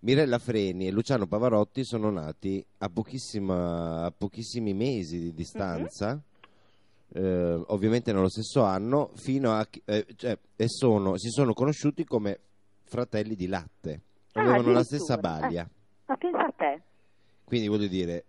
Mirella 0.00 0.38
Freni 0.38 0.86
e 0.86 0.90
Luciano 0.90 1.26
Pavarotti 1.26 1.84
sono 1.84 2.10
nati 2.10 2.64
a, 2.78 2.90
a 2.90 4.12
pochissimi 4.16 4.72
mesi 4.72 5.18
di 5.18 5.34
distanza, 5.34 6.12
uh-huh. 6.12 6.20
Eh, 7.14 7.62
ovviamente 7.68 8.12
nello 8.12 8.28
stesso 8.28 8.62
anno, 8.62 9.10
fino 9.14 9.52
a, 9.52 9.66
eh, 9.84 10.06
cioè, 10.16 10.36
e 10.56 10.68
sono, 10.68 11.16
si 11.16 11.28
sono 11.28 11.52
conosciuti 11.52 12.04
come 12.04 12.40
fratelli 12.82 13.34
di 13.34 13.46
latte. 13.46 14.00
Ah, 14.32 14.42
Avevano 14.42 14.72
la 14.72 14.82
stessa 14.82 15.16
balia. 15.16 15.62
Eh, 15.62 15.70
ma 16.06 16.16
pensa 16.16 16.44
a 16.44 16.52
te. 16.56 16.82
Quindi 17.44 17.68
voglio 17.68 17.86
dire, 17.86 18.24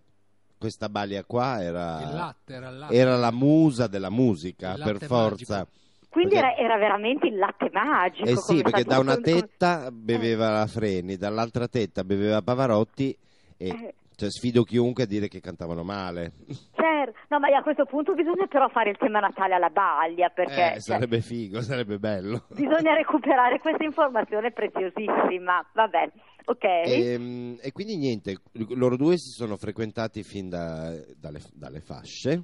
questa 0.57 0.87
balia 0.87 1.23
qua 1.23 1.63
era, 1.63 2.11
latte, 2.11 2.53
era, 2.53 2.89
era 2.89 3.15
la 3.17 3.31
musa 3.31 3.87
della 3.87 4.11
musica, 4.11 4.75
per 4.75 4.99
forza. 5.03 5.57
Magico 5.57 5.83
quindi 6.15 6.35
perché... 6.35 6.55
era, 6.61 6.73
era, 6.73 6.77
veramente 6.77 7.27
il 7.27 7.35
latte 7.35 7.69
magico. 7.73 8.29
Eh 8.29 8.37
sì, 8.37 8.61
perché 8.61 8.85
da 8.85 8.99
una 8.99 9.17
tetta 9.17 9.91
beveva 9.91 10.49
la 10.49 10.65
Freni, 10.65 11.17
dall'altra 11.17 11.67
tetta 11.67 12.05
beveva 12.05 12.41
Pavarotti 12.41 13.17
e 13.57 13.67
eh. 13.67 13.95
Cioè, 14.15 14.31
sfido 14.31 14.63
chiunque 14.63 15.03
a 15.03 15.07
dire 15.07 15.27
che 15.27 15.39
cantavano 15.39 15.83
male. 15.83 16.33
Certo, 16.73 17.17
no, 17.29 17.39
ma 17.39 17.47
a 17.55 17.61
questo 17.61 17.85
punto 17.85 18.13
bisogna 18.13 18.47
però 18.47 18.67
fare 18.69 18.89
il 18.89 18.97
tema 18.97 19.19
Natale 19.19 19.53
alla 19.55 19.69
baglia 19.69 20.29
perché... 20.29 20.75
Eh, 20.75 20.79
sarebbe 20.79 21.21
cioè, 21.21 21.27
figo, 21.27 21.61
sarebbe 21.61 21.99
bello. 21.99 22.45
Bisogna 22.49 22.93
recuperare 22.93 23.59
questa 23.59 23.83
informazione 23.83 24.51
preziosissima, 24.51 25.65
vabbè. 25.73 26.11
Ok. 26.45 26.63
E, 26.63 27.11
ehm, 27.13 27.57
e, 27.61 27.71
quindi 27.71 27.97
niente, 27.97 28.37
loro 28.69 28.97
due 28.97 29.17
si 29.17 29.29
sono 29.29 29.57
frequentati 29.57 30.23
fin 30.23 30.49
da, 30.49 30.93
dalle, 31.17 31.41
dalle 31.53 31.79
fasce 31.81 32.43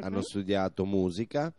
hanno 0.00 0.22
studiato 0.22 0.84
musica 0.84 1.52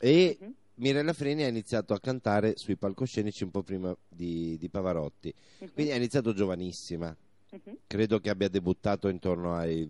e 0.00 0.36
Mhm. 0.40 0.54
Mirella 0.78 1.12
Freni 1.14 1.42
ha 1.42 1.48
iniziato 1.48 1.94
a 1.94 2.00
cantare 2.00 2.56
sui 2.56 2.76
palcoscenici 2.76 3.44
un 3.44 3.50
po' 3.50 3.62
prima 3.62 3.96
di, 4.08 4.56
di 4.58 4.68
Pavarotti, 4.68 5.32
Mhm. 5.60 5.72
quindi 5.72 5.92
ha 5.92 5.96
iniziato 5.96 6.34
giovanissima, 6.34 7.14
Mhm. 7.50 7.78
credo 7.86 8.18
che 8.20 8.30
abbia 8.30 8.48
debuttato 8.48 9.08
intorno 9.08 9.54
ai 9.54 9.88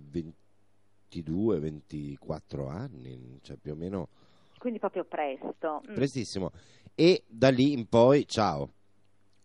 22-24 1.11 2.69
anni, 2.69 3.39
cioè 3.43 3.57
più 3.57 3.73
o 3.73 3.77
meno 3.77 4.09
Quindi 4.59 4.79
proprio 4.79 5.05
presto. 5.05 5.83
Mm. 5.89 5.95
prestissimo. 5.95 6.53
E 6.95 7.25
da 7.27 7.49
lì 7.51 7.73
in 7.73 7.89
poi, 7.89 8.27
ciao, 8.27 8.73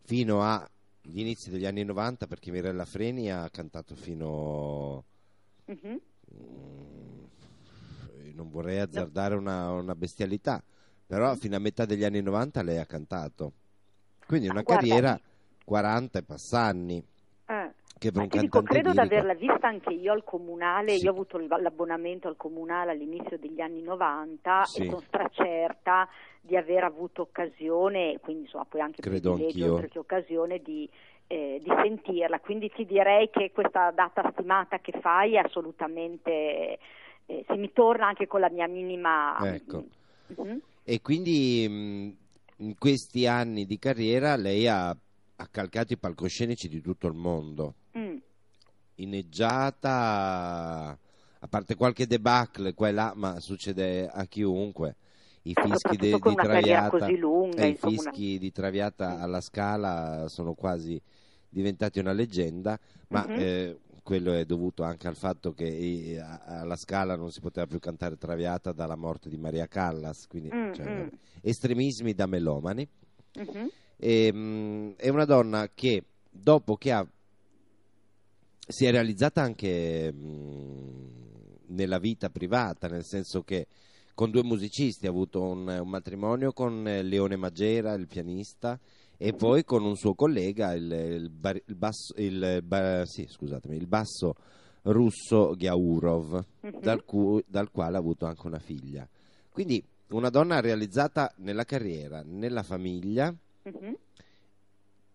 fino 0.04 0.42
agli 0.42 1.20
inizi 1.20 1.50
degli 1.50 1.66
anni 1.66 1.84
90, 1.84 2.28
perché 2.28 2.52
Mirella 2.52 2.86
Freni 2.86 3.32
ha 3.32 3.50
cantato 3.50 3.96
fino... 3.96 5.04
Mhm. 5.66 6.00
mm, 6.36 7.24
non 8.34 8.50
vorrei 8.50 8.80
azzardare 8.80 9.36
una, 9.36 9.72
una 9.72 9.96
bestialità, 9.96 10.64
però 11.06 11.36
fino 11.36 11.56
a 11.56 11.60
metà 11.60 11.86
degli 11.86 12.04
anni 12.04 12.22
90 12.22 12.62
lei 12.64 12.78
ha 12.78 12.86
cantato. 12.86 13.54
Quindi 14.26 14.48
una 14.48 14.62
Guarda, 14.62 14.88
carriera 14.88 15.22
40 15.64 16.20
e 16.20 16.24
passanni. 16.24 17.04
Che 18.02 18.12
per 18.12 18.24
un 18.24 18.28
dico, 18.30 18.64
credo 18.64 18.90
di 18.90 18.98
lirico- 18.98 19.14
averla 19.16 19.34
vista 19.36 19.68
anche 19.68 19.94
io 19.94 20.12
al 20.12 20.24
comunale, 20.24 20.98
Sì. 20.98 21.04
io 21.04 21.12
ho 21.12 21.14
avuto 21.14 21.38
l'abbonamento 21.38 22.28
al 22.28 22.36
comunale 22.36 22.90
all'inizio 22.90 23.38
degli 23.38 23.62
anni 23.62 23.84
90 23.84 24.64
Sì. 24.64 24.82
e 24.82 24.86
sono 24.86 25.02
stracerta 25.06 26.10
di 26.42 26.58
aver 26.58 26.84
avuto 26.84 27.22
occasione, 27.22 28.18
quindi 28.20 28.46
insomma 28.46 28.66
poi 28.66 28.82
anche 28.82 29.04
Credo 29.04 29.34
privilegio 29.34 29.74
oltre 29.76 29.90
che 29.90 30.00
occasione 30.00 30.58
di, 30.64 30.90
eh, 31.28 31.60
di 31.62 31.70
sentirla, 31.70 32.40
quindi 32.40 32.72
ti 32.72 32.88
direi 32.88 33.30
che 33.30 33.52
questa 33.52 33.92
data 33.92 34.28
stimata 34.32 34.80
che 34.80 34.94
fai 35.00 35.36
è 35.36 35.38
assolutamente, 35.38 36.80
eh, 37.28 37.46
se 37.46 37.56
mi 37.56 37.72
torna 37.72 38.08
anche 38.08 38.26
con 38.26 38.40
la 38.40 38.50
mia 38.50 38.68
minima... 38.68 39.38
Ecco. 39.44 39.84
Mhm. 40.38 40.60
E 40.84 41.02
quindi 41.04 41.68
mh, 41.70 42.64
in 42.64 42.76
questi 42.80 43.28
anni 43.28 43.68
di 43.68 43.78
carriera 43.78 44.36
lei 44.38 44.68
ha, 44.68 44.90
ha 44.90 45.48
calcato 45.52 45.94
i 45.94 45.98
palcoscenici 45.98 46.68
di 46.68 46.82
tutto 46.82 47.06
il 47.06 47.14
mondo. 47.14 47.76
Mm. 47.98 48.18
Inneggiata, 48.96 50.98
a 51.40 51.48
parte 51.48 51.76
qualche 51.76 52.06
debacle 52.08 52.74
qua 52.74 52.90
e 52.90 52.92
là, 52.92 53.14
ma 53.16 53.40
succede 53.40 54.08
a 54.08 54.26
chiunque. 54.26 54.96
I 55.44 55.54
Eh, 55.56 55.62
fischi 55.62 55.98
de- 55.98 56.20
con 56.20 56.34
di 56.34 56.40
Traviata, 56.40 57.10
lunga, 57.10 57.64
eh, 57.64 57.68
i 57.68 57.70
insomma, 57.72 57.94
una- 58.00 58.12
fischi 58.12 58.38
di 58.38 58.52
Traviata 58.52 59.20
alla 59.20 59.42
Scala 59.42 60.28
sono 60.28 60.54
quasi 60.54 61.02
diventati 61.50 62.00
una 62.00 62.12
leggenda, 62.12 62.78
ma 63.10 63.26
Mhm. 63.28 63.40
eh, 63.40 63.80
quello 64.04 64.34
è 64.34 64.46
dovuto 64.46 64.84
anche 64.84 65.08
al 65.08 65.16
fatto 65.16 65.54
che 65.54 65.66
eh, 65.66 66.20
alla 66.20 66.76
Scala 66.76 67.16
non 67.16 67.32
si 67.32 67.40
poteva 67.40 67.66
più 67.66 67.80
cantare 67.80 68.18
Traviata 68.18 68.72
dalla 68.72 68.96
morte 68.96 69.30
di 69.30 69.38
Maria 69.38 69.68
Callas, 69.68 70.28
quindi 70.28 70.50
Mm, 70.54 70.74
cioè, 70.74 70.88
mm. 70.88 71.08
estremismi 71.42 72.14
da 72.14 72.28
melomani. 72.28 72.88
Mhm. 73.36 73.70
E, 73.98 74.34
mh, 74.34 74.96
è 74.98 75.10
una 75.10 75.26
donna 75.26 75.70
che 75.74 76.04
dopo 76.30 76.76
che 76.76 76.92
ha 76.92 77.08
si 78.68 78.86
è 78.86 78.92
realizzata 78.92 79.42
anche 79.42 80.12
mh, 80.12 81.10
nella 81.68 82.00
vita 82.00 82.30
privata, 82.30 82.88
nel 82.88 83.04
senso 83.06 83.42
che 83.44 83.68
con 84.14 84.30
due 84.32 84.44
musicisti 84.44 85.08
ha 85.08 85.10
avuto 85.10 85.42
un, 85.42 85.68
un 85.68 85.90
matrimonio 85.90 86.52
con 86.54 86.88
eh, 86.88 87.02
Leone 87.02 87.36
Magera, 87.38 87.94
il 87.94 88.08
pianista, 88.08 88.80
e 89.18 89.34
poi 89.34 89.64
con 89.64 89.84
un 89.84 89.96
suo 89.96 90.14
collega, 90.16 90.74
il, 90.74 90.92
il 90.92 91.30
bar- 91.30 91.62
il 91.66 91.76
basso, 91.76 92.14
il 92.18 92.62
ba- 92.64 93.06
sì, 93.06 93.26
scusatemi, 93.28 93.76
il 93.76 93.88
basso 93.88 94.36
russo 94.84 95.54
Ghiaurov, 95.56 96.44
Mhm. 96.62 96.80
dal, 96.80 97.04
cu- 97.06 97.44
dal 97.48 97.72
quale 97.72 97.96
ha 97.96 98.00
avuto 98.00 98.26
anche 98.26 98.46
una 98.48 98.60
figlia. 98.60 99.08
Quindi 99.52 99.84
una 100.10 100.30
donna 100.30 100.60
realizzata 100.60 101.32
nella 101.38 101.66
carriera, 101.66 102.24
nella 102.26 102.64
famiglia, 102.64 103.34
Mhm. 103.64 103.96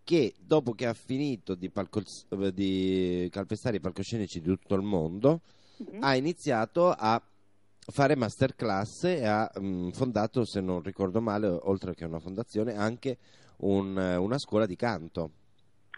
Che 0.07 0.35
dopo 0.39 0.71
che 0.73 0.87
ha 0.87 0.95
finito 0.95 1.57
di, 1.57 1.69
eh, 1.69 2.53
di 2.55 3.29
calpestare 3.29 3.79
i 3.79 3.81
palcoscenici 3.81 4.41
di 4.41 4.47
tutto 4.47 4.77
il 4.77 4.83
mondo, 4.83 5.41
Mhm. 5.79 5.99
ha 6.05 6.15
iniziato 6.15 6.91
a 6.91 7.21
fare 7.91 8.15
masterclass 8.15 9.03
e 9.05 9.27
ha 9.27 9.51
mm, 9.59 9.89
fondato, 9.91 10.45
se 10.45 10.61
non 10.61 10.81
ricordo 10.81 11.21
male, 11.21 11.49
oltre 11.49 11.93
che 11.95 12.05
una 12.05 12.21
fondazione, 12.21 12.77
anche 12.77 13.19
un, 13.59 13.97
una 13.97 14.39
scuola 14.39 14.65
di 14.65 14.77
canto, 14.77 15.31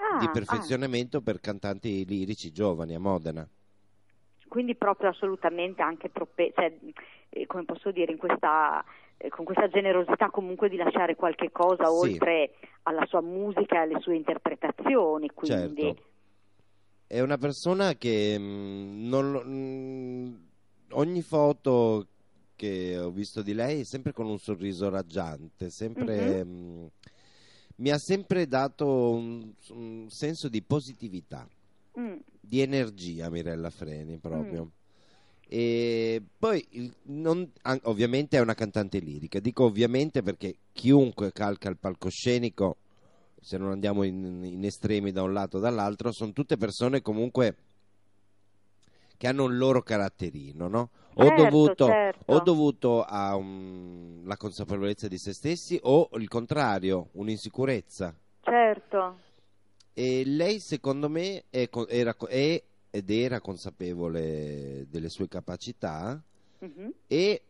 Ah, 0.01 0.17
di 0.17 0.25
ah. 0.25 0.31
perfezionamento 0.31 1.21
per 1.21 1.39
cantanti 1.41 2.07
lirici 2.07 2.51
giovani 2.51 2.95
a 2.95 2.99
Modena. 2.99 3.47
quindi 4.49 4.75
proprio 4.75 5.11
assolutamente 5.11 5.83
anche 5.83 6.09
prope- 6.09 6.53
cioè, 6.55 6.75
eh, 7.29 7.47
come 7.47 7.67
posso 7.67 7.91
dire 7.91 8.11
in 8.13 8.17
questa 8.19 8.83
con 9.31 9.45
questa 9.45 9.69
generosità 9.69 10.31
comunque 10.31 10.69
di 10.69 10.77
lasciare 10.77 11.17
qualche 11.17 11.51
cosa 11.51 11.87
Sì. 11.87 12.11
oltre 12.13 12.55
alla 12.85 13.05
sua 13.07 13.21
musica 13.21 13.77
e 13.77 13.79
alle 13.79 14.01
sue 14.01 14.17
interpretazioni 14.17 15.31
quindi 15.33 15.83
Certo. 15.83 16.07
È 17.11 17.21
una 17.21 17.39
persona 17.39 17.95
che 17.95 18.37
mm, 18.39 19.09
non 19.09 19.33
lo- 19.33 19.43
mm, 19.45 20.35
ogni 20.91 21.23
foto 21.23 22.07
che 22.55 22.99
ho 22.99 23.11
visto 23.11 23.41
di 23.41 23.55
lei 23.55 23.81
è 23.81 23.85
sempre 23.85 24.13
con 24.13 24.27
un 24.27 24.39
sorriso 24.39 24.91
raggiante, 24.91 25.71
sempre, 25.71 26.45
mm, 26.45 26.87
mi 27.77 27.91
ha 27.91 27.97
sempre 27.99 28.47
dato 28.47 29.11
un, 29.11 29.53
un 29.71 30.07
senso 30.11 30.49
di 30.49 30.61
positività, 30.63 31.49
Mm, 31.99 32.17
di 32.41 32.61
energia 32.61 33.31
Mirella 33.31 33.71
Freni 33.71 34.19
proprio. 34.19 34.65
Mm. 34.65 34.69
E 35.51 36.23
poi 36.39 36.65
il- 36.73 36.95
non- 37.05 37.51
ovviamente 37.85 38.37
è 38.37 38.41
una 38.41 38.55
cantante 38.55 38.99
lirica, 38.99 39.41
dico 39.41 39.65
ovviamente 39.65 40.23
perché 40.23 40.57
chiunque 40.73 41.33
calca 41.33 41.71
il 41.71 41.79
palcoscenico, 41.79 42.77
se 43.41 43.57
non 43.57 43.71
andiamo 43.71 44.03
in, 44.03 44.45
in 44.45 44.65
estremi 44.65 45.11
da 45.11 45.23
un 45.23 45.33
lato 45.33 45.57
o 45.57 45.61
dall'altro, 45.61 46.13
sono 46.13 46.33
tutte 46.33 46.59
persone 46.59 47.01
comunque 47.01 47.57
che 49.17 49.27
hanno 49.27 49.45
un 49.45 49.57
loro 49.57 49.83
caratterino, 49.83 50.69
no? 50.69 50.91
O 51.15 51.25
Certo, 51.25 51.35
dovuto, 51.35 51.85
certo. 51.87 52.33
o 52.33 52.41
dovuto 52.41 53.03
a 53.03 53.35
un- 53.35 54.23
la 54.25 54.37
consapevolezza 54.37 55.09
di 55.09 55.19
se 55.19 55.33
stessi 55.33 55.79
o 55.83 56.09
il 56.19 56.29
contrario, 56.29 57.09
un'insicurezza. 57.13 58.15
certo 58.43 59.19
E 59.95 60.23
lei, 60.25 60.61
secondo 60.61 61.09
me, 61.09 61.45
è, 61.51 61.69
era, 61.89 62.15
è 62.29 62.63
ed 62.99 63.11
era 63.11 63.41
consapevole 63.41 64.87
delle 64.91 65.09
sue 65.09 65.29
capacità 65.29 66.21
Mhm. 66.61 66.93
e 67.07 67.43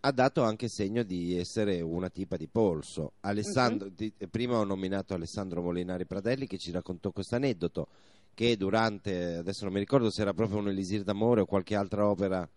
ha 0.00 0.12
dato 0.12 0.42
anche 0.42 0.68
segno 0.68 1.02
di 1.02 1.36
essere 1.36 1.80
una 1.80 2.08
tipa 2.08 2.36
di 2.36 2.46
polso. 2.46 3.12
Alessandro, 3.20 3.88
di- 3.88 4.12
prima 4.30 4.58
ho 4.58 4.64
nominato 4.64 5.14
Alessandro 5.14 5.60
Molinari 5.62 6.04
Pradelli 6.04 6.46
che 6.46 6.58
ci 6.58 6.70
raccontò 6.70 7.10
questo 7.10 7.34
aneddoto 7.34 7.88
che 8.34 8.56
durante, 8.56 9.34
adesso 9.34 9.64
non 9.64 9.72
mi 9.72 9.80
ricordo 9.80 10.10
se 10.10 10.22
era 10.22 10.32
proprio 10.32 10.58
un 10.58 10.68
Elisir 10.68 11.02
d'amore 11.02 11.40
o 11.40 11.46
qualche 11.46 11.74
altra 11.74 12.06
opera 12.06 12.48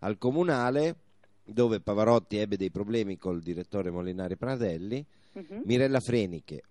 al 0.00 0.18
comunale, 0.18 0.96
dove 1.44 1.80
Pavarotti 1.80 2.36
ebbe 2.36 2.56
dei 2.58 2.70
problemi 2.70 3.16
col 3.16 3.40
direttore 3.40 3.90
Molinari 3.90 4.36
Pradelli, 4.36 5.02
Mhm. 5.32 5.62
Mirella 5.64 6.00
Freni, 6.00 6.42
che 6.44 6.62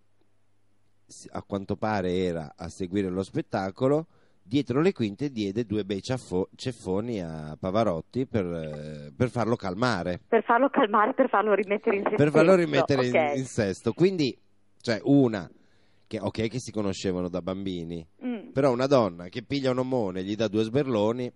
a 1.31 1.41
quanto 1.43 1.75
pare 1.75 2.15
era 2.17 2.53
a 2.55 2.67
seguire 2.69 3.09
lo 3.09 3.23
spettacolo, 3.23 4.07
dietro 4.47 4.79
le 4.81 4.93
quinte 4.93 5.31
diede 5.31 5.65
due 5.65 5.83
bei 5.83 6.01
ceffoni 6.01 7.19
a 7.19 7.57
Pavarotti 7.59 8.27
per, 8.27 9.11
per 9.15 9.29
farlo 9.29 9.55
calmare, 9.55 10.19
per 10.27 10.43
farlo 10.43 10.69
calmare 10.69 11.13
per 11.15 11.29
farlo 11.29 11.55
rimettere 11.55 11.95
in 11.95 12.03
se 12.07 12.15
per 12.15 12.29
farlo 12.29 12.53
rimettere 12.53 13.07
in- 13.07 13.15
ok. 13.15 13.37
in, 13.37 13.45
sesto. 13.45 13.93
Quindi, 13.93 14.37
cioè, 14.79 14.99
una 15.03 15.49
che 16.07 16.19
ok 16.19 16.47
che 16.47 16.59
si 16.59 16.71
conoscevano 16.71 17.27
da 17.27 17.41
bambini, 17.41 18.05
Mm. 18.23 18.49
però 18.51 18.71
una 18.71 18.85
donna 18.85 19.27
che 19.29 19.41
piglia 19.41 19.71
un 19.71 19.79
omone 19.79 20.19
e 20.19 20.23
gli 20.23 20.35
dà 20.35 20.47
due 20.47 20.63
sberloni, 20.63 21.31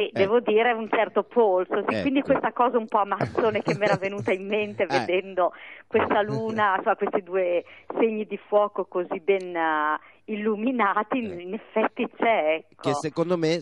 Sì, 0.00 0.06
sì, 0.06 0.10
devo 0.12 0.40
dire 0.40 0.72
un 0.72 0.88
certo 0.88 1.24
polso, 1.24 1.84
sì, 1.86 1.94
Ecco. 1.94 2.00
quindi 2.00 2.22
questa 2.22 2.52
cosa 2.52 2.78
un 2.78 2.86
po' 2.88 2.98
amazzone 2.98 3.60
che 3.60 3.74
mi 3.74 3.84
era 3.84 3.96
venuta 3.96 4.32
in 4.32 4.46
mente 4.46 4.84
Eh. 4.88 4.98
vedendo 4.98 5.52
questa 5.86 6.22
luna, 6.22 6.76
insomma, 6.76 6.96
questi 6.96 7.22
due 7.22 7.64
segni 7.98 8.24
di 8.24 8.38
fuoco 8.48 8.86
così 8.86 9.20
ben 9.20 9.54
eh, 9.54 9.98
illuminati, 10.32 11.18
in, 11.18 11.52
effetti 11.52 12.08
c'è, 12.16 12.64
ecco. 12.70 12.88
che 12.88 12.94
secondo 12.94 13.36
me, 13.36 13.60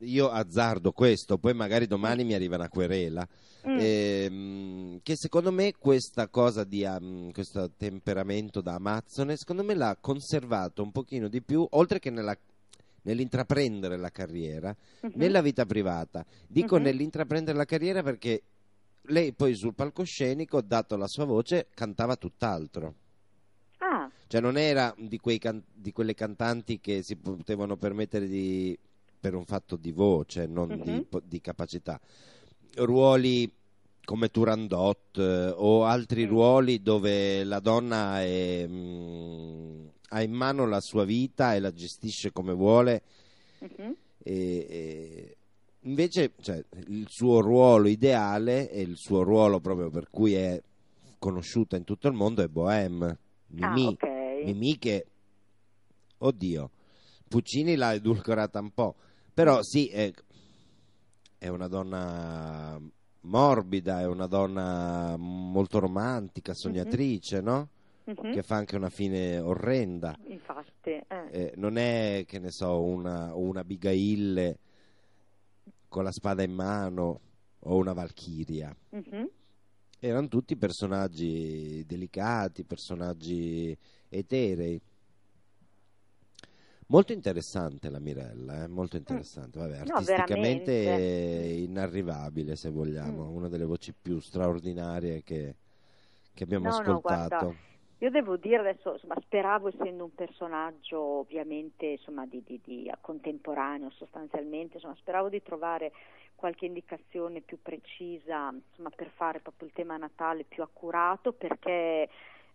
io 0.00 0.30
azzardo 0.30 0.92
questo, 0.92 1.36
poi 1.36 1.52
magari 1.52 1.86
domani 1.86 2.22
mi 2.22 2.34
arriva 2.34 2.54
una 2.56 2.68
querela. 2.68 3.26
Mm. 3.66 3.78
Ehm, 3.78 5.00
che 5.02 5.14
secondo 5.16 5.52
me 5.52 5.72
questa 5.78 6.28
cosa 6.28 6.64
di 6.64 6.82
um, 6.82 7.30
questo 7.30 7.70
temperamento 7.76 8.60
da 8.60 8.74
amazzone 8.74 9.36
secondo 9.36 9.62
me 9.62 9.74
l'ha 9.76 9.96
conservato 10.00 10.82
un 10.82 10.90
pochino 10.90 11.28
di 11.28 11.40
più 11.42 11.64
oltre 11.70 12.00
che 12.00 12.10
nella- 12.10 12.36
nell'intraprendere 13.02 13.96
la 13.96 14.10
carriera 14.10 14.74
Mhm. 15.02 15.12
nella 15.14 15.40
vita 15.42 15.64
privata 15.66 16.24
dico 16.46 16.76
Mhm. 16.76 16.82
nell'intraprendere 16.82 17.56
la 17.56 17.64
carriera 17.64 18.02
perché 18.02 18.42
lei 19.06 19.32
poi 19.32 19.54
sul 19.54 19.74
palcoscenico 19.74 20.60
dato 20.60 20.96
la 20.96 21.08
sua 21.08 21.24
voce 21.24 21.68
cantava 21.74 22.16
tutt'altro 22.16 22.94
Ah, 23.78 24.08
cioè 24.28 24.40
non 24.40 24.56
era 24.56 24.94
di, 24.96 25.18
quei 25.18 25.38
can- 25.38 25.62
di 25.72 25.90
quelle 25.90 26.14
cantanti 26.14 26.78
che 26.78 27.02
si 27.02 27.16
potevano 27.16 27.76
permettere 27.76 28.28
di 28.28 28.78
per 29.18 29.34
un 29.34 29.44
fatto 29.44 29.76
di 29.76 29.92
voce, 29.92 30.46
non 30.46 30.80
di, 30.82 30.90
Mhm. 30.90 31.20
di 31.24 31.40
capacità. 31.40 32.00
Ruoli 32.76 33.52
come 34.04 34.28
Turandot 34.30 35.16
eh, 35.18 35.52
o 35.56 35.84
altri 35.84 36.24
Mm. 36.26 36.28
ruoli 36.28 36.82
dove 36.82 37.44
la 37.44 37.60
donna 37.60 38.20
è, 38.22 38.66
mm, 38.66 39.86
ha 40.10 40.22
in 40.22 40.32
mano 40.32 40.66
la 40.66 40.80
sua 40.80 41.04
vita 41.04 41.54
e 41.54 41.60
la 41.60 41.72
gestisce 41.72 42.32
come 42.32 42.52
vuole 42.52 43.02
Mhm. 43.60 43.94
e- 44.24 44.66
e 44.68 45.36
invece 45.82 46.32
cioè, 46.40 46.62
il 46.88 47.06
suo 47.08 47.40
ruolo 47.40 47.88
ideale 47.88 48.70
e 48.70 48.80
il 48.82 48.96
suo 48.96 49.22
ruolo 49.22 49.60
proprio 49.60 49.88
per 49.90 50.08
cui 50.10 50.34
è 50.34 50.60
conosciuta 51.18 51.76
in 51.76 51.84
tutto 51.84 52.08
il 52.08 52.14
mondo 52.14 52.42
è 52.42 52.48
Bohème 52.48 53.16
Mimì, 53.48 53.84
Ah, 53.84 53.88
ok. 53.88 54.44
Mimì 54.44 54.78
che 54.78 55.06
oddio 56.18 56.70
Puccini 57.28 57.76
l'ha 57.76 57.94
edulcorata 57.94 58.58
un 58.60 58.70
po' 58.72 58.94
però 59.32 59.62
sì 59.62 59.86
è, 59.88 60.12
è 61.38 61.48
una 61.48 61.68
donna 61.68 62.80
morbida 63.22 64.00
è 64.00 64.06
una 64.06 64.26
donna 64.26 65.16
molto 65.16 65.78
romantica 65.78 66.54
sognatrice 66.54 67.40
no? 67.40 67.68
Mhm. 68.04 68.32
che 68.32 68.42
fa 68.42 68.56
anche 68.56 68.74
una 68.76 68.90
fine 68.90 69.38
orrenda 69.38 70.16
Infatti, 70.26 70.90
eh. 70.90 71.04
eh, 71.30 71.52
non 71.56 71.76
è 71.76 72.24
che 72.26 72.38
ne 72.40 72.50
so 72.50 72.82
una, 72.82 73.32
una 73.34 73.60
Abigail 73.60 74.58
con 75.88 76.02
la 76.04 76.10
spada 76.10 76.42
in 76.42 76.52
mano 76.52 77.20
o 77.60 77.76
una 77.76 77.92
Valchiria 77.92 78.74
Mhm. 78.90 79.28
erano 80.00 80.26
tutti 80.28 80.56
personaggi 80.56 81.84
delicati 81.86 82.64
personaggi 82.64 83.76
eterei 84.08 84.80
molto 86.92 87.12
interessante 87.14 87.88
la 87.88 87.98
Mirella 87.98 88.64
eh, 88.64 88.68
molto 88.68 88.96
interessante 88.96 89.58
Vabbè, 89.58 89.78
Mm. 89.80 89.86
No, 89.86 89.94
artisticamente 89.94 90.96
è 90.96 91.52
inarrivabile 91.54 92.54
se 92.54 92.70
vogliamo 92.70 93.24
Mm. 93.24 93.34
una 93.34 93.48
delle 93.48 93.64
voci 93.64 93.92
più 93.94 94.20
straordinarie 94.20 95.22
che, 95.22 95.54
che 96.34 96.44
abbiamo 96.44 96.68
No, 96.68 96.76
no, 96.76 96.98
ascoltato 96.98 97.36
guarda, 97.36 97.54
Io 97.98 98.10
devo 98.10 98.36
dire 98.36 98.58
adesso, 98.58 98.92
insomma, 98.92 99.16
speravo 99.22 99.68
essendo 99.68 100.04
un 100.04 100.14
personaggio 100.14 101.00
ovviamente 101.00 101.86
insomma, 101.86 102.26
di, 102.26 102.42
di- 102.44 102.60
di- 102.62 102.92
contemporaneo 103.00 103.90
sostanzialmente, 103.90 104.76
insomma, 104.76 104.96
speravo 104.96 105.28
di 105.30 105.40
trovare 105.42 105.92
qualche 106.34 106.66
indicazione 106.66 107.40
più 107.40 107.58
precisa 107.62 108.52
insomma, 108.52 108.90
per 108.94 109.08
fare 109.14 109.40
proprio 109.40 109.68
il 109.68 109.74
tema 109.74 109.96
natale 109.96 110.44
più 110.44 110.62
accurato 110.62 111.32
perché 111.32 112.08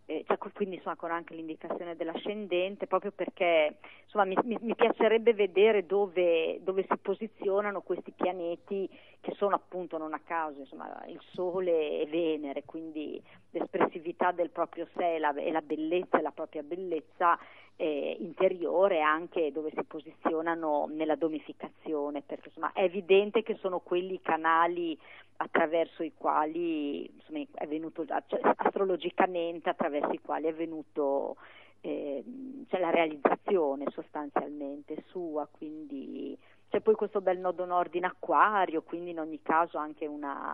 eh, 0.10 0.24
cioè, 0.26 0.38
quindi 0.54 0.76
insomma, 0.76 0.96
con 0.96 1.12
anche 1.12 1.36
l'indicazione 1.36 1.98
dell'ascendente 1.98 2.88
proprio 2.88 3.12
perché 3.12 3.76
insomma, 4.04 4.24
mi, 4.24 4.38
mi- 4.44 4.58
mi 4.62 4.74
piacerebbe 4.74 5.34
vedere 5.34 5.86
dove, 5.86 6.60
dove 6.64 6.86
si 6.90 6.98
posizionano 7.02 7.82
questi 7.82 8.12
pianeti 8.12 8.90
che 9.20 9.34
sono 9.36 9.56
appunto 9.56 9.98
non 9.98 10.14
a 10.14 10.22
caso 10.24 10.62
insomma, 10.62 11.04
il 11.08 11.20
Sole 11.34 12.00
e 12.02 12.06
Venere, 12.08 12.64
quindi 12.64 13.22
l'espressività 13.52 14.32
del 14.32 14.50
proprio 14.50 14.88
sé 14.96 15.16
e 15.16 15.20
la, 15.20 15.34
e 15.36 15.52
la 15.52 15.62
bellezza 15.62 16.22
la 16.22 16.32
propria 16.32 16.64
bellezza 16.64 17.38
eh, 17.78 18.18
interiore 18.20 19.02
anche 19.02 19.52
dove 19.52 19.72
si 19.74 19.84
posizionano 19.84 20.88
nella 20.92 21.16
domificazione, 21.16 22.22
perché 22.22 22.50
insomma 22.50 22.74
è 22.74 22.84
evidente 22.84 23.44
che 23.44 23.56
sono 23.56 23.80
quelli 23.80 24.20
canali 24.22 24.98
attraverso 25.38 26.04
i 26.04 26.14
quali 26.18 27.06
insomma, 27.06 27.46
è 27.54 27.68
venuto 27.68 28.04
cioè, 28.06 28.40
astrologicamente 28.56 29.70
attraverso 29.70 30.12
i 30.12 30.22
quali 30.22 30.48
è 30.48 30.54
venuto 30.54 31.38
eh, 31.82 32.24
cioè 32.68 32.80
la 32.80 32.90
realizzazione 32.90 33.86
sostanzialmente 33.92 35.04
sua, 35.08 35.48
quindi 35.50 36.36
c'è 36.70 36.82
poi 36.82 36.96
questo 36.96 37.22
bel 37.22 37.38
nodo 37.38 37.66
nord 37.66 37.94
in 37.96 38.06
acquario, 38.06 38.82
quindi 38.82 39.12
in 39.12 39.20
ogni 39.20 39.42
caso 39.44 39.78
anche 39.78 40.06
una, 40.08 40.54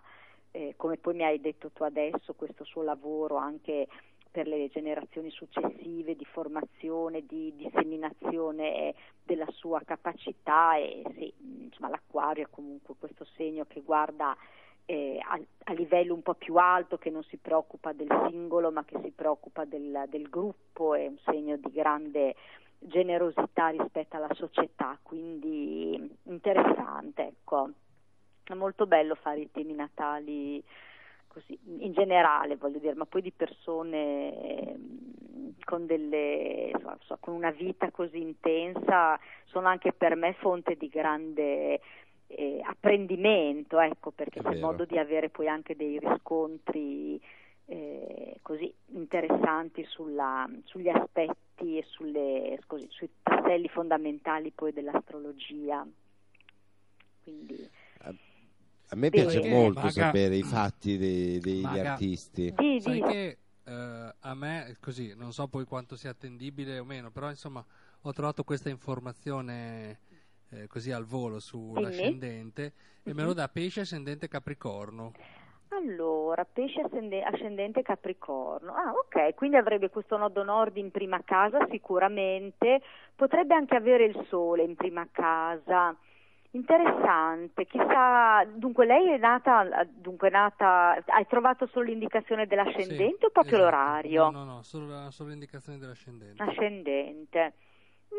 eh, 0.51 0.73
come 0.75 0.97
poi 0.97 1.15
mi 1.15 1.23
hai 1.23 1.39
detto 1.39 1.71
tu 1.71 1.83
adesso, 1.83 2.33
questo 2.33 2.65
suo 2.65 2.83
lavoro 2.83 3.37
anche 3.37 3.87
per 4.33 4.47
le 4.47 4.67
generazioni 4.69 5.29
successive 5.29 6.15
di 6.15 6.25
formazione, 6.25 7.23
di 7.27 7.53
disseminazione 7.55 8.95
della 9.23 9.45
sua 9.51 9.79
capacità 9.85 10.75
e 10.75 11.03
sì, 11.13 11.31
insomma 11.65 11.89
l'acquario 11.89 12.43
è 12.43 12.47
comunque 12.49 12.95
questo 12.97 13.25
segno 13.35 13.65
che 13.67 13.81
guarda 13.81 14.35
eh, 14.85 15.19
a, 15.23 15.39
a, 15.65 15.73
livello 15.73 16.15
un 16.15 16.23
po' 16.23 16.33
più 16.33 16.55
alto, 16.55 16.97
che 16.97 17.11
non 17.11 17.21
si 17.25 17.37
preoccupa 17.37 17.93
del 17.93 18.07
singolo 18.27 18.71
ma 18.71 18.83
che 18.83 18.99
si 19.03 19.11
preoccupa 19.11 19.65
del, 19.65 20.05
del 20.09 20.27
gruppo, 20.29 20.95
è 20.95 21.05
un 21.05 21.17
segno 21.25 21.55
di 21.57 21.69
grande 21.69 22.35
generosità 22.79 23.67
rispetto 23.67 24.15
alla 24.15 24.33
società, 24.33 24.97
quindi 25.03 26.17
interessante, 26.23 27.27
ecco. 27.27 27.69
È 28.43 28.55
molto 28.55 28.87
bello 28.87 29.13
fare 29.13 29.41
i 29.41 29.51
temi 29.51 29.73
natali 29.73 30.61
così, 31.33 31.57
in 31.79 31.91
generale, 31.91 32.55
voglio 32.55 32.79
dire, 32.79 32.93
ma 32.93 33.05
poi 33.05 33.21
di 33.21 33.31
persone 33.31 34.77
con 35.65 35.85
delle 35.85 36.71
insomma, 36.73 36.97
con 37.19 37.33
una 37.33 37.51
vita 37.51 37.89
così 37.91 38.21
intensa 38.21 39.19
sono 39.45 39.67
anche 39.67 39.93
per 39.93 40.15
me 40.15 40.33
fonte 40.33 40.75
di 40.75 40.87
grande 40.87 41.81
eh, 42.27 42.61
apprendimento, 42.63 43.79
ecco, 43.79 44.11
perché 44.11 44.41
c'è 44.41 44.59
modo 44.59 44.85
di 44.85 44.97
avere 44.97 45.29
poi 45.29 45.47
anche 45.47 45.75
dei 45.75 45.99
riscontri 45.99 47.19
eh, 47.65 48.37
così 48.41 48.73
interessanti 48.87 49.83
sulla, 49.85 50.47
sugli 50.63 50.89
aspetti 50.89 51.77
e 51.77 51.83
sulle, 51.87 52.59
così, 52.67 52.87
sui 52.89 53.09
tasselli 53.21 53.67
fondamentali 53.67 54.51
poi 54.51 54.73
dell'astrologia. 54.73 55.85
Quindi, 57.23 57.69
a 58.93 58.95
me 58.95 59.09
piace 59.09 59.39
Perché, 59.39 59.49
molto 59.49 59.79
Maga, 59.81 59.91
sapere 59.91 60.35
i 60.35 60.43
fatti 60.43 60.97
dei, 60.97 61.39
degli 61.39 61.63
Maga, 61.63 61.91
artisti. 61.93 62.53
Di, 62.55 62.79
Sai 62.79 63.01
che 63.01 63.37
eh, 63.63 64.13
a 64.19 64.35
me, 64.35 64.77
così, 64.79 65.13
non 65.17 65.33
so 65.33 65.47
poi 65.47 65.65
quanto 65.65 65.95
sia 65.95 66.11
attendibile 66.11 66.77
o 66.77 66.85
meno, 66.85 67.09
però 67.09 67.29
insomma 67.29 67.63
ho 68.01 68.13
trovato 68.13 68.43
questa 68.43 68.69
informazione 68.69 69.99
eh, 70.49 70.67
così 70.67 70.91
al 70.91 71.05
volo 71.05 71.39
sull'ascendente 71.39 72.73
e 73.03 73.13
me 73.13 73.23
lo 73.23 73.33
dà 73.33 73.47
pesce 73.47 73.81
ascendente 73.81 74.27
capricorno. 74.27 75.11
Allora, 75.69 76.45
pesce 76.45 76.81
ascende- 76.81 77.23
ascendente 77.23 77.81
Capricorno. 77.81 78.75
Ah, 78.75 78.91
ok, 78.91 79.33
quindi 79.33 79.57
avrebbe 79.57 79.89
questo 79.89 80.17
nodo 80.17 80.43
nord 80.43 80.77
in 80.77 80.91
prima 80.91 81.19
casa 81.25 81.65
sicuramente, 81.71 82.81
potrebbe 83.15 83.55
anche 83.55 83.75
avere 83.75 84.05
il 84.05 84.25
sole 84.29 84.61
in 84.61 84.75
prima 84.75 85.07
casa. 85.11 85.97
Interessante, 86.55 87.65
chissà, 87.65 88.45
dunque 88.45 88.85
lei 88.85 89.09
è 89.13 89.17
nata, 89.17 89.67
dunque 89.89 90.27
è 90.27 90.31
nata, 90.31 91.01
hai 91.07 91.25
trovato 91.25 91.65
solo 91.65 91.85
l'indicazione 91.85 92.45
dell'ascendente 92.45 93.17
Sì, 93.19 93.25
o 93.25 93.29
proprio 93.31 93.57
esatto. 93.57 93.71
l'orario? 93.75 94.29
No, 94.29 94.43
no, 94.43 94.43
no, 94.45 94.61
solo, 94.61 94.85
la- 94.87 95.09
solo 95.09 95.29
l'indicazione 95.29 95.79
dell'ascendente. 95.79 96.43
Ascendente. 96.43 97.53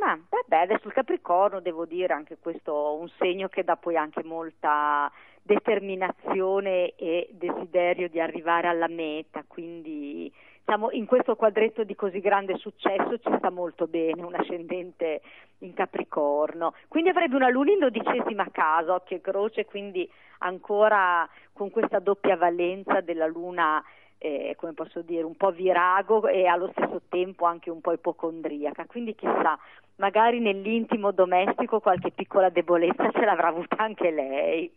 Ma 0.00 0.18
vabbè, 0.28 0.56
adesso 0.62 0.88
il 0.88 0.92
Capricorno 0.92 1.60
devo 1.60 1.84
dire 1.86 2.12
anche 2.12 2.36
questo 2.38 2.96
un 2.98 3.08
segno 3.18 3.46
che 3.46 3.62
dà 3.62 3.76
poi 3.76 3.96
anche 3.96 4.24
molta 4.24 5.08
determinazione 5.40 6.96
e 6.96 7.28
desiderio 7.30 8.08
di 8.08 8.18
arrivare 8.18 8.66
alla 8.66 8.88
meta, 8.88 9.44
quindi 9.46 10.32
diciamo, 10.64 10.90
in 10.92 11.04
questo 11.04 11.36
quadretto 11.36 11.84
di 11.84 11.94
così 11.94 12.20
grande 12.20 12.56
successo 12.56 13.18
ci 13.18 13.32
sta 13.36 13.50
molto 13.50 13.86
bene 13.86 14.22
un 14.22 14.34
ascendente 14.34 15.20
in 15.58 15.74
Capricorno. 15.74 16.74
Quindi 16.88 17.10
avrebbe 17.10 17.36
una 17.36 17.50
luna 17.50 17.72
in 17.72 17.78
dodicesima 17.80 18.48
casa, 18.50 18.94
occhio 18.94 19.16
e 19.16 19.20
croce, 19.20 19.66
quindi 19.66 20.10
ancora 20.38 21.28
con 21.52 21.70
questa 21.70 21.98
doppia 21.98 22.36
valenza 22.36 23.00
della 23.00 23.26
luna 23.26 23.82
eh, 24.18 24.54
come 24.58 24.72
posso 24.72 25.02
dire, 25.02 25.22
un 25.22 25.36
po' 25.36 25.50
virago 25.50 26.26
e 26.28 26.46
allo 26.46 26.70
stesso 26.74 27.02
tempo 27.10 27.44
anche 27.44 27.68
un 27.68 27.82
po' 27.82 27.92
ipocondriaca. 27.92 28.86
Quindi 28.86 29.14
chissà, 29.14 29.58
magari 29.96 30.40
nell'intimo 30.40 31.10
domestico 31.10 31.80
qualche 31.80 32.10
piccola 32.10 32.48
debolezza 32.48 33.10
ce 33.10 33.24
l'avrà 33.24 33.48
avuta 33.48 33.76
anche 33.76 34.10
lei. 34.10 34.72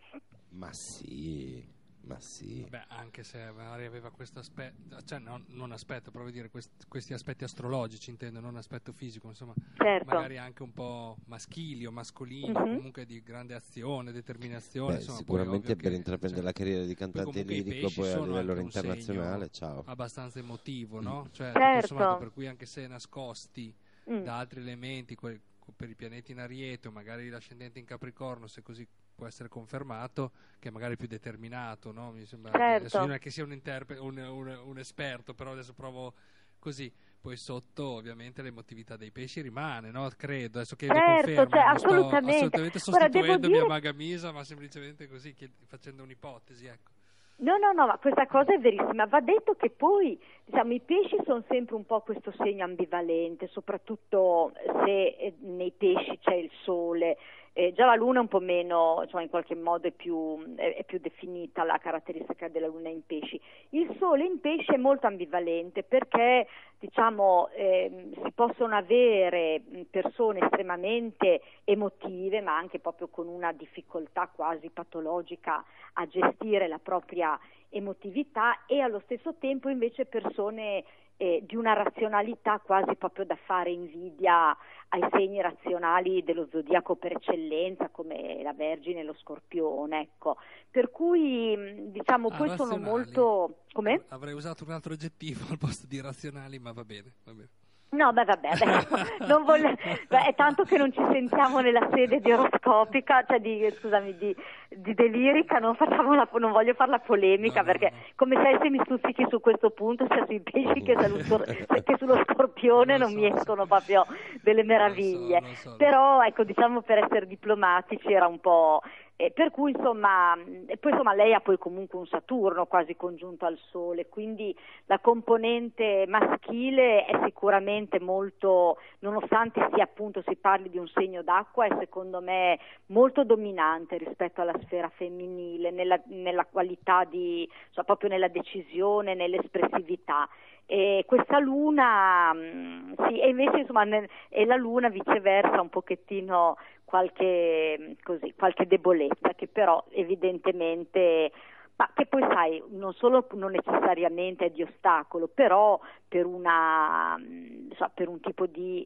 Ma 0.49 0.73
sì, 0.73 1.63
ma 2.07 2.19
sì. 2.19 2.65
Beh, 2.67 2.85
anche 2.87 3.23
se 3.23 3.51
magari 3.51 3.85
aveva 3.85 4.09
questo 4.11 4.39
aspetto, 4.39 5.01
cioè 5.03 5.19
no, 5.19 5.43
non 5.47 5.71
aspetto, 5.71 6.09
però 6.11 6.27
dire 6.29 6.49
quest- 6.49 6.87
questi 6.87 7.13
aspetti 7.13 7.43
astrologici 7.43 8.09
intendo, 8.09 8.39
non 8.39 8.55
aspetto 8.55 8.91
fisico, 8.91 9.27
insomma, 9.27 9.53
Certo. 9.75 10.05
magari 10.05 10.37
anche 10.37 10.63
un 10.63 10.73
po' 10.73 11.17
maschili 11.25 11.85
o 11.85 11.91
mascolini, 11.91 12.49
Mhm. 12.49 12.53
comunque 12.75 13.05
di 13.05 13.21
grande 13.21 13.53
azione, 13.53 14.11
determinazione. 14.11 14.93
Beh, 14.93 14.99
insomma, 14.99 15.17
sicuramente 15.19 15.75
per 15.75 15.91
che, 15.91 15.95
intraprendere 15.97 16.41
cioè, 16.41 16.51
la 16.51 16.57
carriera 16.57 16.83
di 16.85 16.95
cantante 16.95 17.43
lirico 17.43 17.89
poi 17.93 18.07
a 18.07 18.11
sono 18.13 18.25
livello 18.25 18.59
internazionale, 18.59 19.49
ciao. 19.49 19.83
abbastanza 19.85 20.39
emotivo, 20.39 21.01
no? 21.01 21.23
Mm. 21.23 21.31
Cioè, 21.31 21.51
Certo. 21.51 21.87
sommato, 21.87 22.17
per 22.17 22.31
cui 22.31 22.47
anche 22.47 22.65
se 22.65 22.87
nascosti 22.87 23.73
Mm. 24.09 24.23
da 24.23 24.37
altri 24.37 24.61
elementi, 24.61 25.15
que- 25.15 25.41
per 25.75 25.89
i 25.89 25.95
pianeti 25.95 26.31
in 26.31 26.39
Ariete 26.39 26.87
o 26.87 26.91
magari 26.91 27.27
l'ascendente 27.27 27.77
in 27.77 27.83
Capricorno, 27.83 28.47
se 28.47 28.61
così 28.61 28.87
può 29.17 29.25
essere 29.25 29.49
confermato, 29.49 30.31
che 30.59 30.69
è 30.69 30.71
magari 30.71 30.95
più 30.95 31.07
determinato, 31.07 31.91
no? 31.91 32.11
Mi 32.11 32.23
sembra 32.25 32.51
Certo. 32.51 32.99
non 32.99 33.11
è 33.13 33.19
che 33.19 33.31
sia 33.31 33.43
un, 33.43 33.51
interpe- 33.51 33.97
un, 33.97 34.15
un- 34.19 34.61
un 34.63 34.77
esperto, 34.77 35.33
però 35.33 35.51
adesso 35.53 35.73
provo 35.73 36.13
così. 36.59 36.91
poi 37.19 37.35
sotto 37.35 37.83
ovviamente 37.95 38.41
l'emotività 38.43 38.95
dei 38.95 39.11
pesci 39.11 39.41
rimane, 39.41 39.89
no? 39.91 40.07
Credo, 40.15 40.59
adesso 40.59 40.75
che 40.75 40.85
Certo, 40.85 41.01
conferma, 41.01 41.49
cioè, 41.49 41.65
non 41.65 41.77
sto 41.77 41.87
assolutamente. 41.87 42.35
assolutamente 42.35 42.79
sostituendo 42.79 43.47
mia 43.47 43.57
dire- 43.57 43.67
magamisa, 43.67 44.31
ma 44.31 44.43
semplicemente 44.43 45.07
così, 45.09 45.35
facendo 45.65 46.03
un'ipotesi, 46.03 46.67
ecco. 46.67 46.91
No, 47.39 47.55
no, 47.57 47.71
no, 47.71 47.85
ma 47.85 47.97
questa 47.97 48.25
cosa 48.25 48.53
è 48.53 48.57
verissima. 48.59 49.05
Va 49.05 49.19
detto 49.19 49.53
che 49.55 49.69
poi, 49.69 50.19
diciamo, 50.45 50.73
i 50.73 50.79
pesci 50.79 51.17
sono 51.25 51.43
sempre 51.47 51.75
un 51.75 51.85
po' 51.85 52.01
questo 52.01 52.33
segno 52.37 52.63
ambivalente, 52.63 53.47
soprattutto 53.47 54.53
se 54.85 55.07
eh, 55.19 55.35
nei 55.41 55.71
pesci 55.71 56.17
c'è 56.19 56.33
il 56.33 56.49
sole. 56.63 57.17
Eh, 57.59 57.73
già 57.73 57.87
la 57.87 57.95
luna 57.95 58.19
è 58.19 58.21
un 58.21 58.27
po' 58.27 58.39
meno, 58.39 58.99
insomma, 59.01 59.23
in 59.23 59.29
qualche 59.29 59.55
modo 59.55 59.87
è 59.87 59.91
più, 59.91 60.37
è- 60.57 60.75
è 60.75 60.83
più 60.83 60.99
definita 60.99 61.63
la 61.63 61.79
caratteristica 61.79 62.49
della 62.49 62.67
luna 62.67 62.89
in 62.89 63.03
pesci. 63.03 63.41
Il 63.69 63.95
sole 63.97 64.25
in 64.25 64.39
pesci 64.39 64.73
è 64.73 64.77
molto 64.77 65.07
ambivalente 65.07 65.81
perché, 65.81 66.45
diciamo, 66.77 67.49
ehm, 67.55 68.13
si 68.23 68.31
possono 68.35 68.75
avere 68.75 69.61
mh, 69.67 69.81
persone 69.89 70.37
estremamente 70.43 71.41
emotive, 71.63 72.41
ma 72.41 72.55
anche 72.55 72.77
proprio 72.77 73.07
con 73.07 73.27
una 73.27 73.51
difficoltà 73.53 74.27
quasi 74.31 74.69
patologica 74.69 75.63
a 75.93 76.05
gestire 76.05 76.67
la 76.67 76.77
propria 76.77 77.39
emotività 77.69 78.65
e 78.67 78.81
allo 78.81 78.99
stesso 78.99 79.33
tempo 79.39 79.67
invece 79.69 80.05
persone 80.05 80.83
eh, 81.17 81.43
di 81.45 81.55
una 81.55 81.73
razionalità 81.73 82.59
quasi 82.59 82.95
proprio 82.95 83.25
da 83.25 83.35
fare 83.45 83.71
invidia 83.71 84.55
ai 84.89 85.05
segni 85.11 85.41
razionali 85.41 86.23
dello 86.23 86.47
zodiaco 86.49 86.95
per 86.95 87.11
eccellenza 87.13 87.89
come 87.89 88.41
la 88.41 88.53
Vergine 88.53 89.01
e 89.01 89.03
lo 89.03 89.13
Scorpione, 89.15 89.99
ecco. 90.01 90.37
Per 90.71 90.89
cui 90.91 91.55
mh, 91.57 91.91
diciamo 91.91 92.29
Ah, 92.29 92.37
poi 92.37 92.49
sono 92.49 92.75
razionali. 92.75 92.83
molto 92.89 93.57
come? 93.73 94.05
Avrei 94.09 94.33
usato 94.33 94.63
un 94.63 94.71
altro 94.71 94.93
aggettivo 94.93 95.41
al 95.51 95.57
posto 95.57 95.87
di 95.87 95.99
razionali, 95.99 96.59
ma 96.59 96.71
va 96.71 96.83
bene, 96.85 97.11
va 97.25 97.33
bene. 97.33 97.49
No, 97.89 98.11
beh, 98.11 98.25
vabbè, 98.25 98.47
adesso 98.49 98.95
non 99.27 99.43
voglio- 99.45 99.73
beh, 100.09 100.25
è 100.25 100.35
tanto 100.35 100.63
che 100.65 100.77
non 100.77 100.91
ci 100.91 101.01
sentiamo 101.11 101.61
nella 101.61 101.87
sede 101.93 102.19
di 102.19 102.31
oroscopica, 102.31 103.23
cioè 103.25 103.39
di, 103.39 103.65
scusami, 103.79 104.17
di, 104.17 104.35
di 104.69 104.93
delirica, 104.93 105.59
non, 105.59 105.75
la- 105.79 106.27
non 106.33 106.51
voglio 106.51 106.73
fare 106.73 106.91
la 106.91 106.99
polemica 106.99 107.61
No, 107.61 107.65
perché 107.65 107.93
come 108.15 108.35
sai 108.35 108.57
se 108.61 108.69
mi 108.69 108.81
stuzzichi 108.83 109.25
su 109.29 109.39
questo 109.39 109.69
punto, 109.69 110.05
sia 110.09 110.25
sui 110.25 110.41
pesci 110.41 110.81
che, 110.83 110.95
sullo- 111.23 111.43
che 111.45 111.95
sullo 111.97 112.21
scorpione 112.27 112.97
Lo 112.97 113.05
non 113.05 113.11
so, 113.13 113.15
mi 113.19 113.29
so. 113.29 113.35
escono 113.37 113.65
proprio 113.65 114.05
delle 114.41 114.63
meraviglie. 114.63 115.41
So. 115.55 115.75
Però 115.77 116.21
ecco, 116.23 116.43
diciamo 116.43 116.81
per 116.81 116.97
essere 117.05 117.25
diplomatici 117.25 118.11
era 118.11 118.27
un 118.27 118.39
po'... 118.39 118.81
eh, 119.19 119.31
per 119.31 119.49
cui 119.49 119.71
insomma, 119.71 120.37
e 120.67 120.77
poi 120.77 120.91
insomma 120.91 121.13
lei 121.15 121.33
ha 121.33 121.39
poi 121.39 121.57
comunque 121.57 121.97
un 121.97 122.05
Saturno 122.05 122.67
quasi 122.67 122.95
congiunto 122.95 123.45
al 123.45 123.57
Sole, 123.69 124.07
quindi 124.09 124.55
la 124.85 124.99
componente 124.99 126.05
maschile 126.07 127.03
è 127.03 127.19
sicuramente 127.23 127.99
molto, 127.99 128.77
nonostante 128.99 129.67
sia 129.73 129.85
appunto 129.85 130.21
si 130.27 130.35
parli 130.35 130.69
di 130.69 130.77
un 130.77 130.87
segno 130.87 131.23
d'acqua, 131.23 131.65
è 131.65 131.75
secondo 131.79 132.21
me 132.21 132.59
molto 132.87 133.23
dominante 133.23 133.97
rispetto 133.97 134.41
alla 134.41 134.57
sfera 134.61 134.89
femminile, 134.89 135.71
nella, 135.71 135.99
nella 136.09 136.45
qualità 136.45 137.03
di, 137.03 137.41
insomma, 137.41 137.85
proprio 137.85 138.09
nella 138.09 138.27
decisione, 138.27 139.15
nell'espressività. 139.15 140.29
E 140.69 141.03
questa 141.07 141.39
luna, 141.39 142.33
mh, 142.33 142.95
sì, 143.07 143.19
e 143.21 143.29
invece 143.29 143.59
insomma, 143.59 143.83
nel- 143.85 144.07
la 144.45 144.55
luna 144.57 144.89
viceversa 144.89 145.61
un 145.61 145.69
pochettino 145.69 146.57
qualche, 146.83 147.77
mh, 147.79 147.91
così, 148.03 148.33
qualche 148.37 148.67
debolezza 148.67 149.33
che 149.35 149.47
però 149.47 149.83
evidentemente 149.91 151.31
ma 151.77 151.87
che 151.93 152.07
poi 152.07 152.21
sai, 152.23 152.61
non 152.69 152.91
solo 152.93 153.27
non 153.33 153.51
necessariamente 153.51 154.45
è 154.45 154.49
di 154.49 154.63
ostacolo, 154.63 155.27
però 155.27 155.79
per 156.07 156.25
una, 156.25 157.15
mh, 157.17 157.73
so, 157.75 157.89
per 157.93 158.07
un 158.09 158.19
tipo 158.19 158.47
di, 158.47 158.85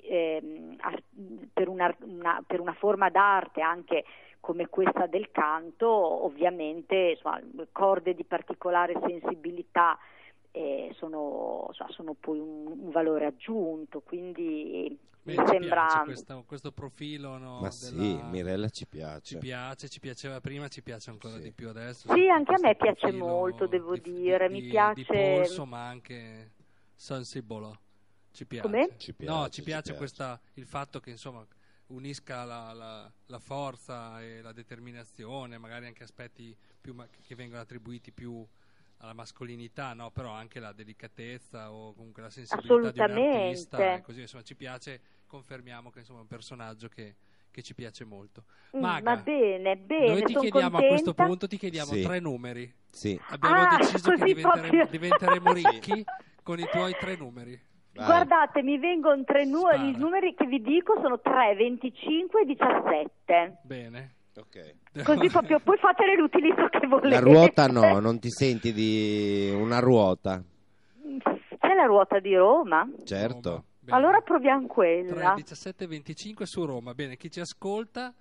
ar- 0.82 1.02
per, 1.54 1.68
una, 1.70 1.96
una- 2.02 2.44
per 2.46 2.60
una 2.60 2.74
forma 2.74 3.10
d'arte 3.10 3.62
anche 3.62 4.04
come 4.42 4.68
questa 4.68 5.06
del 5.08 5.32
canto, 5.32 5.88
ovviamente 5.88 6.96
insomma, 7.16 7.40
corde 7.72 8.14
di 8.14 8.24
particolare 8.26 9.00
sensibilità 9.06 9.96
eh, 9.96 10.00
sono, 10.98 11.66
insomma, 11.70 11.92
sono 11.92 12.14
poi 12.14 12.40
un, 12.40 12.68
un 12.68 12.90
valore 12.92 13.26
aggiunto, 13.26 14.02
quindi 14.02 14.98
Beh, 15.24 15.34
mi 15.34 15.38
ci 15.38 15.46
sembra... 15.52 15.86
piace 15.86 16.04
questo, 16.04 16.44
questo 16.46 16.72
profilo, 16.72 17.38
no, 17.38 17.60
Ma 17.62 17.70
della- 17.70 17.70
sì, 17.70 18.20
Mirella 18.30 18.70
ci 18.70 18.86
piace. 18.86 19.22
Ci 19.36 19.38
piace, 19.38 19.88
ci 19.88 20.00
piaceva 20.00 20.42
prima, 20.42 20.68
ci 20.68 20.82
piace 20.82 21.10
ancora 21.10 21.36
Sì. 21.36 21.42
di 21.44 21.52
più 21.52 21.70
adesso. 21.70 22.12
Sì, 22.14 22.28
anche 22.28 22.54
a 22.54 22.60
me 22.60 22.76
piace 22.76 23.12
molto, 23.12 23.68
devo 23.68 23.96
di- 23.96 24.12
dire, 24.14 24.48
di- 24.48 24.54
mi 24.54 24.62
piace- 24.68 24.94
Di 24.96 25.06
polso, 25.06 25.66
ma 25.66 25.88
anche 25.88 26.52
sensible. 26.96 27.80
Ci 28.32 28.46
piace. 28.46 28.68
Come? 28.68 28.90
Ci 28.98 29.12
no, 29.20 29.26
piace, 29.26 29.44
ci 29.46 29.52
ci 29.52 29.62
piace, 29.64 29.82
piace. 29.84 29.98
Questa, 29.98 30.40
il 30.56 30.66
fatto 30.66 31.00
che 31.00 31.10
insomma 31.12 31.46
unisca 31.88 32.44
la, 32.46 32.72
la- 32.74 33.12
la 33.26 33.40
forza 33.40 34.22
e 34.22 34.42
la 34.42 34.54
determinazione, 34.54 35.58
magari 35.58 35.86
anche 35.88 36.04
aspetti 36.04 36.56
più 36.80 36.96
che 37.22 37.36
vengono 37.36 37.62
attribuiti 37.62 38.12
più 38.14 38.46
alla 39.02 39.14
mascolinità, 39.14 39.94
no? 39.94 40.12
però 40.12 40.30
anche 40.32 40.60
la 40.60 40.72
delicatezza 40.72 41.72
o 41.72 41.94
comunque 41.94 42.22
la 42.22 42.30
sensibilità 42.30 42.92
di 42.92 43.00
un 43.00 43.18
artista. 43.18 44.02
così, 44.02 44.22
insomma, 44.22 44.44
ci 44.44 44.56
piace, 44.56 45.02
confermiamo 45.28 45.90
che 45.90 46.00
insomma, 46.00 46.20
è 46.20 46.22
un 46.22 46.28
personaggio 46.28 46.88
che, 46.88 47.16
che 47.50 47.62
ci 47.64 47.74
piace 47.74 48.06
molto. 48.06 48.46
Mm, 48.78 48.80
Maga, 48.80 49.16
va 49.16 49.22
bene, 49.22 49.76
bene, 49.78 50.08
noi 50.08 50.24
ti 50.24 50.34
sono 50.34 50.42
chiediamo 50.42 50.78
a 50.78 50.80
questo 50.82 51.04
contenta. 51.06 51.24
punto 51.26 51.48
ti 51.48 51.58
chiediamo 51.58 51.92
Sì. 51.94 52.02
tre 52.04 52.20
numeri. 52.20 52.74
Sì, 52.92 53.20
Abbiamo 53.30 53.62
Ah, 53.62 53.78
deciso 53.78 54.12
che 54.12 54.24
diventeremo, 54.24 54.60
proprio. 54.60 54.86
diventeremo 54.88 55.54
ricchi 55.54 56.06
con 56.44 56.60
i 56.60 56.68
tuoi 56.72 56.96
tre 57.00 57.16
numeri. 57.16 57.60
vai. 57.94 58.06
Guardate, 58.06 58.62
mi 58.62 58.78
vengono 58.78 59.24
tre 59.24 59.46
nu- 59.46 59.60
Spara. 59.62 59.76
i 59.78 59.96
numeri 59.98 60.34
che 60.36 60.46
vi 60.46 60.62
dico 60.62 60.94
sono 61.02 61.20
3, 61.20 61.56
25 61.56 62.42
e 62.42 62.46
17. 62.46 63.58
Bene. 63.64 64.16
Ok. 64.42 65.04
Così 65.04 65.30
proprio, 65.30 65.60
poi 65.60 65.78
fatene 65.78 66.16
l'utilizzo 66.16 66.68
che 66.70 66.86
volete. 66.88 67.10
La 67.10 67.20
ruota 67.20 67.68
no, 67.68 68.00
non 68.00 68.20
ti 68.20 68.30
senti 68.30 68.74
di 68.74 69.52
una 69.56 69.80
ruota? 69.80 70.44
C'è 71.60 71.74
la 71.74 71.86
ruota 71.86 72.20
di 72.20 72.36
Roma? 72.36 72.88
Certo. 73.06 73.50
Roma. 73.86 73.98
Allora 73.98 74.20
proviamo 74.22 74.66
3, 74.68 74.68
quella. 74.68 75.34
17 75.36 75.88
25 75.88 76.46
su 76.46 76.66
Roma. 76.66 76.94
Bene, 76.94 77.16
chi 77.18 77.30
ci 77.32 77.40
ascolta, 77.40 78.14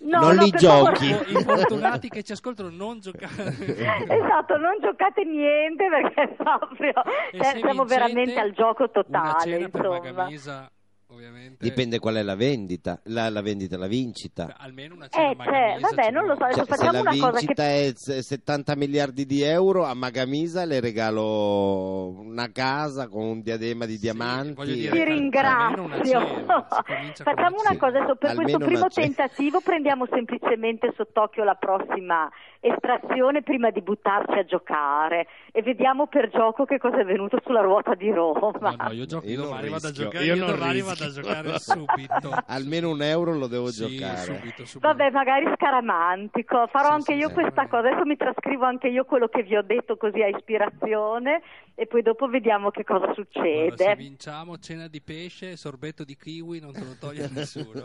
No, 0.00 0.20
Non 0.20 0.36
no, 0.36 0.42
li 0.44 0.50
per 0.50 0.60
giochi. 0.60 1.06
favore. 1.12 1.30
i 1.32 1.42
fortunati 1.42 2.08
che 2.08 2.22
ci 2.22 2.30
ascoltano, 2.30 2.68
non 2.70 3.00
giocare. 3.00 3.50
Esatto, 4.08 4.56
non 4.56 4.78
giocate 4.80 5.24
niente 5.24 5.88
perché 5.88 6.34
proprio 6.36 6.92
cioè, 7.32 7.58
siamo 7.58 7.84
veramente 7.84 8.38
al 8.38 8.52
gioco 8.52 8.84
Una 8.84 8.92
totale, 8.92 9.40
cena 9.40 9.68
per 9.68 9.80
insomma. 9.84 9.98
Magamisa, 10.12 10.70
ovviamente. 11.10 11.56
Dipende 11.64 11.98
qual 11.98 12.16
è 12.16 12.22
la 12.22 12.34
vendita, 12.34 13.00
la, 13.04 13.28
la 13.30 13.40
vendita, 13.42 13.76
la 13.76 13.86
vincita. 13.86 14.46
Beh, 14.46 14.54
Almeno 14.58 14.94
una 14.94 15.08
cena 15.08 15.30
Eh, 15.30 15.36
cioè, 15.36 15.80
vabbè, 15.80 16.10
non 16.10 16.26
lo 16.26 16.34
so, 16.36 16.50
Cioè, 16.52 16.76
se 16.76 16.84
la 16.84 17.00
una 17.00 17.16
cosa 17.18 17.30
vincita 17.38 17.62
è 17.64 17.92
s- 17.94 18.18
70 18.18 18.76
miliardi 18.76 19.24
di 19.26 19.42
euro, 19.42 19.84
a 19.84 19.94
Magamisa 19.94 20.64
le 20.64 20.80
regalo 20.80 22.08
una 22.20 22.50
casa 22.52 23.08
con 23.08 23.24
un 23.24 23.40
diadema 23.42 23.84
di 23.86 23.94
Sì, 23.94 24.00
diamanti. 24.00 24.64
dire, 24.74 24.90
Ti 24.92 25.04
ringrazio. 25.04 25.84
una 25.84 26.02
cena, 26.04 26.66
Facciamo 27.24 27.56
una 27.60 27.76
cosa, 27.78 27.98
adesso 27.98 28.16
per 28.16 28.30
Almeno 28.30 28.58
questo 28.58 28.58
primo 28.58 28.88
cena. 28.88 29.06
tentativo 29.06 29.60
prendiamo 29.60 30.06
semplicemente 30.10 30.92
sott'occhio 30.96 31.44
la 31.44 31.54
prossima 31.54 32.30
estrazione 32.60 33.42
prima 33.42 33.70
di 33.70 33.80
buttarci 33.82 34.38
a 34.38 34.44
giocare 34.44 35.26
e 35.52 35.62
vediamo 35.62 36.06
per 36.06 36.28
gioco 36.28 36.64
che 36.64 36.78
cosa 36.78 36.98
è 37.00 37.04
venuto 37.04 37.38
sulla 37.44 37.60
ruota 37.60 37.94
di 37.94 38.10
Roma. 38.10 38.50
No, 38.60 38.74
no, 38.76 38.92
io 38.92 39.04
gioco, 39.06 39.26
Io 39.26 39.36
non 39.38 39.46
domani 39.48 39.68
vado 39.68 39.90
giocare, 39.92 40.24
io 40.24 40.34
io 40.34 40.44
non 40.44 40.54
domani 40.54 40.72
rischio. 40.72 40.94
vado 40.94 41.04
a 41.04 41.22
giocare 41.22 41.58
subito. 41.60 42.34
Almeno 42.46 42.90
un 42.90 43.02
euro 43.02 43.34
lo 43.36 43.46
devo 43.46 43.66
Sì, 43.68 43.96
giocare. 43.96 44.16
subito, 44.16 44.64
subito. 44.64 44.88
Vabbè, 44.88 45.10
magari 45.10 45.46
scaramantico, 45.54 46.66
farò 46.68 46.88
Sì, 46.88 46.92
anche 46.94 47.12
sì, 47.14 47.18
io 47.18 47.28
sì. 47.28 47.34
questa 47.34 47.66
cosa, 47.68 47.88
adesso 47.88 48.04
mi 48.04 48.16
trascrivo 48.16 48.64
anche 48.64 48.88
io 48.88 49.04
quello 49.04 49.28
che 49.28 49.42
vi 49.42 49.56
ho 49.56 49.62
detto 49.62 49.96
così 49.96 50.20
a 50.22 50.28
ispirazione 50.28 51.42
e 51.80 51.86
poi 51.86 52.02
dopo 52.02 52.26
vediamo 52.26 52.70
che 52.72 52.82
cosa 52.82 53.14
succede. 53.14 53.76
se 53.76 53.94
vinciamo 53.94 54.58
cena 54.58 54.88
di 54.88 55.00
pesce, 55.00 55.56
sorbetto 55.56 56.02
di 56.02 56.16
kiwi, 56.16 56.58
non 56.58 56.72
te 56.72 56.80
lo 56.80 56.96
toglie 56.98 57.28
nessuno. 57.30 57.84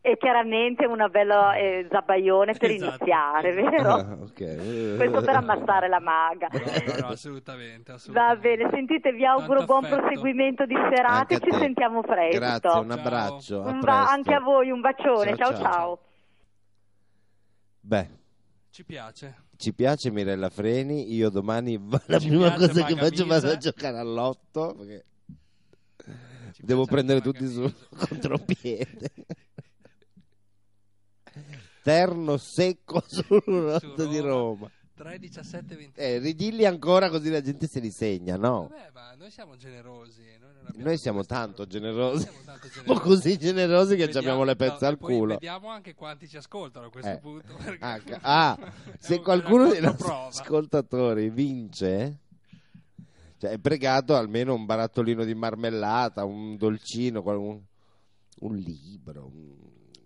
E 0.00 0.16
chiaramente 0.16 0.86
una 0.86 1.08
bella 1.08 1.56
eh, 1.56 1.88
zabaione 1.90 2.52
per 2.54 2.70
Esatto, 2.70 3.02
iniziare, 3.02 3.48
esatto. 3.48 3.70
vero? 3.70 3.88
Ah, 3.94 4.16
ok. 4.22 4.96
Questo 4.96 5.20
per 5.22 5.34
ammazzare 5.34 5.88
la 5.88 5.98
maga. 5.98 6.46
No, 6.52 6.58
no, 6.60 7.00
no, 7.00 7.06
assolutamente, 7.08 7.90
Va 7.90 7.96
assolutamente. 7.96 8.48
bene, 8.56 8.70
sentite, 8.70 9.12
vi 9.12 9.24
auguro 9.26 9.58
Tanto 9.58 9.64
buon 9.66 9.84
affetto. 9.86 10.00
proseguimento 10.02 10.64
di 10.64 10.76
serata 10.94 11.34
e 11.34 11.40
ci 11.40 11.50
sentiamo 11.50 12.00
presto. 12.02 12.38
Grazie, 12.38 12.78
un 12.78 12.88
Ciao. 12.90 12.98
abbraccio. 12.98 13.62
a 13.64 13.70
Un 13.70 13.80
ba- 13.80 14.08
anche 14.08 14.34
a 14.34 14.40
voi, 14.40 14.70
un 14.70 14.80
bacione, 14.80 15.34
Ciao, 15.36 15.50
ciao 15.50 15.60
ciao. 15.60 15.72
ciao. 15.72 15.98
Beh, 17.80 18.08
Ci 18.72 18.84
piace. 18.84 19.48
ci 19.58 19.74
piace 19.74 20.10
Mirella 20.10 20.48
Freni. 20.48 21.12
Io 21.12 21.28
domani 21.28 21.78
la 22.06 22.18
Ci 22.18 22.28
prima 22.28 22.54
piace 22.54 22.68
cosa 22.68 22.86
che 22.86 22.96
faccio 22.96 23.26
vado 23.26 23.50
a 23.50 23.56
giocare 23.58 23.98
all'otto. 23.98 24.74
Perché 24.74 25.04
Ci 26.54 26.62
devo 26.64 26.86
prendere 26.86 27.20
tutti 27.20 27.46
sul 27.46 27.70
Magamisa. 27.90 28.06
contropiede. 28.08 29.12
Terno 31.82 32.38
secco 32.38 33.04
sull'otto 33.06 34.06
di 34.06 34.18
Roma. 34.20 34.70
Roma. 35.02 35.10
3, 35.10 35.18
3, 35.18 35.18
17, 35.18 35.76
20. 35.76 36.00
Eh, 36.00 36.18
ridilli 36.18 36.64
ancora 36.64 37.08
così 37.10 37.30
la 37.30 37.40
gente 37.40 37.66
se 37.66 37.80
li 37.80 37.90
segna, 37.90 38.36
no? 38.36 38.68
Vabbè, 38.68 38.90
ma 38.94 39.14
noi 39.18 39.30
siamo 39.30 39.56
generosi. 39.56 40.22
Noi, 40.40 40.82
Noi 40.84 40.98
siamo 40.98 41.24
tanto 41.24 41.66
generosi. 41.66 42.22
Siamo 42.22 42.38
tanto 42.44 42.68
generosi. 42.72 43.00
così 43.00 43.38
generosi 43.38 43.96
che 43.96 44.00
ci 44.02 44.12
Vediamo- 44.12 44.26
abbiamo 44.28 44.44
le 44.44 44.56
pezze 44.56 44.78
no, 44.84 44.88
al 44.88 44.98
culo. 44.98 45.32
Vediamo 45.34 45.68
anche 45.68 45.94
quanti 45.94 46.28
ci 46.28 46.36
ascoltano 46.36 46.86
a 46.86 46.90
questo 46.90 47.10
Eh. 47.10 47.18
punto. 47.18 47.54
perché- 47.62 48.18
Ah, 48.22 48.56
se 48.98 49.14
un- 49.16 49.22
qualcuno 49.22 49.68
dei 49.68 49.80
nostri 49.80 50.10
ascoltatori 50.10 51.30
vince, 51.30 52.18
cioè 53.38 53.50
è 53.50 53.58
pregato 53.58 54.14
almeno 54.16 54.54
un 54.54 54.64
barattolino 54.66 55.24
di 55.24 55.34
marmellata, 55.34 56.24
un 56.24 56.56
dolcino, 56.56 57.22
un, 57.24 57.60
un 58.40 58.56
libro, 58.56 59.26
un, 59.26 59.61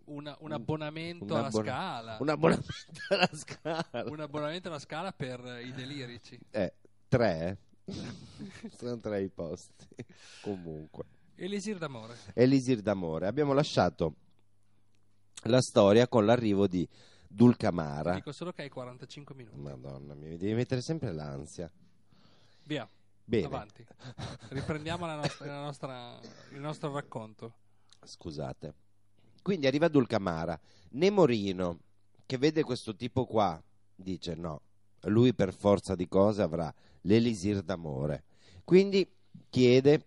Una- 0.07 0.37
un 0.41 0.53
abbonamento 0.53 1.35
un 1.35 1.51
scala. 1.51 2.17
un 2.21 2.29
abbonamento 2.29 2.73
alla 3.11 3.31
scala. 3.35 3.87
Un 4.09 4.21
abbonamento 4.21 4.69
alla 4.69 4.79
scala 4.79 5.13
per 5.13 5.61
i 5.65 5.73
delirici. 5.73 6.39
Eh, 6.51 6.75
tre, 7.09 7.59
eh? 7.85 7.93
sono 8.77 8.99
tre 9.01 9.23
i 9.23 9.29
posti. 9.29 9.87
Comunque. 10.43 11.05
Elisir 11.37 11.79
d'amore. 11.79 12.17
Elisir 12.35 12.81
d'amore. 12.83 13.27
Abbiamo 13.27 13.53
lasciato 13.53 14.15
la 15.45 15.61
storia 15.61 16.07
con 16.09 16.25
l'arrivo 16.25 16.67
di 16.67 16.89
Dulcamara. 17.29 18.15
Dico 18.15 18.33
solo 18.33 18.53
che 18.53 18.63
hai 18.63 18.69
45 18.69 19.35
minuti. 19.35 19.59
Madonna 19.59 20.15
mia, 20.15 20.31
mi 20.31 20.37
devi 20.37 20.55
mettere 20.55 20.81
sempre 20.81 21.13
l'ansia. 21.13 21.71
Via, 22.65 22.89
Bene, 23.25 23.47
avanti. 23.47 23.85
Riprendiamo 24.51 25.05
la 25.07 25.17
nostra- 25.17 25.47
la 25.47 25.61
nostra- 25.63 26.19
il 26.53 26.61
nostro 26.61 26.93
racconto. 26.93 27.55
scusate. 28.05 28.75
Quindi 29.47 29.69
arriva 29.69 29.87
Dulcamara. 29.87 30.59
Nemorino, 30.95 31.79
che 32.27 32.37
vede 32.37 32.65
questo 32.65 32.97
tipo 32.97 33.27
qua, 33.27 33.63
dice 33.95 34.35
no, 34.35 34.61
lui 35.03 35.35
per 35.35 35.55
forza 35.55 35.95
di 35.95 36.09
cose 36.09 36.43
avrà 36.43 36.75
l'elisir 37.03 37.63
d'amore. 37.63 38.25
Quindi 38.65 39.09
chiede 39.49 40.05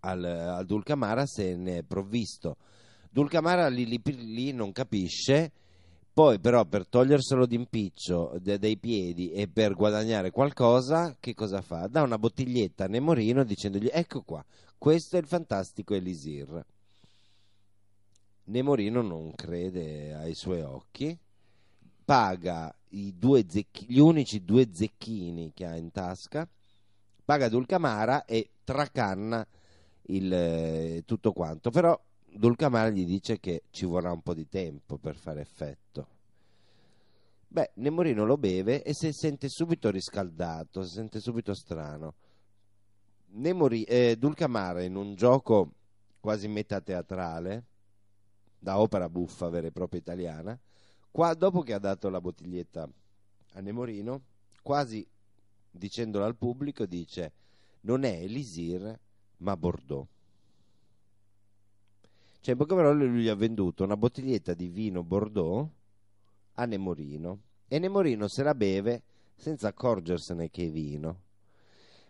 al, 0.00 0.24
al 0.24 0.66
Dulcamara 0.66 1.24
se 1.24 1.56
ne 1.56 1.78
è 1.78 1.82
provvisto. 1.84 2.58
Dulcamara 3.08 3.68
lì, 3.68 3.86
lì 3.86 3.98
lì 4.04 4.52
non 4.52 4.70
capisce, 4.70 5.50
poi 6.12 6.38
però 6.38 6.66
per 6.66 6.86
toglierselo 6.86 7.46
d'impiccio 7.46 8.36
de- 8.42 8.58
dai 8.58 8.76
piedi 8.76 9.30
e 9.30 9.48
per 9.48 9.72
guadagnare 9.72 10.30
qualcosa, 10.30 11.16
che 11.18 11.32
cosa 11.32 11.62
fa? 11.62 11.86
Dà 11.86 12.02
una 12.02 12.18
bottiglietta 12.18 12.84
a 12.84 12.88
Nemorino 12.88 13.42
dicendogli 13.42 13.88
ecco 13.90 14.20
qua, 14.20 14.44
questo 14.76 15.16
è 15.16 15.20
il 15.20 15.26
fantastico 15.26 15.94
Elisir. 15.94 16.62
Nemorino 18.46 19.00
non 19.00 19.34
crede 19.34 20.14
ai 20.14 20.34
suoi 20.34 20.60
occhi, 20.60 21.16
paga 22.04 22.74
zecchi- 23.48 23.86
gli 23.88 23.98
unici 23.98 24.44
due 24.44 24.68
zecchini 24.70 25.52
che 25.54 25.64
ha 25.64 25.76
in 25.76 25.90
tasca, 25.90 26.46
paga 27.24 27.48
Dulcamara 27.48 28.24
e 28.26 28.50
tracanna 28.62 29.46
il, 30.08 30.32
eh, 30.32 31.02
tutto 31.06 31.32
quanto. 31.32 31.70
Però 31.70 31.98
Dulcamara 32.26 32.90
gli 32.90 33.06
dice 33.06 33.40
che 33.40 33.62
ci 33.70 33.86
vorrà 33.86 34.12
un 34.12 34.20
po' 34.20 34.34
di 34.34 34.46
tempo 34.48 34.98
per 34.98 35.16
fare 35.16 35.40
effetto. 35.40 36.08
Beh, 37.48 37.70
Nemorino 37.74 38.26
lo 38.26 38.36
beve 38.36 38.82
e 38.82 38.92
si 38.92 39.12
sente 39.12 39.48
subito 39.48 39.90
riscaldato, 39.90 40.82
si 40.82 40.94
sente 40.94 41.20
subito 41.20 41.54
strano. 41.54 42.14
Nemori- 43.36 43.84
eh, 43.84 44.16
Dulcamara 44.18 44.82
in 44.82 44.96
un 44.96 45.14
gioco 45.14 45.70
quasi 46.20 46.48
metateatrale, 46.48 47.64
da 48.64 48.80
opera 48.80 49.10
buffa 49.10 49.50
vera 49.50 49.66
e 49.66 49.72
propria 49.72 50.00
italiana, 50.00 50.58
qua 51.10 51.34
dopo 51.34 51.60
che 51.60 51.74
ha 51.74 51.78
dato 51.78 52.08
la 52.08 52.18
bottiglietta 52.18 52.88
a 53.52 53.60
Nemorino, 53.60 54.22
quasi 54.62 55.06
dicendolo 55.70 56.24
al 56.24 56.34
pubblico, 56.34 56.86
dice 56.86 57.32
non 57.82 58.04
è 58.04 58.22
Elisir 58.22 58.98
ma 59.38 59.54
Bordeaux. 59.54 60.08
Cioè, 62.40 62.52
in 62.52 62.58
poche 62.58 62.74
parole, 62.74 63.04
lui 63.04 63.22
gli 63.22 63.28
ha 63.28 63.34
venduto 63.34 63.84
una 63.84 63.98
bottiglietta 63.98 64.54
di 64.54 64.68
vino 64.68 65.02
Bordeaux 65.02 65.68
a 66.54 66.64
Nemorino 66.64 67.40
e 67.68 67.78
Nemorino 67.78 68.28
se 68.28 68.42
la 68.42 68.54
beve 68.54 69.02
senza 69.34 69.68
accorgersene 69.68 70.48
che 70.48 70.64
è 70.64 70.70
vino. 70.70 71.20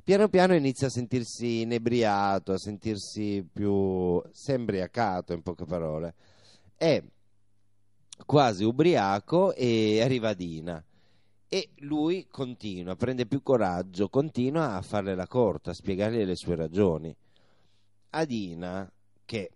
Piano 0.04 0.28
piano 0.28 0.54
inizia 0.54 0.86
a 0.86 0.90
sentirsi 0.90 1.62
inebriato, 1.62 2.52
a 2.52 2.58
sentirsi 2.58 3.44
più 3.50 4.22
sembriacato, 4.32 5.32
in 5.32 5.42
poche 5.42 5.64
parole. 5.64 6.14
È 6.76 7.02
quasi 8.24 8.64
ubriaco 8.64 9.54
e 9.54 10.00
arriva 10.02 10.34
Dina. 10.34 10.82
E 11.48 11.68
lui 11.78 12.26
continua, 12.28 12.96
prende 12.96 13.26
più 13.26 13.42
coraggio, 13.42 14.08
continua 14.08 14.74
a 14.74 14.82
farle 14.82 15.14
la 15.14 15.28
corta, 15.28 15.70
a 15.70 15.74
spiegarle 15.74 16.24
le 16.24 16.34
sue 16.34 16.56
ragioni. 16.56 17.14
Adina, 18.10 18.90
che 19.24 19.50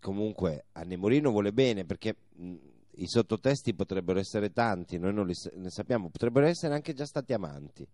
comunque 0.00 0.64
a 0.72 0.82
Nemorino 0.82 1.30
vuole 1.30 1.52
bene 1.52 1.84
perché 1.84 2.16
mh, 2.34 2.54
i 2.96 3.06
sottotesti 3.06 3.74
potrebbero 3.74 4.18
essere 4.18 4.52
tanti, 4.52 4.98
noi 4.98 5.12
non 5.12 5.26
li 5.26 5.34
ne 5.54 5.70
sappiamo, 5.70 6.08
potrebbero 6.08 6.46
essere 6.46 6.74
anche 6.74 6.92
già 6.92 7.06
stati 7.06 7.32
amanti, 7.32 7.86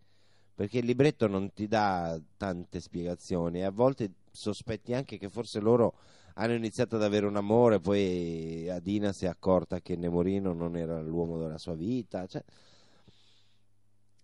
perché 0.54 0.78
il 0.78 0.86
libretto 0.86 1.26
non 1.26 1.52
ti 1.52 1.66
dà 1.66 2.18
tante 2.36 2.80
spiegazioni 2.80 3.58
e 3.58 3.64
a 3.64 3.70
volte 3.70 4.10
sospetti 4.30 4.94
anche 4.94 5.18
che 5.18 5.28
forse 5.28 5.60
loro 5.60 5.94
hanno 6.34 6.54
iniziato 6.54 6.96
ad 6.96 7.02
avere 7.02 7.26
un 7.26 7.36
amore, 7.36 7.80
poi 7.80 8.68
Adina 8.68 9.12
si 9.12 9.24
è 9.24 9.28
accorta 9.28 9.80
che 9.80 9.96
Nemorino 9.96 10.52
non 10.52 10.76
era 10.76 11.00
l'uomo 11.00 11.38
della 11.38 11.58
sua 11.58 11.74
vita, 11.74 12.26
cioè, 12.26 12.42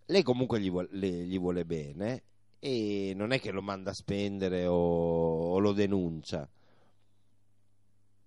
lei 0.06 0.22
comunque 0.22 0.60
gli 0.60 0.70
vuole, 0.70 0.88
le- 0.92 1.24
gli 1.24 1.38
vuole 1.38 1.64
bene 1.64 2.22
e 2.58 3.12
non 3.14 3.30
è 3.32 3.40
che 3.40 3.52
lo 3.52 3.62
manda 3.62 3.90
a 3.90 3.94
spendere 3.94 4.66
o, 4.66 4.74
o 4.74 5.58
lo 5.58 5.72
denuncia. 5.72 6.48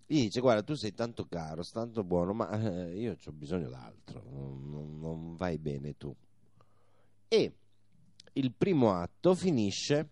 Gli 0.06 0.22
dice: 0.24 0.40
Guarda, 0.40 0.64
tu 0.64 0.76
sei 0.76 0.94
tanto 0.94 1.26
caro, 1.26 1.64
tanto 1.64 2.04
buono, 2.04 2.34
ma 2.34 2.50
eh, 2.60 2.98
io 2.98 3.18
ho 3.24 3.32
bisogno 3.32 3.70
d'altro. 3.70 4.24
Non- 4.32 5.00
non 5.00 5.36
vai 5.36 5.58
bene 5.58 5.98
tu. 5.98 6.16
E 7.28 7.54
il 8.34 8.52
primo 8.54 8.94
atto 8.94 9.36
finisce 9.36 10.10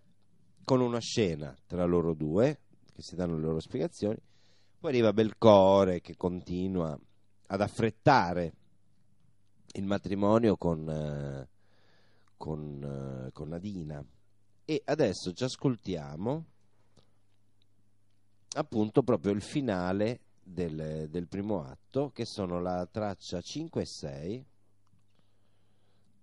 con 0.64 0.82
una 0.82 1.00
scena 1.00 1.56
tra 1.66 1.86
loro 1.86 2.14
due 2.14 2.60
che 3.02 3.08
si 3.08 3.16
danno 3.16 3.36
le 3.36 3.42
loro 3.42 3.60
spiegazioni. 3.60 4.18
Poi 4.80 4.92
arriva 4.92 5.12
Belcore 5.12 6.02
che 6.02 6.16
continua 6.16 6.98
ad 7.48 7.62
affrettare 7.62 8.54
il 9.74 9.86
matrimonio 9.86 10.56
con, 10.56 10.90
eh, 10.90 11.50
con, 12.38 13.26
eh, 13.28 13.32
con 13.32 13.50
Nadina. 13.50 14.04
E 14.64 14.82
adesso 14.86 15.34
ci 15.34 15.44
ascoltiamo 15.44 16.46
appunto 18.54 19.04
proprio 19.04 19.34
il 19.34 19.42
finale 19.42 20.20
del, 20.44 21.08
del 21.10 21.28
primo 21.28 21.64
atto, 21.64 22.12
che 22.12 22.26
sono 22.26 22.62
la 22.62 22.88
traccia 22.90 23.42
5 23.42 23.82
e 23.82 23.86
6. 23.86 24.46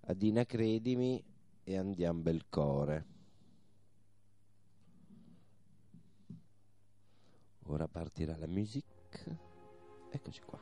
Adina 0.07 0.45
credimi 0.45 1.23
e 1.65 1.77
andiamo 1.77 2.21
bel 2.21 2.47
Ora 7.71 7.87
partirà 7.87 8.35
la 8.39 8.47
music. 8.47 8.85
Eccoci 10.11 10.41
qua. 10.41 10.59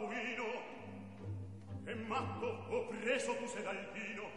babbuino 0.00 0.44
che 1.84 1.94
matto 1.94 2.46
ho 2.46 2.86
preso 2.88 3.34
tu 3.36 3.46
sei 3.46 3.62
dal 3.62 3.90
vino. 3.92 4.30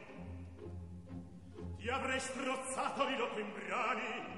Ti 1.78 1.90
avrei 1.90 2.20
strozzato 2.20 3.06
di 3.06 3.16
loco 3.16 3.40
in 3.40 3.54
brani. 3.54 4.32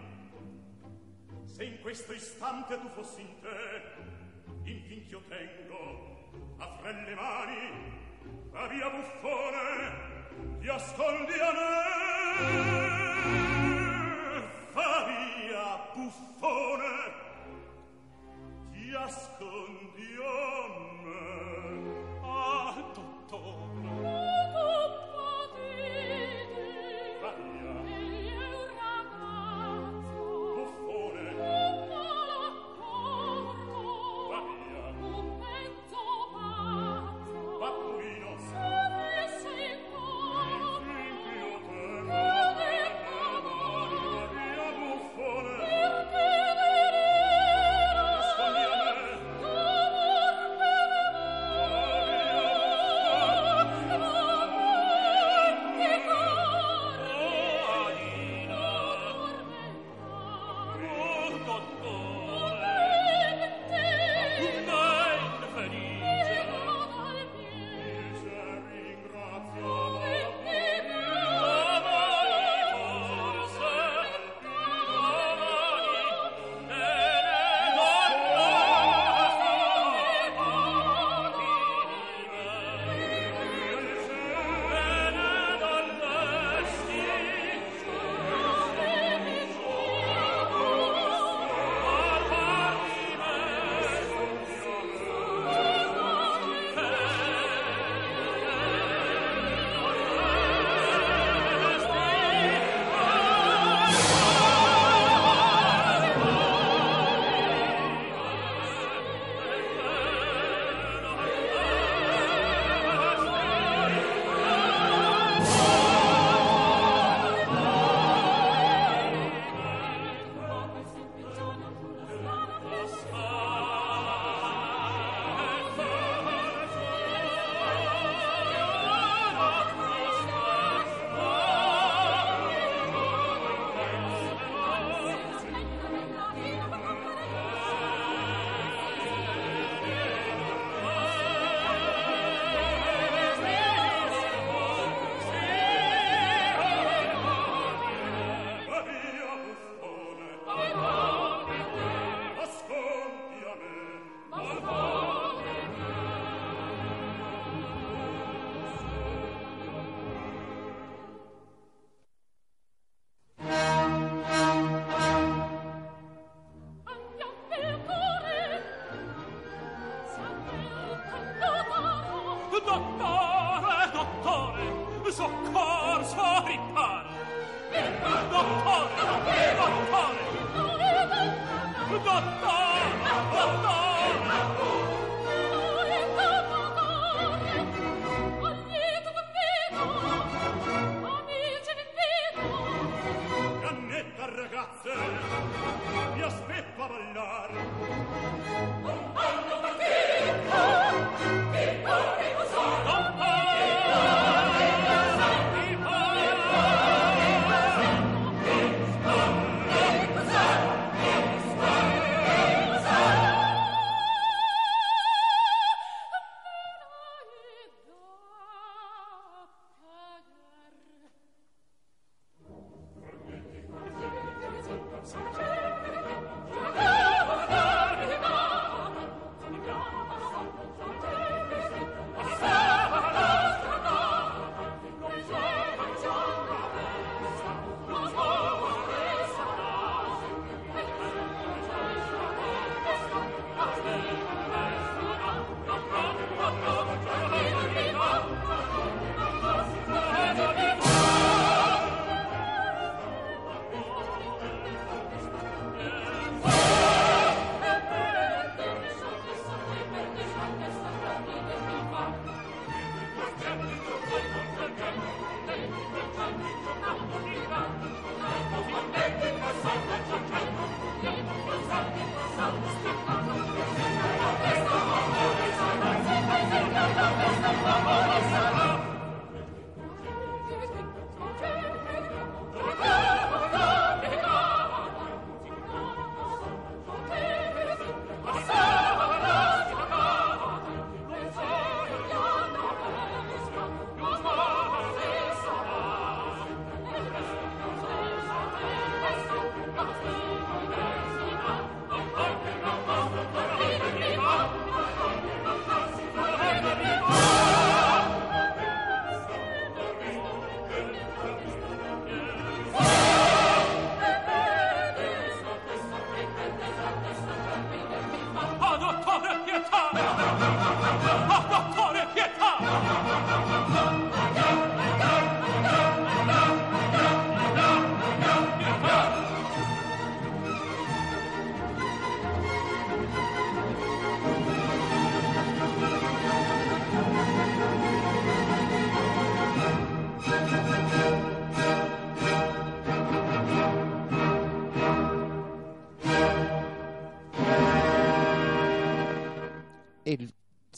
Se 1.46 1.64
in 1.64 1.80
questo 1.82 2.14
istante 2.14 2.80
tu 2.80 2.90
fossi 2.90 3.22
in 3.22 3.40
te 3.42 4.14
in 4.70 4.84
finch'io 4.84 5.22
tengo 5.28 6.32
a 6.58 6.78
fra 6.78 6.92
le 6.92 7.16
mani 7.16 7.94
va 8.50 8.68
via 8.68 8.90
buffone 8.90 10.60
ti 10.60 10.68
ascolti 10.68 11.40
a 11.40 11.52
me. 11.54 11.84
Va 14.74 15.06
via 15.06 15.78
buffone 15.94 17.14
ti 18.72 18.94
ascondi 18.94 20.16
a 20.20 20.80
me 20.80 20.95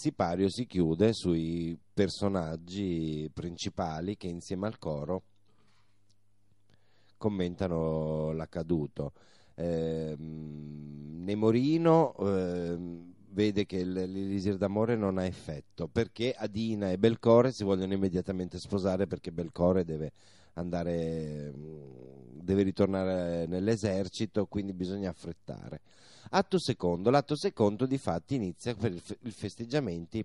sipario 0.07 0.47
si 0.47 0.65
chiude 0.65 1.11
sui 1.11 1.77
personaggi 1.93 3.29
principali 3.33 4.15
che 4.15 4.27
insieme 4.27 4.67
al 4.67 4.79
coro 4.79 5.23
commentano 7.17 8.31
l'accaduto. 8.31 9.11
Eh, 9.55 10.15
Nemorino 10.17 12.15
eh, 12.19 12.77
vede 13.31 13.65
che 13.65 13.83
l'elisir 13.83 14.55
d'amore 14.55 14.95
non 14.95 15.17
ha 15.17 15.25
effetto 15.25 15.89
perché 15.89 16.33
Adina 16.33 16.91
e 16.91 16.97
Belcore 16.97 17.51
si 17.51 17.65
vogliono 17.65 17.93
immediatamente 17.93 18.59
sposare 18.59 19.07
perché 19.07 19.33
Belcore 19.33 19.83
deve 19.83 20.11
andare 20.53 21.53
deve 22.31 22.63
ritornare 22.63 23.45
nell'esercito 23.45 24.45
quindi 24.45 24.73
bisogna 24.73 25.09
affrettare 25.09 25.81
atto 26.29 26.59
secondo 26.59 27.09
l'atto 27.09 27.35
secondo 27.35 27.85
di 27.85 27.97
fatti 27.97 28.35
inizia 28.35 28.75
per 28.75 28.93
i 28.93 29.31
festeggiamenti 29.31 30.23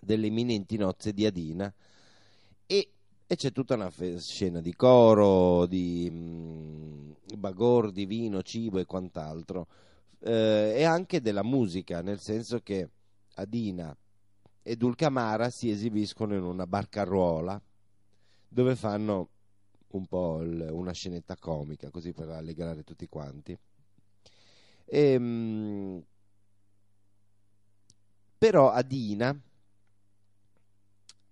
delle 0.00 0.26
imminenti 0.26 0.76
nozze 0.76 1.12
di 1.12 1.26
Adina 1.26 1.72
e 2.66 2.88
e 3.30 3.36
c'è 3.36 3.52
tutta 3.52 3.74
una 3.74 3.90
fe- 3.90 4.18
scena 4.18 4.60
di 4.60 4.74
coro, 4.74 5.64
di 5.66 6.10
mh, 6.10 7.36
bagor, 7.36 7.92
di 7.92 8.04
vino, 8.04 8.42
cibo 8.42 8.80
e 8.80 8.86
quant'altro, 8.86 9.68
eh, 10.18 10.72
e 10.74 10.82
anche 10.82 11.20
della 11.20 11.44
musica, 11.44 12.02
nel 12.02 12.18
senso 12.18 12.58
che 12.58 12.88
Adina 13.36 13.96
e 14.64 14.74
Dulcamara 14.74 15.48
si 15.48 15.70
esibiscono 15.70 16.34
in 16.34 16.42
una 16.42 16.66
barcaruola 16.66 17.62
dove 18.48 18.74
fanno 18.74 19.28
un 19.92 20.06
po' 20.06 20.40
il, 20.42 20.68
una 20.68 20.92
scenetta 20.92 21.36
comica, 21.36 21.88
così 21.90 22.12
per 22.12 22.30
allegrare 22.30 22.82
tutti 22.82 23.06
quanti. 23.06 23.56
E, 24.92 25.18
mh, 25.18 26.02
però 28.36 28.70
Adina 28.72 29.38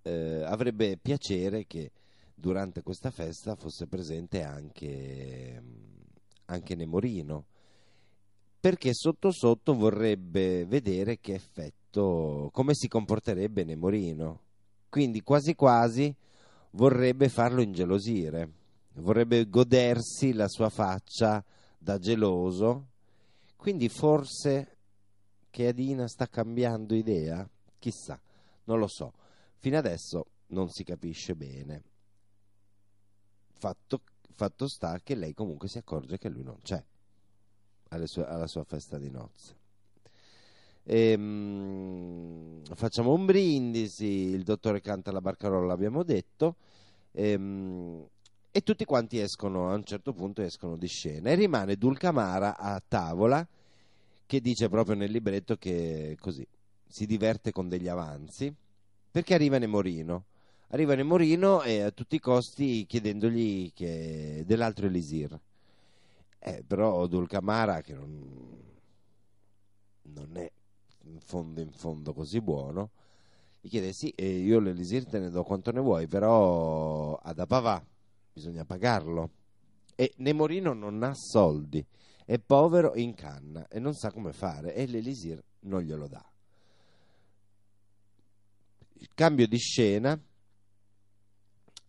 eh, 0.02 0.42
avrebbe 0.44 0.96
piacere 0.96 1.66
che 1.66 1.90
durante 2.34 2.82
questa 2.82 3.10
festa 3.10 3.56
fosse 3.56 3.88
presente 3.88 4.44
anche, 4.44 5.60
anche 6.44 6.74
Nemorino, 6.76 7.46
perché 8.60 8.94
sotto 8.94 9.32
sotto 9.32 9.74
vorrebbe 9.74 10.64
vedere 10.64 11.18
che 11.18 11.34
effetto, 11.34 12.50
come 12.52 12.74
si 12.74 12.86
comporterebbe 12.86 13.64
Nemorino. 13.64 14.40
Quindi 14.88 15.22
quasi 15.22 15.54
quasi 15.56 16.14
vorrebbe 16.72 17.28
farlo 17.28 17.60
ingelosire, 17.60 18.48
vorrebbe 18.94 19.48
godersi 19.48 20.32
la 20.32 20.46
sua 20.48 20.68
faccia 20.68 21.44
da 21.76 21.98
geloso. 21.98 22.86
Quindi 23.58 23.88
forse 23.88 24.76
che 25.50 25.66
Adina 25.66 26.06
sta 26.06 26.28
cambiando 26.28 26.94
idea? 26.94 27.46
Chissà, 27.80 28.18
non 28.64 28.78
lo 28.78 28.86
so. 28.86 29.12
Fino 29.56 29.76
adesso 29.76 30.26
non 30.48 30.70
si 30.70 30.84
capisce 30.84 31.34
bene. 31.34 31.82
Fatto, 33.58 34.00
fatto 34.30 34.68
sta 34.68 35.00
che 35.02 35.16
lei 35.16 35.34
comunque 35.34 35.66
si 35.66 35.76
accorge 35.76 36.18
che 36.18 36.28
lui 36.28 36.44
non 36.44 36.60
c'è 36.62 36.82
sue, 38.04 38.24
alla 38.24 38.46
sua 38.46 38.62
festa 38.62 38.96
di 38.96 39.10
nozze. 39.10 39.56
Ehm, 40.84 42.62
facciamo 42.74 43.12
un 43.12 43.26
brindisi, 43.26 44.06
il 44.06 44.44
dottore 44.44 44.80
canta 44.80 45.10
la 45.10 45.20
barcarola, 45.20 45.66
l'abbiamo 45.66 46.04
detto, 46.04 46.54
ehm, 47.10 48.06
e 48.58 48.62
tutti 48.62 48.84
quanti 48.84 49.20
escono, 49.20 49.70
a 49.70 49.74
un 49.74 49.84
certo 49.84 50.12
punto 50.12 50.42
escono 50.42 50.76
di 50.76 50.88
scena 50.88 51.30
e 51.30 51.36
rimane 51.36 51.76
Dulcamara 51.76 52.58
a 52.58 52.82
tavola 52.86 53.46
che 54.26 54.40
dice 54.40 54.68
proprio 54.68 54.96
nel 54.96 55.12
libretto 55.12 55.56
che 55.56 56.16
così 56.18 56.44
si 56.84 57.06
diverte 57.06 57.52
con 57.52 57.68
degli 57.68 57.86
avanzi 57.86 58.52
perché 59.12 59.34
arriva 59.34 59.58
Nemorino. 59.58 60.24
Arriva 60.70 60.96
Nemorino 60.96 61.62
e 61.62 61.82
a 61.82 61.92
tutti 61.92 62.16
i 62.16 62.20
costi 62.20 62.84
chiedendogli 62.84 63.72
dell'altro 64.44 64.86
Elisir. 64.86 65.38
Eh, 66.40 66.64
però 66.66 67.06
Dulcamara, 67.06 67.80
che 67.80 67.94
non, 67.94 68.56
non, 70.02 70.36
è 70.36 70.50
in 71.04 71.20
fondo 71.20 71.60
in 71.60 71.70
fondo 71.70 72.12
così 72.12 72.40
buono, 72.40 72.90
gli 73.60 73.68
chiede: 73.68 73.92
Sì, 73.92 74.12
io 74.16 74.58
l'Elisir 74.58 75.06
te 75.06 75.20
ne 75.20 75.30
do 75.30 75.44
quanto 75.44 75.70
ne 75.70 75.80
vuoi, 75.80 76.08
però 76.08 77.14
ad 77.14 77.38
Apavà 77.38 77.82
bisogna 78.38 78.64
pagarlo. 78.64 79.30
E 79.94 80.12
Nemorino 80.16 80.72
non 80.72 81.02
ha 81.02 81.12
soldi, 81.14 81.84
è 82.24 82.38
povero 82.38 82.94
in 82.94 83.14
canna 83.14 83.68
e 83.68 83.78
non 83.78 83.94
sa 83.94 84.10
come 84.12 84.32
fare, 84.32 84.74
e 84.74 84.86
l'Elisir 84.86 85.42
non 85.60 85.82
glielo 85.82 86.06
dà 86.06 86.24
cambio 89.14 89.46
di 89.46 89.58
scena, 89.58 90.20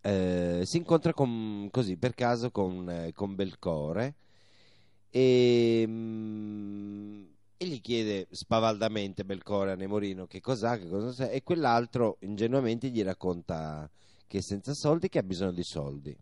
eh, 0.02 0.62
si 0.64 0.78
incontra 0.78 1.14
con, 1.14 1.68
così 1.72 1.98
per 1.98 2.14
caso 2.14 2.52
con, 2.52 2.90
eh, 2.90 3.12
con 3.14 3.36
Belcore 3.36 4.16
e, 5.10 5.84
mm, 5.88 7.24
e, 7.58 7.66
gli 7.68 7.82
chiede 7.82 8.28
spavaldamente 8.32 9.26
Belcore 9.26 9.72
a 9.72 9.76
Nemorino 9.76 10.26
che 10.26 10.40
cos'ha, 10.40 10.78
che 10.78 10.88
cosa 10.88 11.12
sa, 11.12 11.30
e 11.30 11.44
quell'altro 11.44 12.18
ingenuamente 12.22 12.90
gli 12.90 13.04
racconta 13.04 13.90
che 14.28 14.38
è 14.38 14.42
senza 14.42 14.74
soldi, 14.74 15.10
che 15.10 15.20
ha 15.20 15.24
bisogno 15.24 15.52
di 15.52 15.64
soldi. 15.64 16.16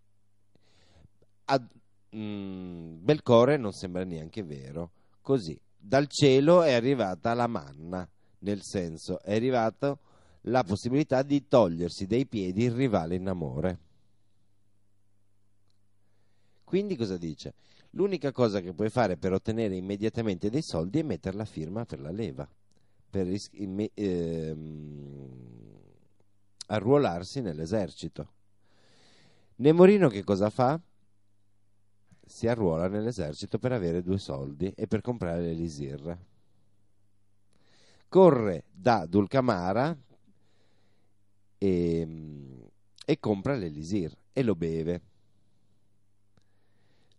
A, 1.49 1.61
mm, 2.15 3.03
Belcore 3.03 3.57
non 3.57 3.71
sembra 3.71 4.03
neanche 4.03 4.43
vero, 4.43 4.91
così 5.21 5.59
dal 5.77 6.07
cielo 6.07 6.63
è 6.63 6.73
arrivata 6.73 7.33
la 7.33 7.47
manna, 7.47 8.07
nel 8.39 8.59
senso 8.61 9.21
è 9.21 9.35
arrivato 9.35 9.99
la 10.41 10.63
possibilità 10.63 11.21
di 11.21 11.47
togliersi 11.47 12.05
dai 12.05 12.25
piedi 12.25 12.63
il 12.63 12.71
rivale 12.71 13.15
in 13.15 13.27
amore. 13.27 13.79
Quindi 16.63 16.97
cosa 16.97 17.17
dice? 17.17 17.53
L'unica 17.91 18.33
cosa 18.33 18.59
che 18.59 18.73
puoi 18.73 18.89
fare 18.89 19.15
per 19.15 19.31
ottenere 19.31 19.75
immediatamente 19.75 20.49
dei 20.49 20.61
soldi 20.61 20.99
è 20.99 21.03
mettere 21.03 21.37
la 21.37 21.45
firma 21.45 21.85
per 21.85 22.01
la 22.01 22.11
leva, 22.11 22.47
per 23.09 23.33
ehm, 23.93 25.27
arruolarsi 26.67 27.39
nell'esercito. 27.39 28.33
Nemorino 29.55 30.09
che 30.09 30.23
cosa 30.23 30.49
fa? 30.49 30.79
Si 32.27 32.47
arruola 32.47 32.87
nell'esercito 32.87 33.57
per 33.57 33.71
avere 33.71 34.03
due 34.03 34.17
soldi 34.17 34.71
e 34.75 34.85
per 34.85 35.01
comprare 35.01 35.41
l'elisir. 35.41 36.17
Corre 38.09 38.63
da 38.69 39.05
Dulcamara 39.05 39.97
e, 41.57 42.07
e 43.05 43.19
compra 43.19 43.55
l'elisir 43.55 44.15
e 44.33 44.43
lo 44.43 44.55
beve. 44.55 45.01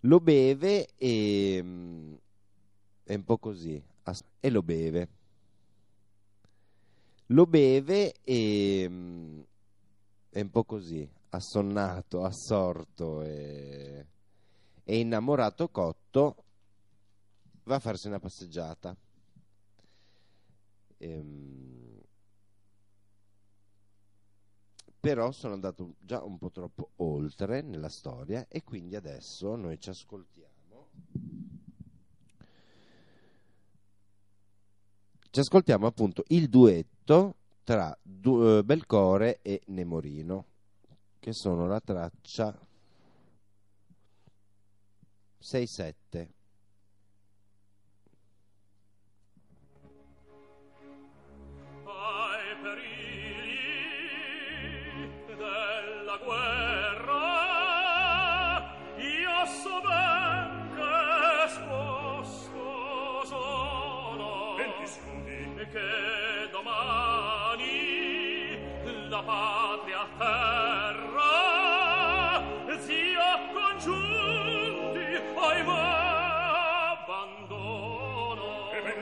Lo 0.02 0.20
beve 0.20 0.89
e 0.97 1.56
è 3.02 3.14
un 3.14 3.24
po' 3.24 3.39
così 3.39 3.82
e 4.40 4.51
lo 4.51 4.62
beve. 4.62 5.09
Lo 7.26 7.47
beve 7.47 8.14
e 8.22 8.85
è 10.30 10.40
un 10.40 10.51
po' 10.51 10.64
così, 10.64 11.09
assonnato, 11.30 12.22
assorto 12.24 13.22
e, 13.22 14.06
e 14.90 15.01
innamorato 15.01 15.69
cotto 15.69 16.44
va 17.65 17.74
a 17.74 17.78
farsi 17.78 18.06
una 18.06 18.19
passeggiata. 18.19 18.97
Ehm, 20.97 22.01
però 24.98 25.31
sono 25.31 25.52
andato 25.52 25.97
già 26.01 26.23
un 26.24 26.39
po' 26.39 26.51
troppo 26.51 26.93
oltre 26.97 27.60
nella 27.60 27.90
storia 27.90 28.47
e 28.48 28.65
quindi 28.65 28.97
adesso 28.97 29.56
noi 29.56 29.78
ci 29.78 29.90
ascoltiamo. 29.90 30.89
Ci 35.31 35.40
ascoltiamo 35.40 35.86
appunto 35.86 36.24
il 36.28 36.48
duetto 36.48 37.35
tra 37.62 37.94
du- 38.01 38.43
eh, 38.43 38.65
Belcore 38.65 39.40
e 39.43 39.60
Nemorino, 39.66 40.47
che 41.20 41.35
sono 41.35 41.66
la 41.66 41.81
traccia 41.81 42.59
6-7. 45.40 46.28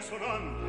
Sonante 0.09 0.66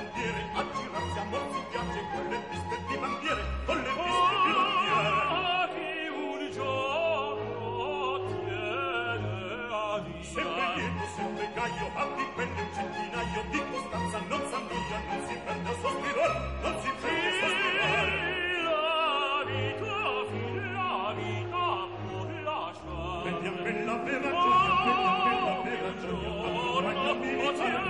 bandiere 0.00 0.48
attirarsi 0.54 1.18
a 1.18 1.24
morsi 1.24 1.60
piace 1.70 2.00
con 2.12 2.24
le 2.30 2.38
piste 2.48 2.76
di 2.88 2.96
bandiere 2.96 3.42
con 3.66 3.76
le 3.76 3.92
piste 4.00 4.34
di 4.44 4.52
bandiere 4.56 5.10
un 6.08 6.40
giorno 6.50 7.60
tiene 8.24 9.68
a 9.68 10.00
via 10.00 10.24
sempre 10.24 10.64
lieto 10.76 11.04
sempre 11.16 11.50
gaio 11.54 11.86
abbi 11.96 12.24
quelli 12.32 12.60
un 12.60 12.70
centinaio 12.72 13.40
di 13.50 13.60
costanza 13.70 14.18
non 14.28 14.42
s'annoia 14.48 14.98
non 15.08 15.20
si 15.28 15.36
prende 15.44 15.68
a 15.68 15.74
sospirar 15.82 16.32
non 16.62 16.74
si 16.80 16.90
prende 17.00 17.28
a 17.28 17.32
sospirar 17.40 18.08
la 18.64 18.84
vita 19.50 19.96
fine 20.30 20.64
la 20.72 21.12
vita 21.20 21.66
non 22.08 22.28
lascia 22.48 22.96
bella 23.22 23.52
bella 23.52 23.94
vera 23.96 24.30
gioia 24.30 24.74
bella 24.82 25.12
bella 25.24 27.12
vera 27.20 27.52
gioia 27.54 27.89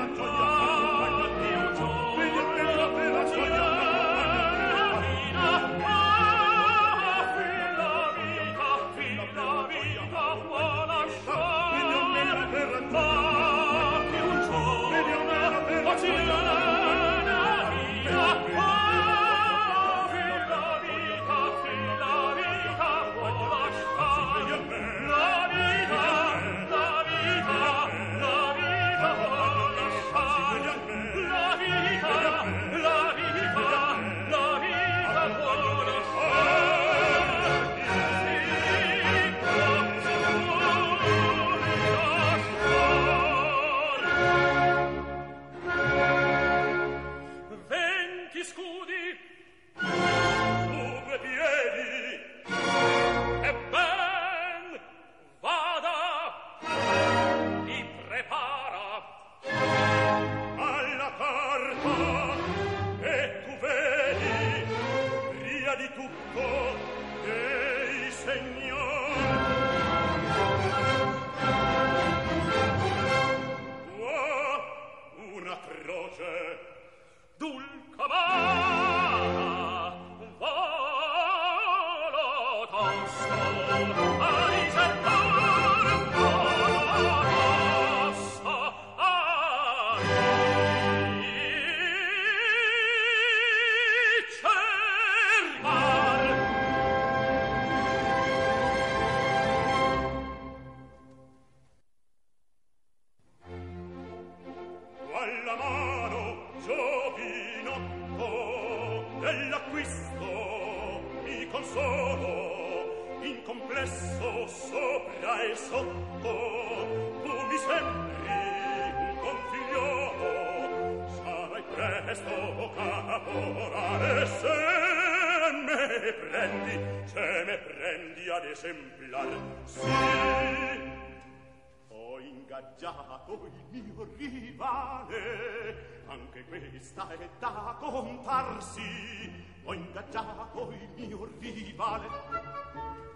già 137.51 137.75
comparsi 137.79 139.45
ho 139.63 139.73
ingaggiato 139.73 140.71
il 140.71 140.89
mio 140.95 141.27
rivale 141.39 142.07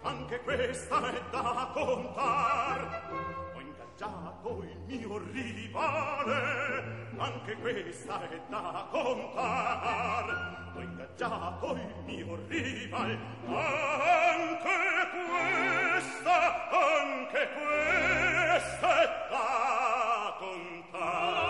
anche 0.02 0.40
questa 0.42 1.10
è 1.10 1.22
da 1.30 1.70
contar. 1.72 3.10
Ho 3.54 3.60
ingaggiato 3.60 4.62
il 4.62 4.78
mio 4.86 5.18
rivale 5.32 7.10
anche 7.16 7.56
questa 7.56 8.28
è 8.28 8.40
da 8.48 8.86
contar. 8.90 10.72
Ho 10.76 10.80
ingaggiato 10.80 11.72
il 11.74 11.94
mio 12.04 12.38
rivale 12.46 13.18
anche 13.46 14.76
questa 15.32 16.68
anche 16.70 17.48
questa 17.56 19.02
è 19.02 19.30
da 19.30 20.36
contar. 20.38 21.45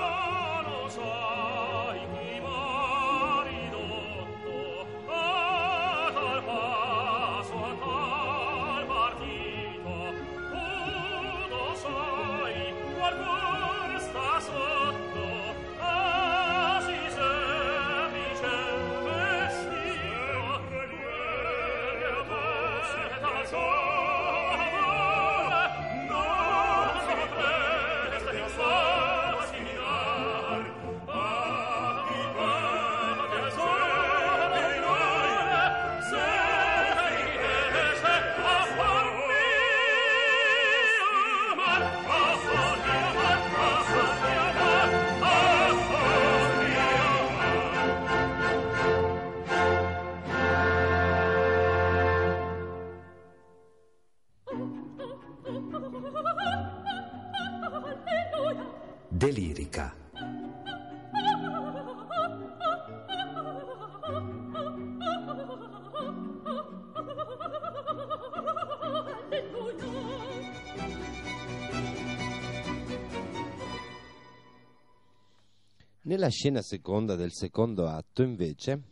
Nella 76.27 76.39
scena 76.39 76.61
seconda 76.61 77.15
del 77.15 77.33
secondo 77.33 77.87
atto, 77.87 78.25
invece, 78.25 78.83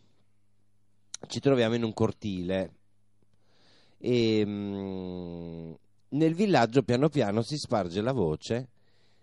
ci 1.27 1.41
troviamo 1.41 1.75
in 1.75 1.83
un 1.83 1.91
cortile. 1.91 2.73
E 3.97 4.41
mm, 4.45 5.73
nel 6.11 6.33
villaggio 6.33 6.83
piano 6.83 7.09
piano 7.09 7.41
si 7.41 7.57
sparge 7.57 7.99
la 7.99 8.13
voce 8.13 8.69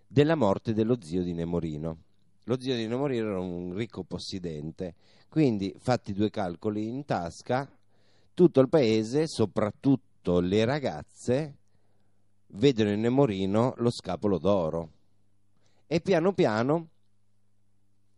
della 0.05 0.35
morte 0.35 0.73
dello 0.73 0.99
zio 1.01 1.23
di 1.23 1.33
Nemorino. 1.33 1.97
Lo 2.43 2.59
zio 2.59 2.75
di 2.75 2.85
Nemorino 2.85 3.29
era 3.29 3.39
un 3.39 3.73
ricco 3.73 4.03
possidente, 4.03 4.93
quindi 5.27 5.73
fatti 5.79 6.13
due 6.13 6.29
calcoli 6.29 6.87
in 6.87 7.05
tasca, 7.05 7.67
tutto 8.35 8.59
il 8.59 8.69
paese, 8.69 9.25
soprattutto 9.25 10.39
le 10.39 10.65
ragazze, 10.65 11.55
vedono 12.49 12.91
in 12.91 12.99
Nemorino 12.99 13.73
lo 13.77 13.89
scapolo 13.89 14.37
d'oro. 14.37 14.91
E 15.87 15.99
piano 15.99 16.33
piano 16.33 16.89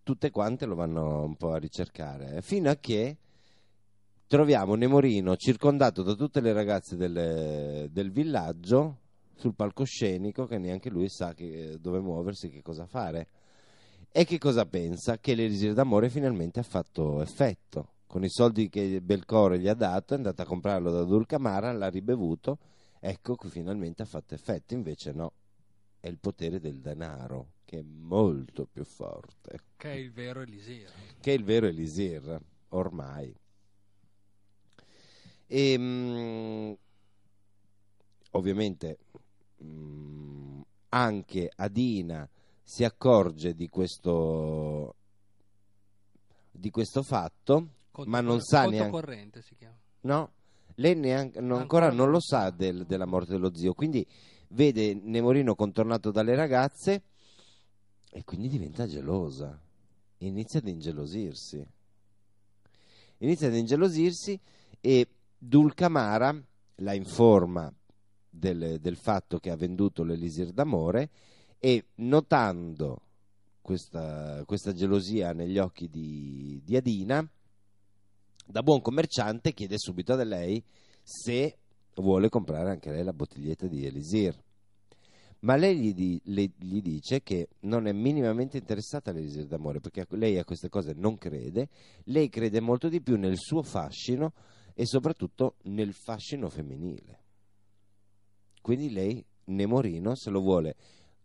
tutte 0.06 0.30
quante 0.30 0.68
lo 0.68 0.76
vanno 0.76 1.24
un 1.24 1.36
po' 1.36 1.54
a 1.54 1.58
ricercare, 1.58 2.44
fino 2.44 2.70
a 2.70 2.76
che 2.76 3.18
troviamo 4.28 4.76
Nemorino 4.76 5.36
circondato 5.36 6.04
da 6.04 6.14
tutte 6.14 6.42
le 6.42 6.54
ragazze 6.54 6.96
del, 6.96 7.90
del 7.92 8.12
villaggio 8.12 9.00
sul 9.36 9.56
palcoscenico 9.56 10.46
che 10.46 10.60
neanche 10.60 10.92
lui 10.92 11.10
sa 11.10 11.34
che- 11.34 11.80
dove 11.82 12.00
muoversi, 12.00 12.50
che 12.50 12.62
cosa 12.62 12.86
fare. 12.86 13.28
E 14.12 14.26
che 14.26 14.38
cosa 14.38 14.68
pensa? 14.68 15.18
Che 15.18 15.34
l'elisir 15.34 15.74
d'amore 15.74 16.10
finalmente 16.10 16.60
ha 16.60 16.64
fatto 16.64 17.24
effetto. 17.24 17.94
Con 18.06 18.24
i 18.24 18.30
soldi 18.30 18.70
che 18.70 19.02
Belcore 19.02 19.58
gli 19.58 19.68
ha 19.68 19.74
dato 19.74 20.14
è 20.14 20.18
andato 20.18 20.44
a 20.44 20.46
comprarlo 20.46 20.92
da 20.92 21.04
Dulcamara, 21.04 21.74
l'ha 21.74 21.90
ribevuto, 21.90 22.60
ecco 23.00 23.36
che 23.36 23.50
finalmente 23.50 24.04
ha 24.04 24.06
fatto 24.06 24.36
effetto. 24.36 24.76
Invece 24.76 25.12
no, 25.14 25.34
è 26.00 26.08
il 26.08 26.20
potere 26.20 26.60
del 26.60 26.80
denaro 26.80 27.54
che 27.66 27.80
è 27.80 27.82
molto 27.84 28.66
più 28.72 28.84
forte 28.86 29.60
Che 29.78 29.92
è 29.92 29.96
il 29.96 30.12
vero 30.12 30.42
Elisir. 30.42 30.90
che 31.20 31.32
è 31.32 31.36
il 31.36 31.44
vero 31.44 31.66
Elisir, 31.66 32.40
ormai. 32.70 33.36
E, 35.48 35.76
mm, 35.78 36.72
ovviamente 38.32 38.98
mm, 39.64 40.62
anche 40.90 41.52
Adina 41.56 42.28
si 42.64 42.84
accorge 42.84 43.54
di 43.54 43.68
questo, 43.70 44.96
di 46.52 46.70
questo 46.72 47.04
fatto, 47.04 47.68
Conto 47.92 48.10
ma 48.10 48.22
non 48.22 48.42
sa 48.42 48.66
neanche... 48.66 48.90
corrente 48.92 49.42
si 49.42 49.56
chiama. 49.56 49.76
No, 50.02 50.32
lei 50.76 50.96
neanche, 50.96 51.40
non- 51.42 51.60
ancora, 51.62 51.86
Ancora 51.88 52.04
non 52.04 52.12
lo 52.12 52.20
sa 52.20 52.50
del- 52.50 52.86
della 52.86 53.06
morte 53.06 53.32
dello 53.32 53.56
zio, 53.56 53.74
quindi 53.74 54.06
vede 54.50 54.94
Nemorino 54.94 55.56
contornato 55.56 56.12
dalle 56.12 56.36
ragazze 56.36 57.04
e 58.16 58.24
quindi 58.24 58.48
diventa 58.48 58.88
gelosa. 58.88 59.62
Inizia 60.20 60.60
ad 60.60 60.68
ingelosirsi. 60.70 61.68
Inizia 63.18 63.48
ad 63.48 63.56
ingelosirsi 63.56 64.40
e 64.80 65.08
Dulcamara 65.38 66.42
la 66.76 66.94
informa 66.94 67.70
del, 68.30 68.80
del 68.80 68.96
fatto 68.96 69.40
che 69.40 69.50
ha 69.50 69.58
venduto 69.58 70.04
l'elisir 70.04 70.54
d'amore 70.54 71.10
e 71.60 71.88
notando 71.96 73.02
questa, 73.60 74.46
questa 74.46 74.72
gelosia 74.72 75.34
negli 75.34 75.58
occhi 75.58 75.90
di, 75.90 76.62
di 76.64 76.78
Adina, 76.78 77.30
da 78.46 78.64
buon 78.64 78.80
commerciante 78.80 79.54
chiede 79.54 79.78
subito 79.78 80.14
a 80.14 80.24
lei 80.24 80.64
se 81.04 81.58
vuole 81.96 82.30
comprare 82.30 82.70
anche 82.70 82.92
lei 82.92 83.04
la 83.04 83.12
bottiglietta 83.12 83.68
di 83.68 83.86
Elisir. 83.86 84.42
Ma 85.46 85.56
lei 85.56 85.78
gli, 85.78 85.94
di- 85.94 86.20
le- 86.26 86.54
gli 86.58 86.82
dice 86.82 87.22
che 87.22 87.50
non 87.62 87.86
è 87.86 87.92
minimamente 87.92 88.58
interessata 88.58 89.12
all'Elisir 89.12 89.46
d'amore 89.46 89.80
perché 89.80 90.08
lei 90.10 90.40
a 90.40 90.44
queste 90.44 90.70
cose 90.70 90.94
non 90.94 91.20
crede, 91.20 91.70
lei 92.06 92.30
crede 92.30 92.60
molto 92.60 92.90
di 92.90 93.00
più 93.00 93.16
nel 93.16 93.38
suo 93.38 93.62
fascino 93.62 94.34
e 94.74 94.88
soprattutto 94.88 95.58
nel 95.66 95.94
fascino 95.94 96.50
femminile. 96.50 97.20
Quindi 98.60 98.92
lei, 98.92 99.24
Nemorino, 99.46 100.16
se 100.16 100.32
lo 100.32 100.42
vuole 100.42 100.76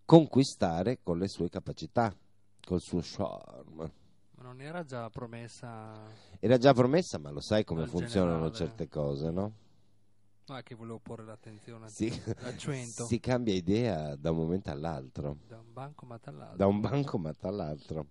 conquistare 0.04 0.98
con 1.02 1.18
le 1.18 1.26
sue 1.26 1.48
capacità, 1.48 2.14
col 2.62 2.80
suo 2.80 3.00
charme. 3.02 3.92
Ma 4.36 4.42
non 4.42 4.60
era 4.60 4.84
già 4.84 5.08
promessa... 5.08 5.98
Era 6.40 6.58
già 6.58 6.74
promessa, 6.74 7.16
ma 7.16 7.30
lo 7.30 7.40
sai 7.40 7.64
come 7.64 7.86
funzionano 7.86 8.50
generale. 8.50 8.54
certe 8.54 8.88
cose, 8.88 9.30
no? 9.30 9.52
No, 10.50 10.56
è 10.56 10.64
che 10.64 10.74
volevo 10.74 10.98
porre 10.98 11.24
l'attenzione 11.24 11.88
Si, 11.88 12.10
l'accento 12.42 13.06
si 13.06 13.20
cambia 13.20 13.54
idea 13.54 14.16
da 14.16 14.32
un 14.32 14.38
momento 14.38 14.68
all'altro, 14.68 15.36
da 15.46 15.58
un 15.58 15.72
bancomat 15.72 16.26
all'altro. 16.26 16.56
da 16.56 16.66
un 16.66 16.80
bancomat 16.80 17.44
all'altro. 17.44 18.06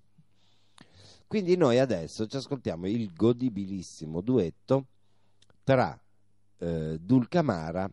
Quindi 1.27 1.57
noi 1.57 1.79
adesso 1.79 2.27
ci 2.27 2.37
ascoltiamo 2.37 2.87
il 2.87 3.11
godibilissimo 3.13 4.21
duetto 4.21 4.85
tra 5.65 6.01
eh, 6.59 6.97
Dulcamara 6.97 7.91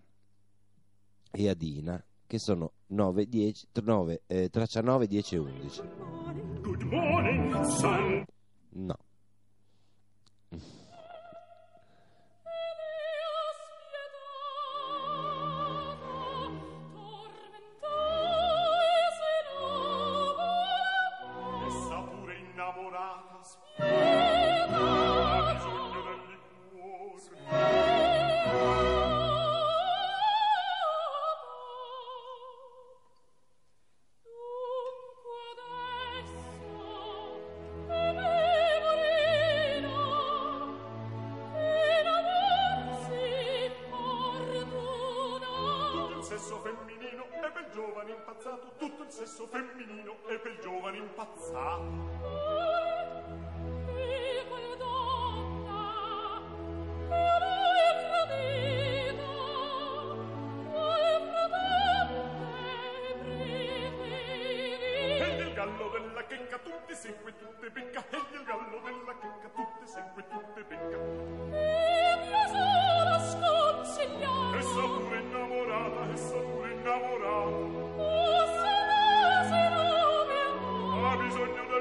e 1.32 1.48
Adina, 1.48 2.00
che 2.24 2.38
sono 2.38 2.70
9, 2.86 3.26
10, 3.26 3.66
9, 3.82 4.22
eh, 4.28 4.48
traccia 4.48 4.80
9, 4.80 5.08
10 5.08 5.34
e 5.34 5.38
11. 5.38 5.82
Good 6.60 6.82
morning, 6.82 7.64
sun. 7.64 8.24
No. 8.74 8.96
Bisogno 81.36 81.75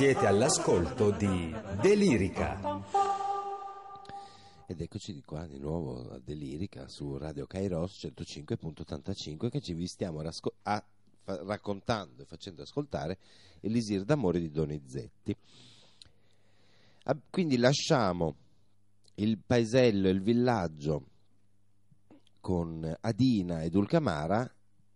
Siete 0.00 0.26
all'ascolto 0.26 1.10
di 1.10 1.54
Delirica. 1.82 2.58
Ed 4.66 4.80
eccoci 4.80 5.12
di 5.12 5.20
qua 5.20 5.46
di 5.46 5.58
nuovo 5.58 6.12
a 6.12 6.18
Delirica 6.18 6.88
su 6.88 7.18
Radio 7.18 7.46
Kairos 7.46 8.06
105.85 8.06 9.50
che 9.50 9.60
ci 9.60 9.74
vi 9.74 9.86
stiamo 9.86 10.22
rasco- 10.22 10.54
a- 10.62 10.82
fa- 11.22 11.42
raccontando 11.44 12.22
e 12.22 12.24
facendo 12.24 12.62
ascoltare 12.62 13.18
Elisir 13.60 14.04
d'amore 14.04 14.40
di 14.40 14.50
Donizetti. 14.50 15.36
Ah, 17.02 17.18
quindi 17.28 17.58
lasciamo 17.58 18.36
il 19.16 19.36
paesello 19.36 20.08
e 20.08 20.12
il 20.12 20.22
villaggio 20.22 21.04
con 22.40 22.90
Adina 23.02 23.64
ed 23.64 23.74
Ulcamara 23.74 24.50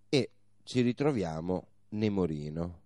e 0.09 0.31
ci 0.63 0.81
ritroviamo 0.81 1.67
Nemorino. 1.91 2.84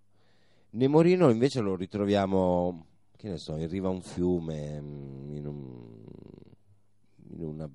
Nemorino 0.70 1.30
invece 1.30 1.60
lo 1.60 1.74
ritroviamo, 1.76 2.86
che 3.16 3.28
ne 3.28 3.38
so, 3.38 3.56
in 3.56 3.68
riva 3.68 3.88
a 3.88 3.92
un 3.92 4.02
fiume, 4.02 4.80
mm, 4.80 5.36
in, 5.36 5.46
un- 5.46 6.04
in 7.30 7.42
una 7.44 7.70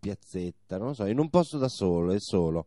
piazzetta, 0.00 0.78
non 0.78 0.94
so, 0.94 1.04
in 1.06 1.18
un 1.18 1.28
posto 1.28 1.58
da 1.58 1.68
solo, 1.68 2.12
è 2.12 2.20
solo. 2.20 2.66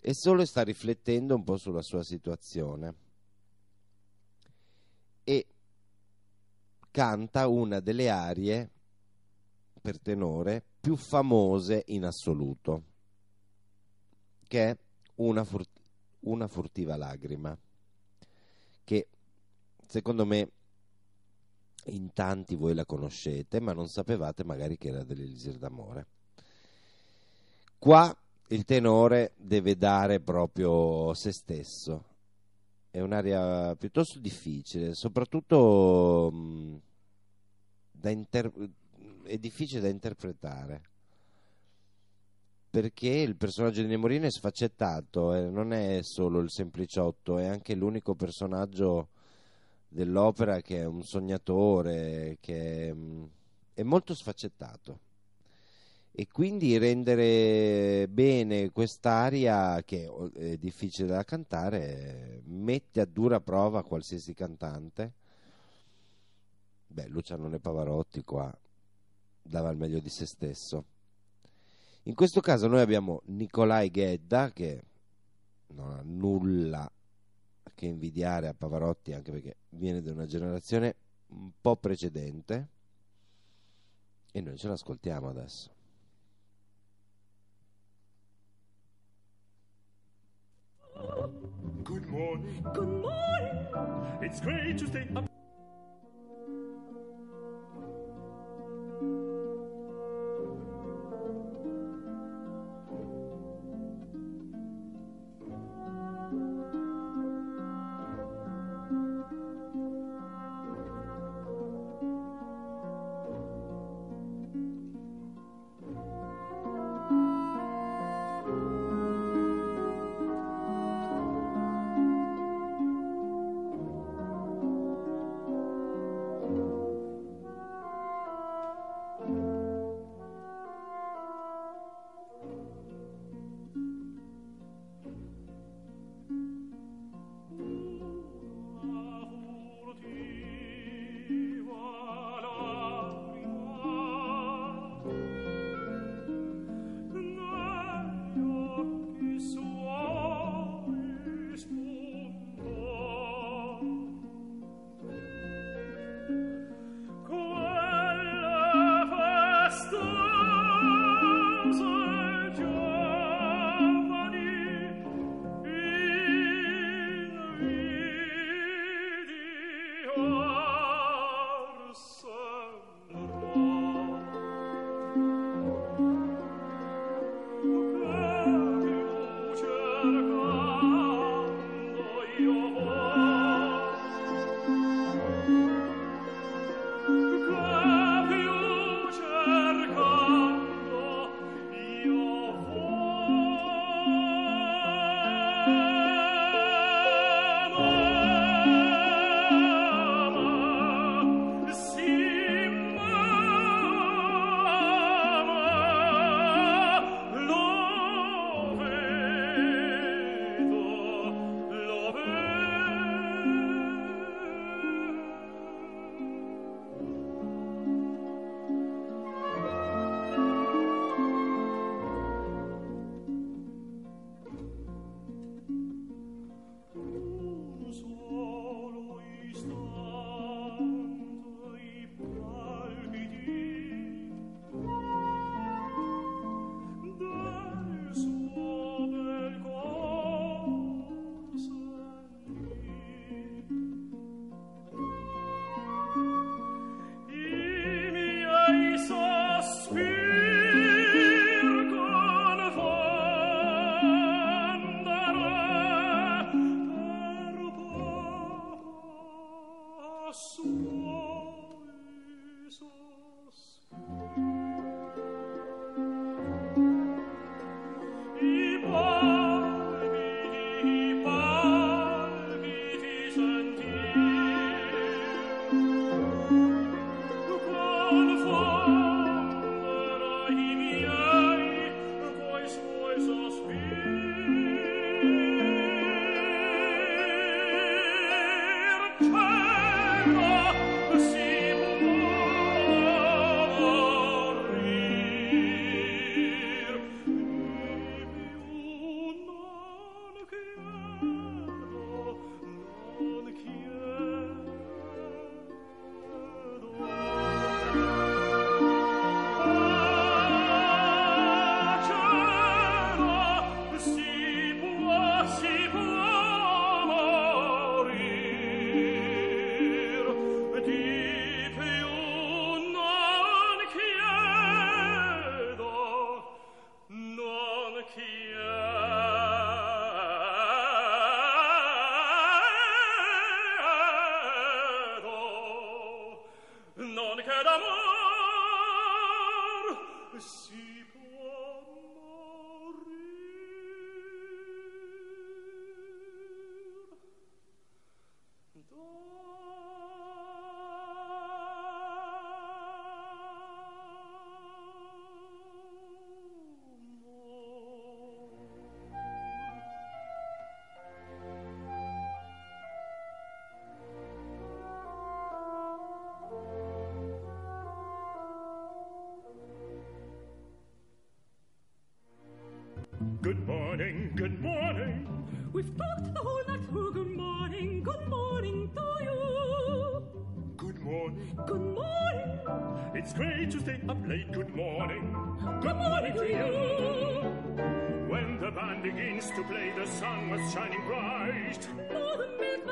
È 0.00 0.12
solo 0.12 0.42
e 0.42 0.46
sta 0.46 0.62
riflettendo 0.62 1.34
un 1.34 1.42
po' 1.42 1.56
sulla 1.56 1.82
sua 1.82 2.04
situazione. 2.04 2.94
E 5.24 5.46
canta 6.92 7.48
una 7.48 7.80
delle 7.80 8.08
arie 8.08 8.70
per 9.82 9.98
tenore 10.00 10.62
più 10.80 10.94
famose 10.96 11.82
in 11.88 12.04
assoluto, 12.04 12.82
che 14.46 14.70
è 14.70 14.76
una, 15.16 15.42
fur- 15.44 15.66
una 16.20 16.46
furtiva 16.46 16.96
lagrima, 16.96 17.56
che 18.86 19.08
secondo 19.88 20.24
me 20.24 20.48
in 21.86 22.12
tanti 22.12 22.54
voi 22.54 22.72
la 22.72 22.84
conoscete, 22.84 23.58
ma 23.58 23.72
non 23.72 23.88
sapevate 23.88 24.44
magari 24.44 24.78
che 24.78 24.88
era 24.88 25.02
dell'Elisir 25.02 25.58
d'amore. 25.58 26.06
Qua 27.78 28.16
il 28.48 28.64
tenore 28.64 29.32
deve 29.36 29.76
dare 29.76 30.20
proprio 30.20 31.12
se 31.14 31.32
stesso 31.32 32.04
è 32.92 33.00
un'area 33.00 33.74
piuttosto 33.74 34.20
difficile, 34.20 34.94
soprattutto 34.94 36.30
mh, 36.32 36.80
da 37.90 38.10
inter- 38.10 38.70
è 39.24 39.36
difficile 39.36 39.80
da 39.80 39.88
interpretare 39.88 40.82
perché 42.76 43.08
il 43.08 43.36
personaggio 43.36 43.80
di 43.80 43.88
Nemorino 43.88 44.26
è 44.26 44.30
sfaccettato, 44.30 45.32
eh, 45.32 45.48
non 45.48 45.72
è 45.72 46.02
solo 46.02 46.40
il 46.40 46.50
sempliciotto, 46.50 47.38
è 47.38 47.46
anche 47.46 47.74
l'unico 47.74 48.14
personaggio 48.14 49.08
dell'opera 49.88 50.60
che 50.60 50.80
è 50.80 50.84
un 50.84 51.02
sognatore, 51.02 52.36
che 52.38 52.88
è, 52.88 52.92
mh, 52.92 53.30
è 53.72 53.82
molto 53.82 54.14
sfaccettato. 54.14 54.98
E 56.12 56.28
quindi 56.30 56.76
rendere 56.76 58.08
bene 58.10 58.70
quest'aria, 58.72 59.82
che 59.82 60.10
è 60.34 60.58
difficile 60.58 61.08
da 61.08 61.24
cantare, 61.24 62.42
mette 62.44 63.00
a 63.00 63.06
dura 63.06 63.40
prova 63.40 63.84
qualsiasi 63.84 64.34
cantante. 64.34 65.12
Beh, 66.88 67.08
Luciano 67.08 67.48
Pavarotti 67.58 68.22
qua 68.22 68.54
dava 69.42 69.70
il 69.70 69.78
meglio 69.78 69.98
di 69.98 70.10
se 70.10 70.26
stesso. 70.26 70.84
In 72.06 72.14
questo 72.14 72.40
caso 72.40 72.68
noi 72.68 72.80
abbiamo 72.80 73.22
Nicolai 73.26 73.90
Ghedda 73.90 74.52
che 74.52 74.84
non 75.68 75.90
ha 75.90 76.02
nulla 76.04 76.88
che 77.74 77.86
invidiare 77.86 78.46
a 78.46 78.54
Pavarotti 78.54 79.12
anche 79.12 79.32
perché 79.32 79.56
viene 79.70 80.00
da 80.00 80.12
una 80.12 80.26
generazione 80.26 80.94
un 81.28 81.50
po' 81.60 81.76
precedente 81.76 82.68
e 84.30 84.40
noi 84.40 84.56
ce 84.56 84.68
l'ascoltiamo 84.68 85.28
adesso. 85.28 85.74
Good 91.82 92.06
morning. 92.06 92.62
Good 92.72 92.88
morning. 92.88 94.22
It's 94.22 94.40
great 94.40 94.78
to 94.78 94.86
stay 94.86 95.08
up. 95.14 95.35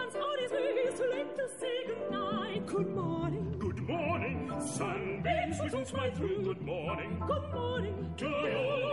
It's 0.07 1.01
too 1.01 1.09
late 1.11 1.35
to 1.35 1.49
say 1.59 1.87
good 1.87 2.11
night. 2.11 2.67
Good 2.67 2.95
morning, 2.95 3.59
Good 3.59 3.81
morning. 3.89 4.53
Sunbeams 4.61 5.59
glisten 5.61 5.87
smile 5.87 6.11
through. 6.13 6.43
Good 6.43 6.61
morning 6.61 7.19
good 7.27 7.53
morning 7.55 8.15
to 8.17 8.27
you. 8.27 8.85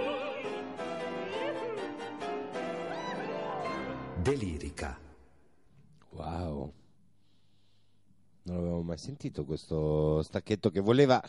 Delirica. 4.24 4.98
Wow. 6.12 6.74
Non 8.44 8.58
avevo 8.58 8.82
mai 8.82 8.98
sentito 8.98 9.44
questo 9.44 10.22
stacchetto 10.24 10.70
che 10.70 10.80
voleva 10.80 11.22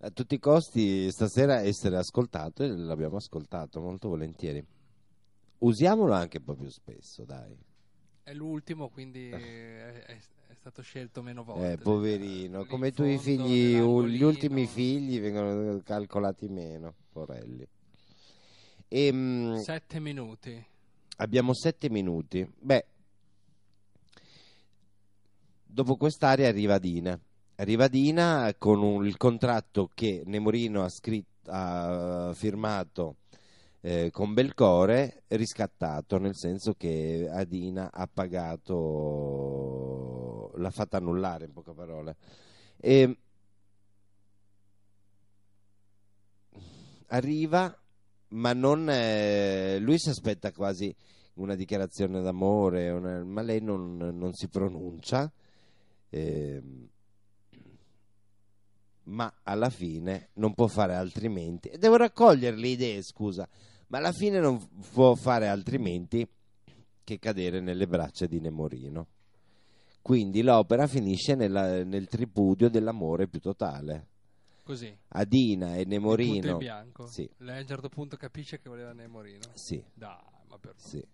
a 0.00 0.10
tutti 0.10 0.34
i 0.34 0.38
costi 0.40 1.08
stasera 1.12 1.60
essere 1.60 1.96
ascoltato 1.96 2.64
e 2.64 2.68
l'abbiamo 2.68 3.16
ascoltato 3.16 3.80
molto 3.80 4.08
volentieri. 4.08 4.66
Usiamolo 5.58 6.14
anche 6.14 6.38
un 6.38 6.44
po' 6.44 6.54
più 6.56 6.68
spesso, 6.68 7.24
dai. 7.24 7.69
È 8.22 8.32
l'ultimo, 8.32 8.88
quindi 8.88 9.28
è, 9.30 10.04
è- 10.04 10.18
è 10.48 10.54
stato 10.54 10.82
scelto 10.82 11.22
meno 11.22 11.42
volte. 11.42 11.72
Eh, 11.72 11.76
poverino, 11.78 12.64
come 12.66 12.92
in 12.94 13.04
i 13.04 13.18
figli, 13.18 13.76
gli 13.78 14.22
ultimi 14.22 14.66
figli 14.66 15.18
vengono 15.20 15.80
calcolati 15.82 16.48
meno, 16.48 16.94
porelli. 17.12 17.66
Ehm, 18.88 19.56
Sette 19.60 20.00
minuti. 20.00 20.62
Abbiamo 21.16 21.54
sette 21.54 21.88
minuti. 21.88 22.46
Beh, 22.58 22.84
dopo 25.64 25.96
quest'area 25.96 26.48
arriva 26.48 26.78
Dina. 26.78 27.18
Arriva 27.56 27.88
Dina 27.88 28.54
con 28.58 28.82
un- 28.82 29.06
il 29.06 29.16
contratto 29.16 29.90
che 29.94 30.22
Nemorino 30.24 30.82
ha, 30.82 30.88
scritto, 30.88 31.50
ha 31.50 32.32
firmato 32.34 33.16
eh, 33.82 34.10
con 34.12 34.34
Belcore, 34.34 35.22
riscattato, 35.28 36.18
nel 36.18 36.36
senso 36.36 36.74
che 36.74 37.28
Adina 37.30 37.90
ha 37.92 38.06
pagato, 38.12 38.76
l'ha 40.56 40.70
fatta 40.70 40.98
annullare 40.98 41.46
in 41.46 41.52
poche 41.52 41.72
parole. 41.72 42.16
E 42.76 43.16
arriva, 47.08 47.76
ma 48.28 48.52
non, 48.52 48.88
eh, 48.90 49.78
lui 49.80 49.98
si 49.98 50.08
aspetta 50.10 50.52
quasi 50.52 50.94
una 51.34 51.54
dichiarazione 51.54 52.20
d'amore, 52.22 52.90
una- 52.90 53.24
ma 53.24 53.42
lei 53.42 53.60
non, 53.60 53.96
non 53.96 54.32
si 54.34 54.48
pronuncia. 54.48 55.30
ehm, 56.12 56.88
ma 59.04 59.32
alla 59.42 59.70
fine 59.70 60.28
non 60.34 60.54
può 60.54 60.66
fare 60.66 60.94
altrimenti. 60.94 61.70
Devo 61.78 61.96
raccogliere 61.96 62.56
le 62.56 62.68
idee, 62.68 63.02
scusa, 63.02 63.48
ma 63.90 63.98
alla 63.98 64.12
fine 64.12 64.40
non 64.40 64.58
può 64.92 65.14
fare 65.14 65.46
altrimenti 65.48 66.26
che 67.04 67.18
cadere 67.18 67.60
nelle 67.60 67.86
braccia 67.86 68.26
di 68.26 68.40
Nemorino. 68.40 69.06
Quindi 70.02 70.42
l'opera 70.42 70.86
finisce 70.86 71.34
nella- 71.34 71.84
nel 71.84 72.06
tripudio 72.08 72.70
dell'amore 72.70 73.26
più 73.28 73.38
totale. 73.40 74.06
Così. 74.64 74.96
Adina 75.08 75.74
e 75.74 75.84
Nemorino. 75.84 76.52
in 76.52 76.56
bianco. 76.58 77.06
Sì, 77.06 77.28
Lei 77.38 77.58
a 77.58 77.60
un 77.60 77.66
certo 77.66 77.88
punto 77.88 78.16
capisce 78.16 78.60
che 78.60 78.68
voleva 78.68 78.92
Nemorino. 78.92 79.40
sì, 79.54 79.82
Dai, 79.92 80.16
ma 80.48 80.56
per 80.58 80.74
sì. 80.76 81.04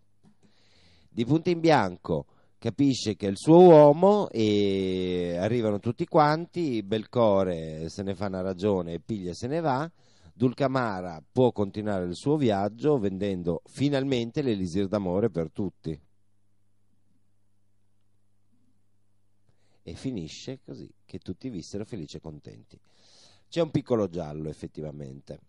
Di 1.09 1.25
punto 1.25 1.49
in 1.49 1.61
bianco 1.61 2.27
capisce 2.59 3.17
che 3.17 3.27
è 3.27 3.31
il 3.31 3.39
suo 3.39 3.61
uomo 3.63 4.29
e 4.31 5.37
arrivano 5.41 5.79
tutti 5.79 6.05
quanti, 6.07 6.83
Belcore 6.83 7.89
se 7.89 8.03
ne 8.03 8.15
fa 8.15 8.27
una 8.27 8.43
ragione 8.43 8.93
e 8.95 9.01
piglia 9.01 9.31
e 9.31 9.35
se 9.35 9.47
ne 9.47 9.61
va, 9.61 9.91
Dulcamara 10.39 11.25
può 11.33 11.51
continuare 11.51 12.05
il 12.05 12.15
suo 12.15 12.37
viaggio 12.37 12.99
vendendo 12.99 13.63
finalmente 13.65 14.43
l'elisir 14.43 14.87
d'amore 14.87 15.31
per 15.31 15.51
tutti. 15.51 15.99
E 19.83 19.95
finisce 19.95 20.61
così, 20.63 20.93
che 21.07 21.21
tutti 21.21 21.49
vissero 21.49 21.87
felici 21.87 22.19
e 22.19 22.21
contenti. 22.21 22.79
C'è 23.49 23.63
un 23.63 23.71
piccolo 23.71 24.09
giallo 24.09 24.51
effettivamente. 24.51 25.41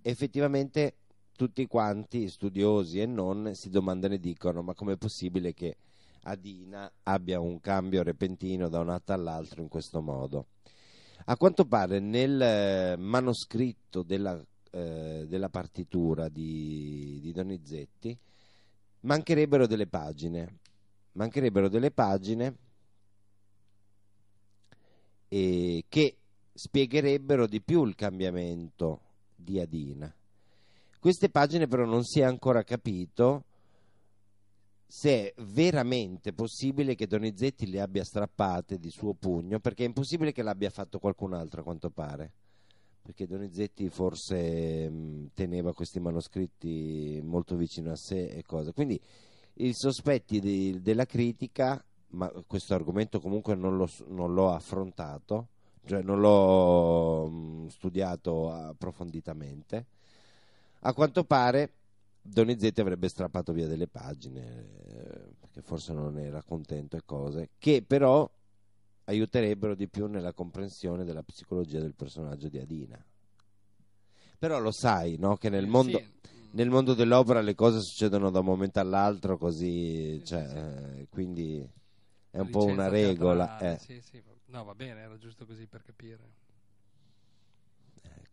Effettivamente 0.00 0.98
tutti 1.32 1.66
quanti, 1.66 2.28
studiosi 2.28 3.00
e 3.00 3.06
non, 3.06 3.50
si 3.52 3.68
domandano 3.68 4.14
e 4.14 4.20
dicono 4.20 4.62
ma 4.62 4.74
com'è 4.74 4.96
possibile 4.96 5.54
che 5.54 5.76
Adina 6.22 6.88
abbia 7.02 7.40
un 7.40 7.58
cambio 7.58 8.04
repentino 8.04 8.68
da 8.68 8.78
un 8.78 8.90
atto 8.90 9.12
all'altro 9.12 9.60
in 9.60 9.66
questo 9.66 10.00
modo? 10.00 10.46
A 11.28 11.36
quanto 11.36 11.64
pare 11.64 11.98
nel 11.98 12.40
eh, 12.40 12.96
manoscritto 12.96 14.02
della, 14.02 14.40
eh, 14.70 15.24
della 15.26 15.48
partitura 15.48 16.28
di, 16.28 17.18
di 17.20 17.32
Donizetti 17.32 18.16
mancherebbero 19.00 19.66
delle 19.66 19.88
pagine, 19.88 20.58
mancherebbero 21.12 21.68
delle 21.68 21.90
pagine 21.90 22.56
eh, 25.26 25.84
che 25.88 26.16
spiegherebbero 26.54 27.48
di 27.48 27.60
più 27.60 27.84
il 27.84 27.96
cambiamento 27.96 29.00
di 29.34 29.58
Adina. 29.58 30.12
Queste 31.00 31.28
pagine 31.28 31.66
però 31.66 31.84
non 31.84 32.04
si 32.04 32.20
è 32.20 32.22
ancora 32.22 32.62
capito 32.62 33.42
se 34.86 35.32
è 35.34 35.42
veramente 35.42 36.32
possibile 36.32 36.94
che 36.94 37.08
Donizetti 37.08 37.68
le 37.68 37.80
abbia 37.80 38.04
strappate 38.04 38.78
di 38.78 38.90
suo 38.90 39.14
pugno, 39.14 39.58
perché 39.58 39.82
è 39.84 39.86
impossibile 39.86 40.32
che 40.32 40.42
l'abbia 40.42 40.70
fatto 40.70 40.98
qualcun 40.98 41.34
altro 41.34 41.60
a 41.60 41.64
quanto 41.64 41.90
pare. 41.90 42.32
Perché 43.02 43.26
Donizetti 43.26 43.88
forse 43.88 44.88
mh, 44.88 45.30
teneva 45.34 45.74
questi 45.74 46.00
manoscritti 46.00 47.20
molto 47.22 47.56
vicino 47.56 47.92
a 47.92 47.96
sé 47.96 48.26
e 48.26 48.42
cose. 48.44 48.72
Quindi 48.72 49.00
i 49.54 49.72
sospetti 49.72 50.40
di- 50.40 50.80
della 50.80 51.06
critica, 51.06 51.82
ma 52.08 52.30
questo 52.46 52.74
argomento 52.74 53.20
comunque 53.20 53.54
non 53.54 53.76
l'ho, 53.76 53.88
non 54.08 54.34
l'ho 54.34 54.52
affrontato, 54.52 55.48
cioè 55.84 56.02
non 56.02 56.20
l'ho 56.20 57.28
mh, 57.28 57.68
studiato 57.68 58.52
approfonditamente. 58.52 59.86
A 60.80 60.92
quanto 60.92 61.24
pare 61.24 61.70
Donizetti 62.28 62.80
avrebbe 62.80 63.08
strappato 63.08 63.52
via 63.52 63.66
delle 63.66 63.88
pagine, 63.88 64.40
eh, 64.86 65.34
perché 65.40 65.62
forse 65.62 65.92
non 65.92 66.18
era 66.18 66.42
contento 66.42 66.96
e 66.96 67.02
cose, 67.04 67.50
che 67.58 67.82
però 67.86 68.28
aiuterebbero 69.04 69.74
di 69.74 69.88
più 69.88 70.06
nella 70.06 70.32
comprensione 70.32 71.04
della 71.04 71.22
psicologia 71.22 71.80
del 71.80 71.94
personaggio 71.94 72.48
di 72.48 72.58
Adina. 72.58 73.02
Però 74.38 74.58
lo 74.58 74.70
sai, 74.70 75.16
no? 75.18 75.36
Che 75.36 75.48
nel 75.48 75.66
mondo, 75.66 75.98
Sì, 75.98 76.06
nel 76.52 76.68
mondo 76.68 76.94
dell'opera 76.94 77.40
le 77.40 77.54
cose 77.54 77.80
succedono 77.80 78.30
da 78.30 78.40
un 78.40 78.44
momento 78.44 78.80
all'altro, 78.80 79.38
così, 79.38 80.18
Sì, 80.18 80.26
cioè, 80.26 80.46
sì, 80.46 80.56
eh, 80.56 81.06
quindi 81.10 81.66
è 82.30 82.38
un 82.38 82.50
po' 82.50 82.66
una 82.66 82.88
regola. 82.88 83.58
eh. 83.72 83.78
sì, 83.78 84.00
sì. 84.00 84.22
No, 84.46 84.64
va 84.64 84.74
bene, 84.74 85.00
era 85.00 85.16
giusto 85.16 85.46
così 85.46 85.66
per 85.66 85.82
capire. 85.82 86.44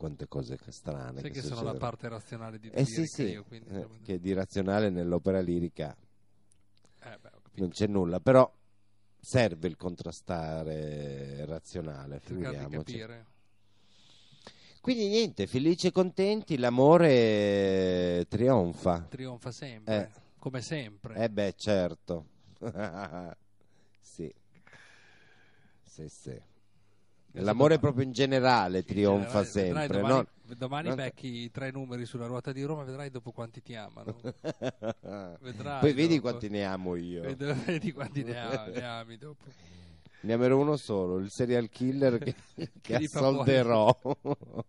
Quante 0.03 0.27
cose 0.27 0.57
che 0.57 0.73
strane. 0.73 1.21
Sai 1.21 1.31
che, 1.31 1.39
sono 1.39 1.55
succedono. 1.55 1.71
la 1.71 1.79
parte 1.79 2.09
razionale 2.09 2.59
di 2.59 2.69
Eh 2.73 2.83
sì, 2.83 3.07
sì, 3.07 3.23
io, 3.23 3.45
quindi, 3.45 3.69
eh, 3.69 3.87
che 4.03 4.19
di 4.19 4.33
razionale 4.33 4.89
nell'opera 4.89 5.39
lirica 5.39 5.95
eh, 6.99 7.17
beh, 7.21 7.29
non 7.53 7.69
c'è 7.69 7.87
nulla, 7.87 8.19
però 8.19 8.53
serve 9.17 9.69
il 9.69 9.77
contrastare 9.77 11.45
razionale, 11.45 12.19
figuriamoci. 12.19 13.01
Quindi 14.81 15.07
niente, 15.07 15.47
felici 15.47 15.87
e 15.87 15.91
contenti, 15.93 16.57
l'amore 16.57 18.25
trionfa. 18.27 19.07
Trionfa 19.09 19.51
sempre, 19.51 20.11
Eh. 20.13 20.21
come 20.37 20.59
sempre. 20.59 21.15
Eh 21.15 21.29
beh, 21.29 21.53
certo. 21.55 22.25
sì. 24.01 24.35
Sì, 25.85 26.09
sì. 26.09 26.51
L'amore 27.35 27.79
proprio 27.79 28.03
in 28.05 28.11
generale 28.11 28.83
trionfa 28.83 29.41
Vedrai- 29.41 29.63
vedrai 29.65 29.87
sempre. 29.87 29.97
domani, 30.01 30.13
non- 30.13 30.57
domani 30.57 30.87
non- 30.89 30.95
becchi 30.97 31.27
i 31.27 31.51
tre 31.51 31.71
numeri 31.71 32.05
sulla 32.05 32.27
ruota 32.27 32.51
di 32.51 32.61
Roma, 32.63 32.83
vedrai 32.83 33.09
dopo 33.09 33.31
quanti 33.31 33.61
ti 33.61 33.73
amano. 33.75 34.15
Vedrai 35.41 35.79
Poi 35.79 35.93
vedi 35.93 36.15
dopo. 36.15 36.21
quanti 36.29 36.49
ne 36.49 36.63
amo 36.63 36.95
io. 36.95 37.21
Ved- 37.21 37.53
Vedi 37.65 37.91
quanti 37.91 38.23
ne, 38.23 38.39
ha- 38.39 38.65
ne 38.67 38.83
ami 38.85 39.17
dopo. 39.17 39.45
Ne 40.21 40.33
amerò 40.33 40.57
uno 40.59 40.77
solo, 40.77 41.17
il 41.17 41.29
serial 41.31 41.69
killer 41.69 42.17
che, 42.19 42.35
che 42.81 42.99
fuori. 42.99 43.05
assolderò 43.05 43.99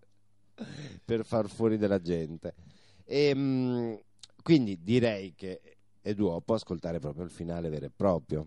per 1.04 1.24
far 1.24 1.48
fuori 1.48 1.76
della 1.76 2.00
gente. 2.00 2.54
E, 3.04 4.02
quindi 4.42 4.82
direi 4.82 5.34
che 5.34 5.60
è 6.00 6.14
duo 6.14 6.40
può 6.40 6.54
ascoltare 6.54 6.98
proprio 6.98 7.24
il 7.24 7.30
finale 7.30 7.68
vero 7.68 7.86
e 7.86 7.90
proprio. 7.94 8.46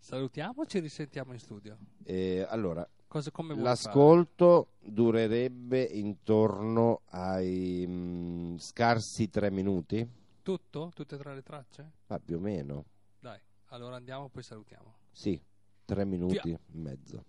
Salutiamo 0.00 0.62
o 0.62 0.66
ci 0.66 0.80
risentiamo 0.80 1.32
in 1.32 1.38
studio? 1.38 1.76
E, 2.04 2.44
allora, 2.48 2.86
Cosa, 3.08 3.30
l'ascolto 3.54 4.74
durerebbe 4.80 5.82
intorno 5.82 7.00
ai 7.06 7.84
mm, 7.86 8.56
scarsi 8.58 9.30
tre 9.30 9.50
minuti, 9.50 9.96
fare? 9.96 10.08
Tutto? 10.42 10.90
Tutte 10.94 11.14
e 11.14 11.18
tre 11.18 11.34
le 11.34 11.42
tracce? 11.42 11.90
ma 12.06 12.18
più 12.20 12.36
o 12.36 12.40
meno. 12.40 12.84
Dai, 13.18 13.40
allora 13.68 13.96
andiamo 13.96 14.28
poi 14.28 14.42
salutiamo. 14.42 14.94
Sì, 15.10 15.40
tre 15.86 16.04
minuti 16.04 16.50
e 16.50 16.60
mezzo. 16.72 17.24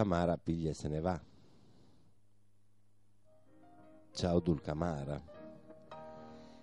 Dulcamara 0.00 0.38
piglia 0.38 0.70
e 0.70 0.74
se 0.74 0.88
ne 0.88 1.00
va. 1.00 1.20
Ciao 4.14 4.40
Dulcamara. 4.40 5.22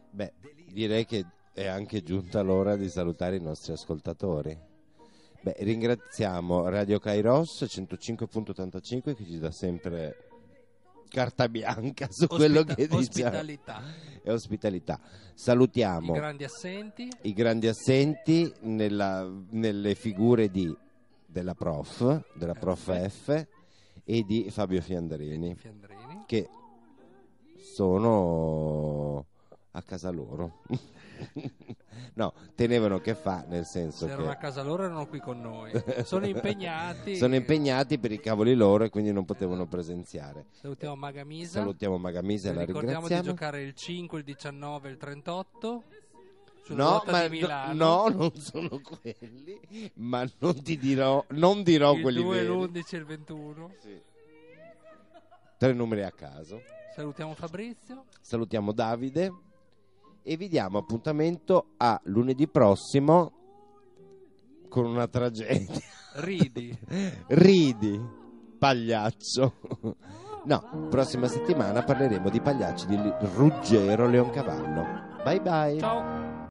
Beh, 0.09 0.34
direi 0.72 1.05
che 1.05 1.23
è 1.53 1.68
anche 1.68 2.01
giunta 2.01 2.41
l'ora 2.41 2.76
di 2.76 2.89
salutare 2.89 3.35
i 3.35 3.39
nostri 3.41 3.73
ascoltatori. 3.73 4.57
Beh, 5.41 5.55
ringraziamo 5.59 6.68
Radio 6.68 6.97
Kairos 6.97 7.61
105.85 7.64 9.14
che 9.15 9.23
ci 9.23 9.38
dà 9.38 9.51
sempre 9.51 10.30
carta 11.07 11.47
bianca 11.47 12.07
su 12.09 12.23
Ospita- 12.23 12.35
quello 12.35 12.64
che 12.64 12.73
diciamo. 12.88 12.97
ospitalità. 12.99 13.81
E 14.23 14.31
ospitalità. 14.31 14.99
Salutiamo 15.35 16.11
I 16.14 16.15
grandi 16.18 16.43
assenti. 16.43 17.07
i 17.22 17.34
grandi 17.34 17.68
assenti 17.68 18.51
nella- 18.61 19.31
nelle 19.51 19.93
figure 19.93 20.49
di, 20.49 20.76
della 21.38 21.53
prof, 21.53 22.23
della 22.34 22.55
prof 22.55 23.07
F 23.09 23.47
e 24.03 24.23
di 24.23 24.49
Fabio 24.49 24.81
Fiandrini, 24.81 25.53
Fiandrini. 25.53 26.23
che 26.26 26.49
sono 27.76 29.23
a 29.69 29.81
casa 29.84 30.09
loro. 30.09 30.64
no, 32.15 32.34
tenevano 32.55 32.99
che 32.99 33.14
fa, 33.14 33.45
nel 33.47 33.65
senso 33.65 34.07
Se 34.07 34.14
erano 34.14 34.30
a 34.31 34.34
che 34.34 34.39
casa 34.39 34.64
loro 34.64 34.85
erano 34.85 35.05
qui 35.05 35.19
con 35.19 35.39
noi. 35.39 35.72
Sono 36.03 36.26
impegnati. 36.26 37.15
sono 37.15 37.35
impegnati 37.35 37.99
per 37.99 38.11
i 38.11 38.19
cavoli 38.19 38.55
loro 38.55 38.85
e 38.85 38.89
quindi 38.89 39.11
non 39.11 39.23
potevano 39.26 39.68
presenziare. 39.68 40.45
Salutiamo 40.51 40.95
Magamisa. 40.95 41.59
Salutiamo 41.59 41.99
Magamisa 41.99 42.49
e 42.49 42.53
la 42.53 42.65
Ricordiamo 42.65 43.07
di 43.07 43.14
ringraziamo. 43.14 43.38
giocare 43.38 43.61
il 43.61 43.76
5, 43.76 44.18
il 44.18 44.26
19 44.26 44.88
e 44.88 44.91
il 44.91 44.97
38. 44.97 45.84
No, 46.69 47.03
ma 47.07 47.27
no, 47.73 48.07
non 48.10 48.31
sono 48.35 48.81
quelli, 48.81 49.91
ma 49.95 50.27
non 50.39 50.61
ti 50.61 50.77
dirò, 50.77 51.23
non 51.30 51.64
dirò 51.64 51.94
il 51.94 52.02
quelli 52.02 52.22
2, 52.22 52.35
veri. 52.35 52.48
l'11 52.48 52.84
e 52.89 52.98
il 52.98 53.06
21. 53.06 53.72
Tre 55.57 55.73
numeri 55.73 56.03
a 56.03 56.11
caso. 56.11 56.61
Salutiamo 56.95 57.34
Fabrizio. 57.34 58.06
Salutiamo 58.22 58.72
Davide 58.72 59.34
e 60.23 60.35
vi 60.35 60.48
diamo 60.48 60.77
appuntamento 60.77 61.73
a 61.77 61.99
lunedì 62.06 62.48
prossimo 62.48 63.31
con 64.68 64.85
una 64.85 65.07
tragedia. 65.07 65.80
Ridi. 66.15 66.77
Ridi, 67.27 68.02
pagliaccio. 68.57 69.53
No, 70.45 70.88
prossima 70.89 71.27
settimana 71.27 71.84
parleremo 71.84 72.30
di 72.30 72.39
pagliacci 72.41 72.85
di 72.88 72.95
Ruggero 73.35 74.07
Leoncavallo. 74.07 75.22
Bye 75.23 75.41
bye. 75.41 75.80
Ciao. 75.80 76.36